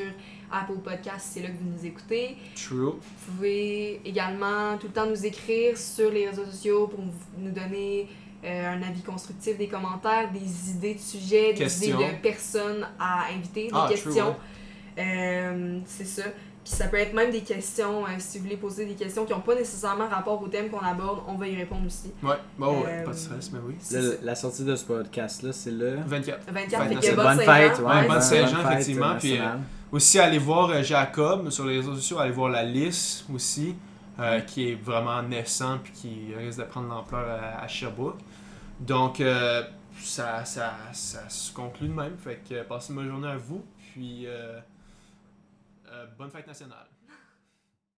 [0.50, 2.36] Apple Podcast si c'est là que vous nous écoutez.
[2.56, 2.76] True.
[2.86, 2.98] Vous
[3.36, 7.00] pouvez également tout le temps nous écrire sur les réseaux sociaux pour
[7.38, 8.08] nous donner
[8.44, 12.00] euh, un avis constructif, des commentaires, des idées de sujets, des Questions.
[12.00, 14.34] idées de personnes à inviter, des Ah, questions.
[14.98, 16.22] Euh, c'est ça.
[16.64, 19.32] Puis ça peut être même des questions, euh, si vous voulez poser des questions qui
[19.32, 22.12] n'ont pas nécessairement rapport au thème qu'on aborde, on va y répondre aussi.
[22.22, 23.74] Ouais, bon, ouais, Euh, pas de stress, mais oui.
[23.90, 25.96] Le- la sortie de ce podcast-là, c'est le.
[26.06, 26.52] 24.
[26.52, 27.16] 24, Fête fait que nationale.
[27.16, 29.40] bonne bonne fête, ouais, bonne Saint-Jean, fête effectivement, puis.
[29.90, 33.74] Aussi, allez voir Jacob sur les réseaux sociaux, allez voir la liste aussi,
[34.20, 38.18] euh, qui est vraiment naissant puis qui risque de prendre l'ampleur à, à Sherbrooke.
[38.82, 39.62] Donc, euh,
[40.00, 42.18] ça, ça, ça se conclut de même.
[42.18, 44.60] Fait que euh, passez une bonne journée à vous, puis euh,
[45.86, 46.86] euh, bonne fête nationale.